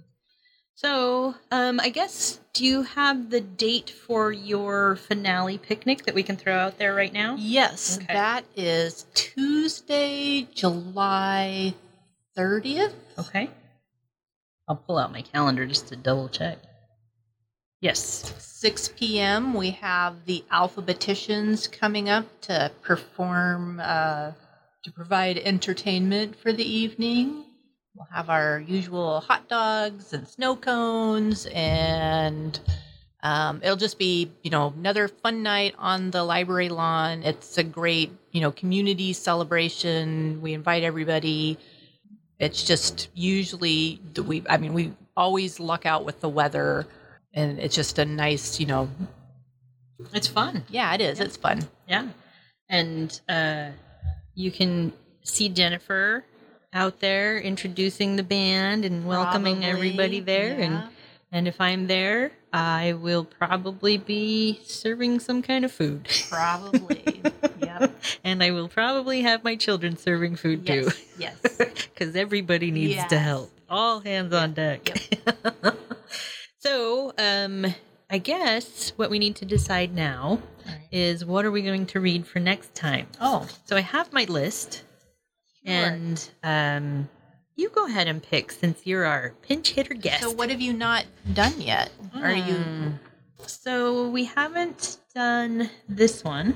So, 0.75 1.35
um, 1.51 1.79
I 1.79 1.89
guess, 1.89 2.39
do 2.53 2.65
you 2.65 2.81
have 2.81 3.29
the 3.29 3.39
date 3.41 3.89
for 3.91 4.31
your 4.31 4.95
finale 4.95 5.57
picnic 5.57 6.05
that 6.05 6.15
we 6.15 6.23
can 6.23 6.35
throw 6.35 6.55
out 6.55 6.79
there 6.79 6.95
right 6.95 7.13
now? 7.13 7.35
Yes, 7.37 7.97
Okay. 7.97 8.13
that 8.13 8.43
is 8.55 9.05
Tuesday, 9.13 10.47
July 10.53 11.75
30th. 12.37 12.93
Okay. 13.19 13.49
I'll 14.67 14.75
pull 14.75 14.97
out 14.97 15.11
my 15.11 15.21
calendar 15.21 15.65
just 15.65 15.87
to 15.89 15.95
double 15.95 16.29
check. 16.29 16.57
Yes. 17.81 18.33
6 18.39 18.93
p.m. 18.95 19.53
We 19.53 19.71
have 19.71 20.25
the 20.25 20.45
alphabeticians 20.49 21.69
coming 21.69 22.07
up 22.07 22.25
to 22.43 22.71
perform, 22.81 23.81
uh, 23.83 24.31
to 24.83 24.91
provide 24.91 25.37
entertainment 25.37 26.37
for 26.37 26.53
the 26.53 26.63
evening. 26.63 27.43
We'll 27.95 28.07
have 28.11 28.29
our 28.29 28.63
usual 28.65 29.19
hot 29.19 29.49
dogs 29.49 30.13
and 30.13 30.27
snow 30.27 30.55
cones, 30.55 31.45
and 31.53 32.57
um, 33.21 33.59
it'll 33.61 33.75
just 33.75 33.99
be, 33.99 34.31
you 34.43 34.49
know, 34.49 34.73
another 34.75 35.07
fun 35.07 35.43
night 35.43 35.75
on 35.77 36.09
the 36.09 36.23
library 36.23 36.69
lawn. 36.69 37.23
It's 37.23 37.57
a 37.57 37.63
great, 37.63 38.11
you 38.31 38.41
know, 38.41 38.51
community 38.51 39.13
celebration. 39.13 40.41
We 40.41 40.53
invite 40.53 40.83
everybody. 40.83 41.59
It's 42.43 42.63
just 42.63 43.09
usually 43.13 44.01
we. 44.25 44.43
I 44.49 44.57
mean, 44.57 44.73
we 44.73 44.93
always 45.15 45.59
luck 45.59 45.85
out 45.85 46.03
with 46.05 46.19
the 46.19 46.29
weather, 46.29 46.85
and 47.33 47.57
it's 47.59 47.75
just 47.75 47.99
a 47.99 48.05
nice, 48.05 48.59
you 48.59 48.65
know. 48.65 48.89
It's 50.13 50.27
fun. 50.27 50.63
Yeah, 50.69 50.93
it 50.93 51.01
is. 51.01 51.19
It's 51.19 51.37
fun. 51.37 51.67
Yeah. 51.87 52.09
And 52.69 53.19
uh, 53.29 53.69
you 54.35 54.51
can 54.51 54.91
see 55.23 55.49
Jennifer 55.49 56.25
out 56.73 56.99
there 56.99 57.39
introducing 57.39 58.15
the 58.15 58.23
band 58.23 58.83
and 58.83 59.05
welcoming 59.05 59.61
Probably, 59.61 59.71
everybody 59.71 60.19
there. 60.19 60.49
yeah. 60.49 60.65
And 60.65 60.89
and 61.31 61.47
if 61.47 61.59
I'm 61.61 61.87
there, 61.87 62.31
I 62.51 62.93
will 62.93 63.25
probably 63.25 63.97
be 63.97 64.59
serving 64.65 65.19
some 65.19 65.41
kind 65.41 65.65
of 65.65 65.71
food. 65.71 66.07
Probably. 66.29 67.21
yep. 67.81 67.95
and 68.23 68.43
I 68.43 68.51
will 68.51 68.67
probably 68.67 69.21
have 69.21 69.43
my 69.43 69.55
children 69.55 69.97
serving 69.97 70.35
food 70.35 70.65
too. 70.65 70.89
Yes. 70.91 71.03
Yes. 71.19 71.39
because 71.93 72.15
everybody 72.15 72.71
needs 72.71 73.03
to 73.05 73.19
help. 73.19 73.51
All 73.69 73.99
hands 73.99 74.33
on 74.33 74.53
deck. 74.53 74.89
so, 76.59 77.13
um, 77.17 77.65
I 78.09 78.17
guess 78.17 78.91
what 78.95 79.09
we 79.09 79.19
need 79.19 79.35
to 79.37 79.45
decide 79.45 79.93
now 79.93 80.39
Alright. 80.65 80.87
is 80.91 81.23
what 81.25 81.45
are 81.45 81.51
we 81.51 81.61
going 81.61 81.85
to 81.87 81.99
read 81.99 82.25
for 82.27 82.39
next 82.39 82.73
time. 82.75 83.07
Oh, 83.19 83.47
So 83.65 83.75
I 83.77 83.81
have 83.81 84.11
my 84.13 84.25
list, 84.25 84.83
Sure. 85.65 85.73
and 85.75 86.29
um, 86.43 87.09
you 87.55 87.69
go 87.69 87.85
ahead 87.87 88.07
and 88.07 88.21
pick 88.21 88.51
since 88.51 88.85
you're 88.85 89.05
our 89.05 89.33
pinch 89.43 89.69
hitter 89.71 89.93
guest. 89.93 90.21
so 90.23 90.31
what 90.31 90.49
have 90.49 90.59
you 90.61 90.73
not 90.73 91.05
done 91.33 91.59
yet? 91.61 91.89
Are 92.15 92.31
you 92.33 92.55
Hmm. 92.55 92.87
So 93.45 94.09
we 94.09 94.23
haven't 94.25 94.97
done 95.13 95.69
this 95.89 96.23
one. 96.23 96.55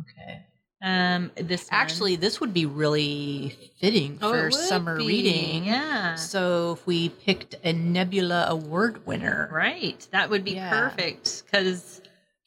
okay? 0.00 0.44
Um, 0.80 1.32
this 1.34 1.62
one. 1.70 1.80
Actually, 1.80 2.16
this 2.16 2.40
would 2.40 2.54
be 2.54 2.64
really 2.66 3.56
fitting 3.80 4.18
Oh, 4.22 4.30
for 4.32 4.50
summer 4.52 4.96
be, 4.96 5.06
reading. 5.08 5.64
Yeah. 5.64 6.14
So 6.14 6.72
if 6.78 6.86
we 6.86 7.08
picked 7.08 7.56
a 7.64 7.72
Nebula 7.72 8.46
Award 8.48 9.04
winner, 9.06 9.48
Right. 9.52 10.06
That 10.12 10.30
would 10.30 10.44
be 10.44 10.52
Yeah. 10.52 10.70
perfect. 10.70 11.42
Because 11.46 12.00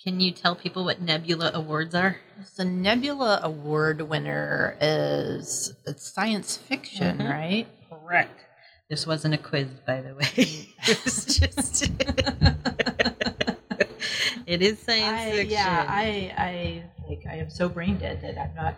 can 0.04 0.20
you 0.22 0.32
tell 0.32 0.56
people 0.56 0.86
what 0.86 1.02
Nebula 1.02 1.52
Awards 1.54 1.94
are? 1.94 2.18
the 2.58 2.66
Nebula 2.66 3.40
Award 3.44 4.02
winner 4.02 4.76
is 4.82 5.74
it's 5.86 6.12
science 6.12 6.56
fiction, 6.58 7.18
Mhm. 7.20 7.30
right? 7.30 7.68
Correct. 7.90 8.40
This 8.90 9.06
wasn't 9.06 9.34
a 9.34 9.38
quiz, 9.38 9.68
by 9.86 10.02
the 10.02 10.16
way. 10.16 10.30
it 10.88 11.04
was 11.06 11.26
just. 11.26 11.92
It 14.52 14.62
is 14.62 14.80
science 14.80 15.22
I, 15.22 15.32
fiction. 15.32 15.50
yeah, 15.50 15.86
I, 15.88 16.34
I, 16.38 16.84
like, 17.08 17.24
I 17.26 17.36
am 17.38 17.50
so 17.50 17.70
brain 17.70 17.98
dead 17.98 18.22
that 18.22 18.38
I'm 18.38 18.54
not. 18.54 18.76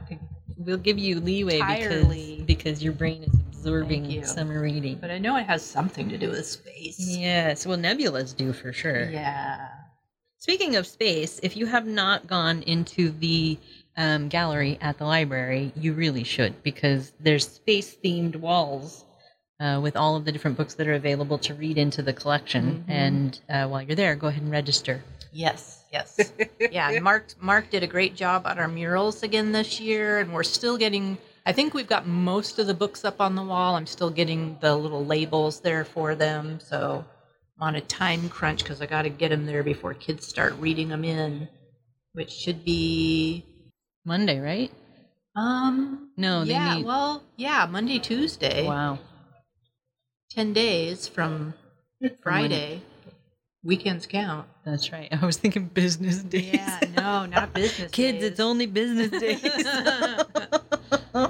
we'll 0.56 0.78
give 0.78 1.00
you 1.00 1.20
leeway 1.20 1.56
Entirely. 1.56 2.44
because 2.46 2.64
because 2.64 2.84
your 2.84 2.94
brain 2.94 3.24
is 3.24 3.34
absorbing 3.34 4.24
summer 4.24 4.62
reading. 4.62 5.00
But 5.02 5.10
I 5.10 5.18
know 5.18 5.36
it 5.38 5.48
has 5.48 5.66
something 5.66 6.10
to 6.10 6.18
do 6.20 6.30
with 6.30 6.46
space. 6.46 6.98
Yes, 7.00 7.66
well, 7.66 7.80
nebulas 7.80 8.38
do 8.38 8.54
for 8.54 8.72
sure. 8.72 9.10
Yeah. 9.10 9.68
Speaking 10.38 10.76
of 10.76 10.86
space, 10.86 11.40
if 11.42 11.58
you 11.58 11.66
have 11.66 11.88
not 11.88 12.28
gone 12.28 12.62
into 12.62 13.10
the 13.10 13.58
um, 13.98 14.30
gallery 14.30 14.78
at 14.80 15.00
the 15.00 15.06
library, 15.06 15.72
you 15.76 15.94
really 15.94 16.24
should 16.24 16.62
because 16.62 17.14
there's 17.20 17.48
space 17.48 17.98
themed 18.06 18.36
walls 18.36 19.06
uh, 19.60 19.80
with 19.82 19.96
all 19.96 20.16
of 20.18 20.26
the 20.26 20.32
different 20.32 20.56
books 20.56 20.76
that 20.76 20.88
are 20.88 20.94
available 20.94 21.40
to 21.40 21.56
read 21.56 21.80
into 21.80 22.04
the 22.04 22.14
collection. 22.14 22.86
Mhm. 22.88 22.92
And 22.92 23.40
uh, 23.50 23.68
while 23.70 23.82
you're 23.82 23.96
there, 23.96 24.14
go 24.16 24.28
ahead 24.28 24.44
and 24.44 24.52
register. 24.52 25.02
Yes. 25.34 25.84
Yes. 25.92 26.32
yeah. 26.72 26.92
and 26.92 27.04
Mark 27.04 27.26
Mark 27.42 27.70
did 27.70 27.84
a 27.84 27.88
great 27.88 28.16
job 28.16 28.44
on 28.46 28.60
our 28.60 28.68
murals 28.68 29.24
again 29.24 29.52
this 29.52 29.80
year, 29.80 30.20
and 30.20 30.34
we're 30.34 30.44
still 30.44 30.78
getting. 30.78 31.18
I 31.46 31.52
think 31.52 31.74
we've 31.74 31.88
got 31.90 32.08
most 32.08 32.60
of 32.60 32.68
the 32.68 32.74
books 32.74 33.04
up 33.04 33.20
on 33.20 33.36
the 33.36 33.44
wall. 33.44 33.76
I'm 33.76 33.86
still 33.88 34.10
getting 34.10 34.58
the 34.62 34.76
little 34.76 35.06
labels 35.06 35.60
there 35.60 35.84
for 35.84 36.16
them, 36.16 36.60
so 36.62 37.04
I'm 37.60 37.68
on 37.70 37.76
a 37.76 37.82
time 37.82 38.30
crunch 38.30 38.64
because 38.64 38.82
I 38.82 38.86
got 38.86 39.02
to 39.02 39.10
get 39.10 39.30
them 39.30 39.46
there 39.46 39.64
before 39.64 39.94
kids 39.94 40.26
start 40.28 40.54
reading 40.60 40.88
them 40.90 41.04
in, 41.04 41.50
which 42.14 42.32
should 42.32 42.64
be 42.64 43.44
Monday, 44.06 44.40
right? 44.40 44.72
um 45.36 46.10
No, 46.16 46.46
they 46.46 46.52
yeah 46.52 46.76
meet- 46.76 46.86
well 46.86 47.24
yeah 47.38 47.66
Monday 47.70 47.98
Tuesday 47.98 48.68
Wow. 48.68 49.00
ten 50.30 50.54
days 50.54 51.08
from 51.08 51.56
Friday. 52.22 52.82
Weekends 53.64 54.06
count. 54.06 54.48
That's 54.66 54.92
right. 54.92 55.08
I 55.12 55.26
was 55.26 55.38
thinking 55.38 55.66
business 55.68 56.18
days. 56.24 56.54
Yeah, 56.54 56.80
no, 56.98 57.26
not 57.26 57.54
business. 57.54 57.92
Kids, 57.92 58.20
days. 58.20 58.32
it's 58.32 58.40
only 58.40 58.66
business 58.66 59.10
days. 59.10 59.42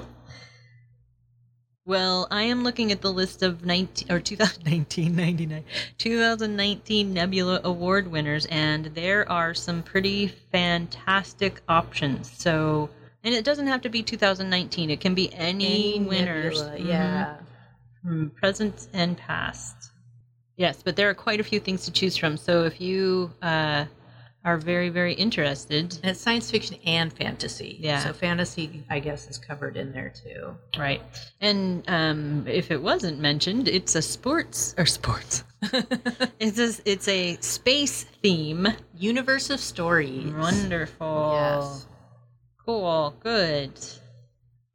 well, 1.86 2.26
I 2.30 2.42
am 2.42 2.64
looking 2.64 2.90
at 2.92 3.02
the 3.02 3.12
list 3.12 3.42
of 3.42 3.64
19 3.64 4.10
or 4.10 4.18
2019 4.18 5.14
99 5.14 5.64
2019 5.98 7.12
Nebula 7.12 7.60
Award 7.62 8.08
winners 8.08 8.46
and 8.46 8.86
there 8.86 9.30
are 9.30 9.52
some 9.54 9.82
pretty 9.82 10.28
fantastic 10.50 11.60
options. 11.68 12.32
So, 12.36 12.88
and 13.22 13.34
it 13.34 13.44
doesn't 13.44 13.66
have 13.66 13.82
to 13.82 13.88
be 13.90 14.02
2019. 14.02 14.90
It 14.90 15.00
can 15.00 15.14
be 15.14 15.32
any, 15.34 15.94
Any 15.96 16.04
winners. 16.06 16.62
nebula. 16.62 16.88
Yeah. 16.88 17.36
from 18.02 18.30
present 18.30 18.88
and 18.92 19.16
past. 19.16 19.90
Yes, 20.56 20.82
but 20.82 20.96
there 20.96 21.08
are 21.10 21.14
quite 21.14 21.40
a 21.40 21.44
few 21.44 21.58
things 21.60 21.84
to 21.84 21.90
choose 21.90 22.16
from. 22.16 22.36
So 22.36 22.64
if 22.64 22.80
you 22.80 23.30
uh, 23.42 23.86
are 24.44 24.56
very, 24.56 24.88
very 24.88 25.14
interested, 25.14 25.98
And 26.02 26.10
it's 26.10 26.20
science 26.20 26.50
fiction 26.50 26.76
and 26.86 27.12
fantasy. 27.12 27.76
Yeah. 27.80 27.98
So 27.98 28.12
fantasy, 28.12 28.84
I 28.88 29.00
guess, 29.00 29.28
is 29.28 29.36
covered 29.38 29.76
in 29.76 29.90
there 29.92 30.10
too. 30.14 30.54
right? 30.78 31.02
And 31.40 31.82
um, 31.88 32.44
if 32.46 32.70
it 32.70 32.80
wasn't 32.80 33.18
mentioned, 33.18 33.66
it's 33.68 33.94
a 33.96 34.02
sports 34.02 34.74
or 34.78 34.86
sports. 34.86 35.42
it's 36.38 36.58
a, 36.58 36.72
it's 36.88 37.08
a 37.08 37.36
space 37.40 38.04
theme. 38.22 38.68
Universe 38.96 39.50
of 39.50 39.58
Stories. 39.60 40.32
Wonderful. 40.34 41.30
Yes. 41.32 41.86
Cool. 42.64 43.14
Good. 43.20 43.72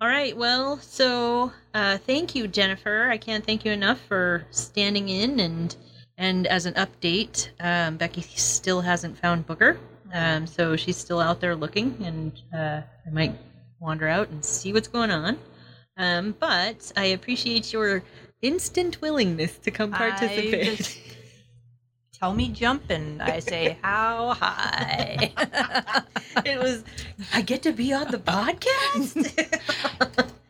All 0.02 0.08
right. 0.08 0.36
Well, 0.36 0.78
so 0.78 1.52
uh, 1.74 1.98
thank 1.98 2.34
you, 2.34 2.48
Jennifer. 2.48 3.10
I 3.10 3.18
can't 3.18 3.46
thank 3.46 3.66
you 3.66 3.72
enough 3.74 4.00
for 4.00 4.46
standing 4.50 5.10
in 5.10 5.40
and 5.42 5.76
and 6.18 6.48
as 6.48 6.66
an 6.66 6.74
update, 6.74 7.50
um, 7.62 7.96
Becky 7.96 8.22
still 8.22 8.82
hasn't 8.82 9.18
found 9.18 9.46
Booker, 9.46 9.78
um, 10.14 10.48
so 10.48 10.76
she's 10.76 10.98
still 10.98 11.22
out 11.22 11.40
there 11.40 11.56
looking, 11.56 11.96
and 12.04 12.34
uh, 12.54 12.82
I 13.08 13.10
might 13.10 13.34
wander 13.80 14.08
out 14.10 14.28
and 14.28 14.44
see 14.44 14.74
what's 14.74 14.90
going 14.90 15.12
on. 15.12 15.38
Um, 15.96 16.36
but 16.38 16.92
I 16.98 17.06
appreciate 17.06 17.72
your 17.72 18.04
instant 18.42 19.00
willingness 19.02 19.58
to 19.60 19.72
come 19.72 19.94
I 19.94 19.98
participate. 19.98 21.00
Tell 22.20 22.34
me 22.34 22.50
jump, 22.50 22.90
and 22.90 23.22
I 23.22 23.40
say, 23.40 23.78
how 23.82 24.34
high? 24.34 25.32
it 26.46 26.60
was. 26.60 26.84
I 27.34 27.42
get 27.42 27.64
to 27.64 27.72
be 27.72 27.94
on 27.94 28.12
the 28.12 28.18
podcast. 28.18 29.16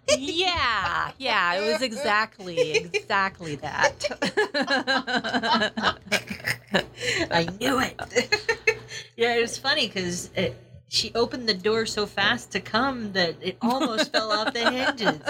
yeah, 0.17 1.11
yeah, 1.19 1.53
it 1.53 1.71
was 1.71 1.83
exactly, 1.83 2.71
exactly 2.71 3.55
that. 3.57 3.93
I 7.29 7.47
knew 7.59 7.79
it. 7.79 8.01
yeah, 9.15 9.35
it 9.35 9.41
was 9.41 9.59
funny 9.59 9.85
because 9.85 10.31
she 10.87 11.11
opened 11.13 11.47
the 11.47 11.53
door 11.53 11.85
so 11.85 12.07
fast 12.07 12.49
to 12.53 12.59
come 12.59 13.11
that 13.11 13.35
it 13.41 13.57
almost 13.61 14.11
fell 14.11 14.31
off 14.31 14.53
the 14.53 14.71
hinges. 14.71 15.21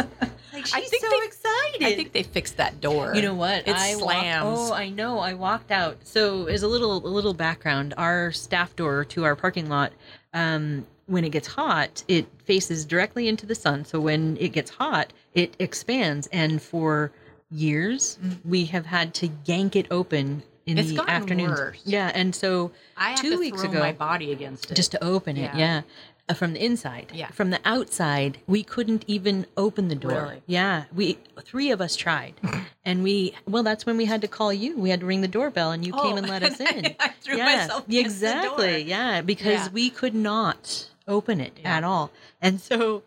Like 0.60 0.66
she's 0.68 0.76
I 0.76 0.82
think 0.82 1.03
so 1.03 1.10
they- 1.10 1.26
excited. 1.26 1.84
I 1.84 1.95
think 1.95 2.12
they 2.12 2.24
fixed 2.24 2.57
that 2.57 2.82
door. 2.82 3.14
You 3.16 3.22
know 3.22 3.34
what? 3.34 3.68
It 3.68 3.76
I 3.76 3.93
slams. 3.93 4.45
oh, 4.60 4.74
I 4.74 4.89
know. 4.89 5.20
I 5.20 5.34
walked 5.34 5.72
out. 5.72 5.97
So, 6.03 6.45
as 6.45 6.64
a 6.64 6.68
little 6.68 6.97
a 6.97 7.07
little 7.07 7.34
background, 7.34 7.93
our 7.97 8.32
staff 8.32 8.76
door 8.76 9.05
to 9.05 9.24
our 9.24 9.36
parking 9.36 9.70
lot, 9.70 9.93
um, 10.34 10.86
when 11.05 11.24
it 11.24 11.30
gets 11.30 11.47
hot, 11.47 12.03
it 12.07 12.28
faces 12.45 12.86
directly 12.86 13.28
into 13.28 13.45
the 13.45 13.55
sun. 13.55 13.86
So 13.86 13.99
when 13.99 14.38
it 14.39 14.49
gets 14.49 14.70
hot, 14.72 15.14
it 15.34 15.55
expands, 15.60 16.28
and 16.32 16.62
for 16.62 17.12
years 17.51 18.20
we 18.45 18.66
have 18.66 18.86
had 18.86 19.14
to 19.16 19.30
yank 19.45 19.76
it 19.76 19.88
open 19.89 20.43
in. 20.66 20.78
It's 20.78 20.89
the 20.93 21.45
worse. 21.47 21.82
Yeah, 21.86 22.12
and 22.14 22.36
so 22.36 22.72
I 22.97 23.16
two 23.16 23.39
weeks 23.39 23.64
ago, 23.64 23.80
my 23.80 23.91
body 23.93 24.32
against 24.32 24.72
it. 24.72 24.76
just 24.76 24.91
to 24.91 25.03
open 25.03 25.38
it, 25.38 25.51
Yeah. 25.55 25.57
yeah. 25.57 25.82
Uh, 26.30 26.34
from 26.36 26.53
the 26.53 26.63
inside. 26.63 27.11
Yeah. 27.13 27.30
From 27.32 27.49
the 27.49 27.59
outside, 27.65 28.38
we 28.45 28.63
couldn't 28.63 29.03
even 29.07 29.47
open 29.57 29.88
the 29.88 29.95
door. 29.95 30.11
Really? 30.11 30.41
Yeah. 30.45 30.84
We 30.95 31.17
three 31.41 31.71
of 31.71 31.82
us 31.82 31.95
tried. 31.95 32.36
and 32.86 33.01
we 33.03 33.34
well, 33.47 33.63
that's 33.63 33.86
when 33.86 33.97
we 33.97 34.05
had 34.05 34.21
to 34.21 34.27
call 34.27 34.53
you. 34.53 34.77
We 34.77 34.91
had 34.91 34.99
to 34.99 35.05
ring 35.07 35.21
the 35.21 35.27
doorbell 35.27 35.71
and 35.71 35.86
you 35.86 35.91
Oh, 35.95 36.03
came 36.03 36.17
and 36.17 36.30
let 36.30 36.43
us 36.49 36.59
in. 36.59 36.86
I 36.99 37.09
threw 37.19 37.38
yeah. 37.38 37.45
myself 37.45 37.86
exactly. 37.89 38.84
Yeah. 38.84 39.21
Because 39.21 39.65
Yeah. 39.65 39.69
we 39.73 39.89
could 39.89 40.13
not 40.13 40.89
open 41.07 41.41
it 41.41 41.53
Yeah. 41.61 41.77
at 41.77 41.84
all. 41.84 42.11
And 42.41 42.61
so 42.61 43.01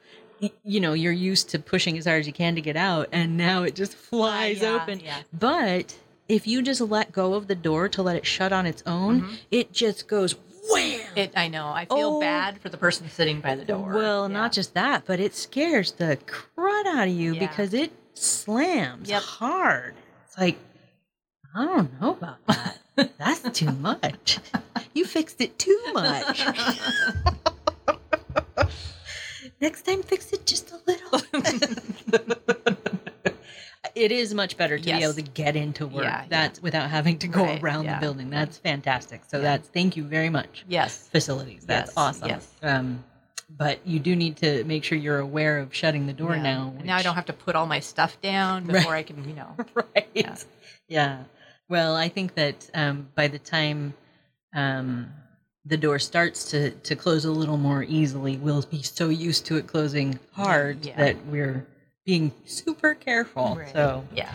you 0.64 0.80
know, 0.80 0.92
you're 0.92 1.12
used 1.12 1.50
to 1.50 1.60
pushing 1.60 1.96
as 1.96 2.04
hard 2.06 2.18
as 2.18 2.26
you 2.26 2.32
can 2.32 2.56
to 2.56 2.60
get 2.60 2.76
out, 2.76 3.08
and 3.12 3.36
now 3.36 3.62
it 3.62 3.76
just 3.76 3.94
flies 3.94 4.60
yeah, 4.60 4.70
open. 4.70 4.98
yeah. 4.98 5.18
But 5.32 5.96
if 6.28 6.48
you 6.48 6.62
just 6.62 6.80
let 6.80 7.12
go 7.12 7.34
of 7.34 7.46
the 7.46 7.54
door 7.54 7.88
to 7.90 8.02
let 8.02 8.16
it 8.16 8.26
shut 8.26 8.52
on 8.52 8.66
its 8.66 8.82
own, 8.84 9.22
Mhm. 9.22 9.36
it 9.52 9.72
just 9.72 10.08
goes 10.08 10.34
wham. 10.70 11.00
It, 11.16 11.32
I 11.36 11.48
know. 11.48 11.68
I 11.68 11.84
feel 11.86 12.16
Oh. 12.16 12.20
bad 12.20 12.60
for 12.60 12.68
the 12.68 12.76
person 12.76 13.08
sitting 13.10 13.40
by 13.40 13.54
the 13.56 13.64
door. 13.64 13.92
Well, 13.92 14.28
Yeah. 14.28 14.34
not 14.34 14.52
just 14.52 14.74
that, 14.74 15.04
but 15.06 15.20
it 15.20 15.34
scares 15.34 15.92
the 15.92 16.18
crud 16.26 16.86
out 16.86 17.08
of 17.08 17.14
you 17.14 17.34
Yeah. 17.34 17.40
because 17.40 17.74
it 17.74 17.92
slams 18.14 19.08
Yep. 19.08 19.22
hard. 19.22 19.94
It's 20.26 20.38
like, 20.38 20.58
I 21.54 21.64
don't 21.64 22.00
know 22.00 22.10
about 22.12 22.38
that. 22.46 22.78
That's 23.18 23.50
too 23.58 23.72
much. 23.72 24.38
You 24.94 25.04
fixed 25.04 25.40
it 25.40 25.58
too 25.58 25.80
much. 25.92 26.46
Next 29.60 29.82
time, 29.82 30.02
fix 30.02 30.32
it 30.32 30.44
just 30.46 30.72
a 30.72 30.80
little. 30.86 31.20
It 34.02 34.12
is 34.12 34.34
much 34.34 34.56
better 34.56 34.78
to 34.78 34.84
be 34.84 34.90
able 34.92 35.14
to 35.14 35.22
get 35.22 35.56
into 35.56 35.86
work. 35.86 36.04
Yeah, 36.04 36.22
yeah. 36.22 36.26
That's 36.28 36.60
without 36.62 36.90
having 36.90 37.18
to 37.18 37.28
go 37.28 37.44
Right, 37.44 37.62
around 37.62 37.84
yeah. 37.84 37.94
the 37.94 38.00
building. 38.00 38.30
That's 38.30 38.58
fantastic. 38.58 39.22
So 39.28 39.36
Yeah. 39.38 39.42
that's 39.44 39.68
thank 39.68 39.96
you 39.96 40.04
very 40.04 40.28
much 40.28 40.64
yes. 40.68 41.08
facilities. 41.08 41.64
That's 41.64 41.90
Yes, 41.90 41.96
awesome. 41.96 42.28
yes. 42.28 42.48
Um, 42.62 43.04
but 43.48 43.80
you 43.86 43.98
do 44.00 44.16
need 44.16 44.36
to 44.38 44.64
make 44.64 44.82
sure 44.82 44.96
you're 44.98 45.18
aware 45.18 45.58
of 45.58 45.74
shutting 45.74 46.06
the 46.06 46.12
door 46.12 46.34
Yeah. 46.34 46.42
now. 46.42 46.74
And 46.78 46.86
now 46.86 46.96
I 46.96 47.02
don't 47.02 47.14
have 47.14 47.26
to 47.26 47.32
put 47.32 47.54
all 47.54 47.66
my 47.66 47.80
stuff 47.80 48.20
down 48.20 48.64
Right. 48.66 48.74
before 48.74 48.94
I 48.94 49.02
can, 49.02 49.28
you 49.28 49.34
know. 49.34 49.56
right. 49.74 50.08
Yeah. 50.14 50.36
Yeah. 50.88 51.18
Well, 51.68 51.94
I 51.96 52.08
think 52.08 52.34
that 52.34 52.68
um, 52.74 53.08
by 53.14 53.28
the 53.28 53.38
time 53.38 53.94
um, 54.54 55.10
the 55.64 55.76
door 55.76 55.98
starts 55.98 56.50
to, 56.50 56.70
to 56.70 56.96
close 56.96 57.24
a 57.24 57.30
little 57.30 57.56
more 57.56 57.82
easily, 57.84 58.36
we'll 58.36 58.62
be 58.62 58.82
so 58.82 59.08
used 59.08 59.46
to 59.46 59.56
it 59.56 59.66
closing 59.66 60.18
hard 60.32 60.84
Yeah. 60.84 60.96
that 60.96 61.26
we're 61.26 61.66
being 62.04 62.32
super 62.44 62.94
careful. 62.94 63.56
Right. 63.56 63.72
So, 63.72 64.04
Yeah. 64.14 64.34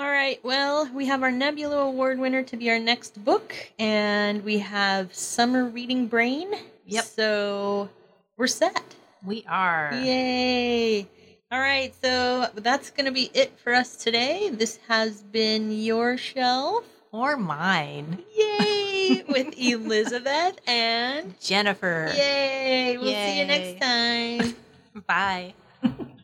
all 0.00 0.10
right. 0.10 0.40
Well, 0.44 0.88
we 0.92 1.06
have 1.06 1.22
our 1.22 1.30
Nebula 1.30 1.78
Award 1.78 2.18
winner 2.18 2.42
to 2.42 2.56
be 2.56 2.70
our 2.70 2.78
next 2.78 3.24
book, 3.24 3.54
and 3.78 4.44
we 4.44 4.58
have 4.58 5.14
Summer 5.14 5.64
Reading 5.64 6.06
Brain. 6.06 6.52
Yep. 6.86 7.04
So 7.04 7.88
we're 8.36 8.46
set. 8.46 8.82
We 9.24 9.44
are. 9.48 9.90
Yay! 9.94 11.06
All 11.50 11.58
right, 11.60 11.94
so 12.02 12.46
that's 12.56 12.90
going 12.90 13.06
to 13.06 13.10
be 13.12 13.30
it 13.34 13.58
for 13.58 13.72
us 13.72 13.96
today. 13.96 14.50
This 14.52 14.78
has 14.88 15.22
been 15.22 15.72
your 15.72 16.16
shelf. 16.16 16.84
Or 17.10 17.38
mine. 17.38 18.22
Yay! 18.36 19.24
With 19.28 19.54
Elizabeth 19.58 20.58
and 20.66 21.34
Jennifer. 21.40 22.12
yay! 22.14 22.98
We'll 22.98 23.06
see 23.06 23.38
you 23.40 23.46
next 23.46 23.80
time. 23.80 24.56
Bye. 25.06 25.54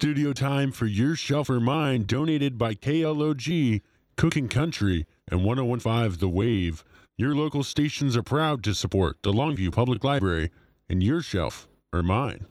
Studio 0.00 0.32
time 0.32 0.72
for 0.72 0.86
Your 0.86 1.14
Shelf 1.14 1.50
or 1.50 1.60
Mine, 1.60 2.04
donated 2.04 2.56
by 2.56 2.72
KLOG, 2.72 3.82
Cooking 4.16 4.48
Country, 4.48 5.04
and 5.30 5.44
1015 5.44 6.18
The 6.18 6.26
Wave, 6.26 6.82
your 7.18 7.34
local 7.34 7.62
stations 7.62 8.16
are 8.16 8.22
proud 8.22 8.64
to 8.64 8.72
support 8.72 9.18
the 9.22 9.30
Longview 9.30 9.70
Public 9.72 10.02
Library, 10.02 10.50
and 10.88 11.02
your 11.02 11.20
shelf 11.20 11.68
or 11.92 12.02
mine. 12.02 12.46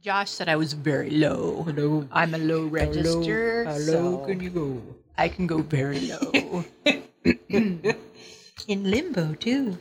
Josh 0.00 0.30
said 0.30 0.48
I 0.48 0.54
was 0.54 0.74
very 0.74 1.10
low. 1.10 1.64
Hello. 1.64 2.06
I'm 2.12 2.34
a 2.34 2.38
low 2.38 2.66
register. 2.66 3.64
How 3.64 3.72
low 3.72 3.78
so 3.78 4.26
can 4.26 4.38
you 4.38 4.50
go? 4.50 4.80
I 5.18 5.28
can 5.28 5.48
go 5.48 5.58
very 5.58 5.98
low. 5.98 6.64
In 8.68 8.84
limbo 8.84 9.34
too. 9.34 9.76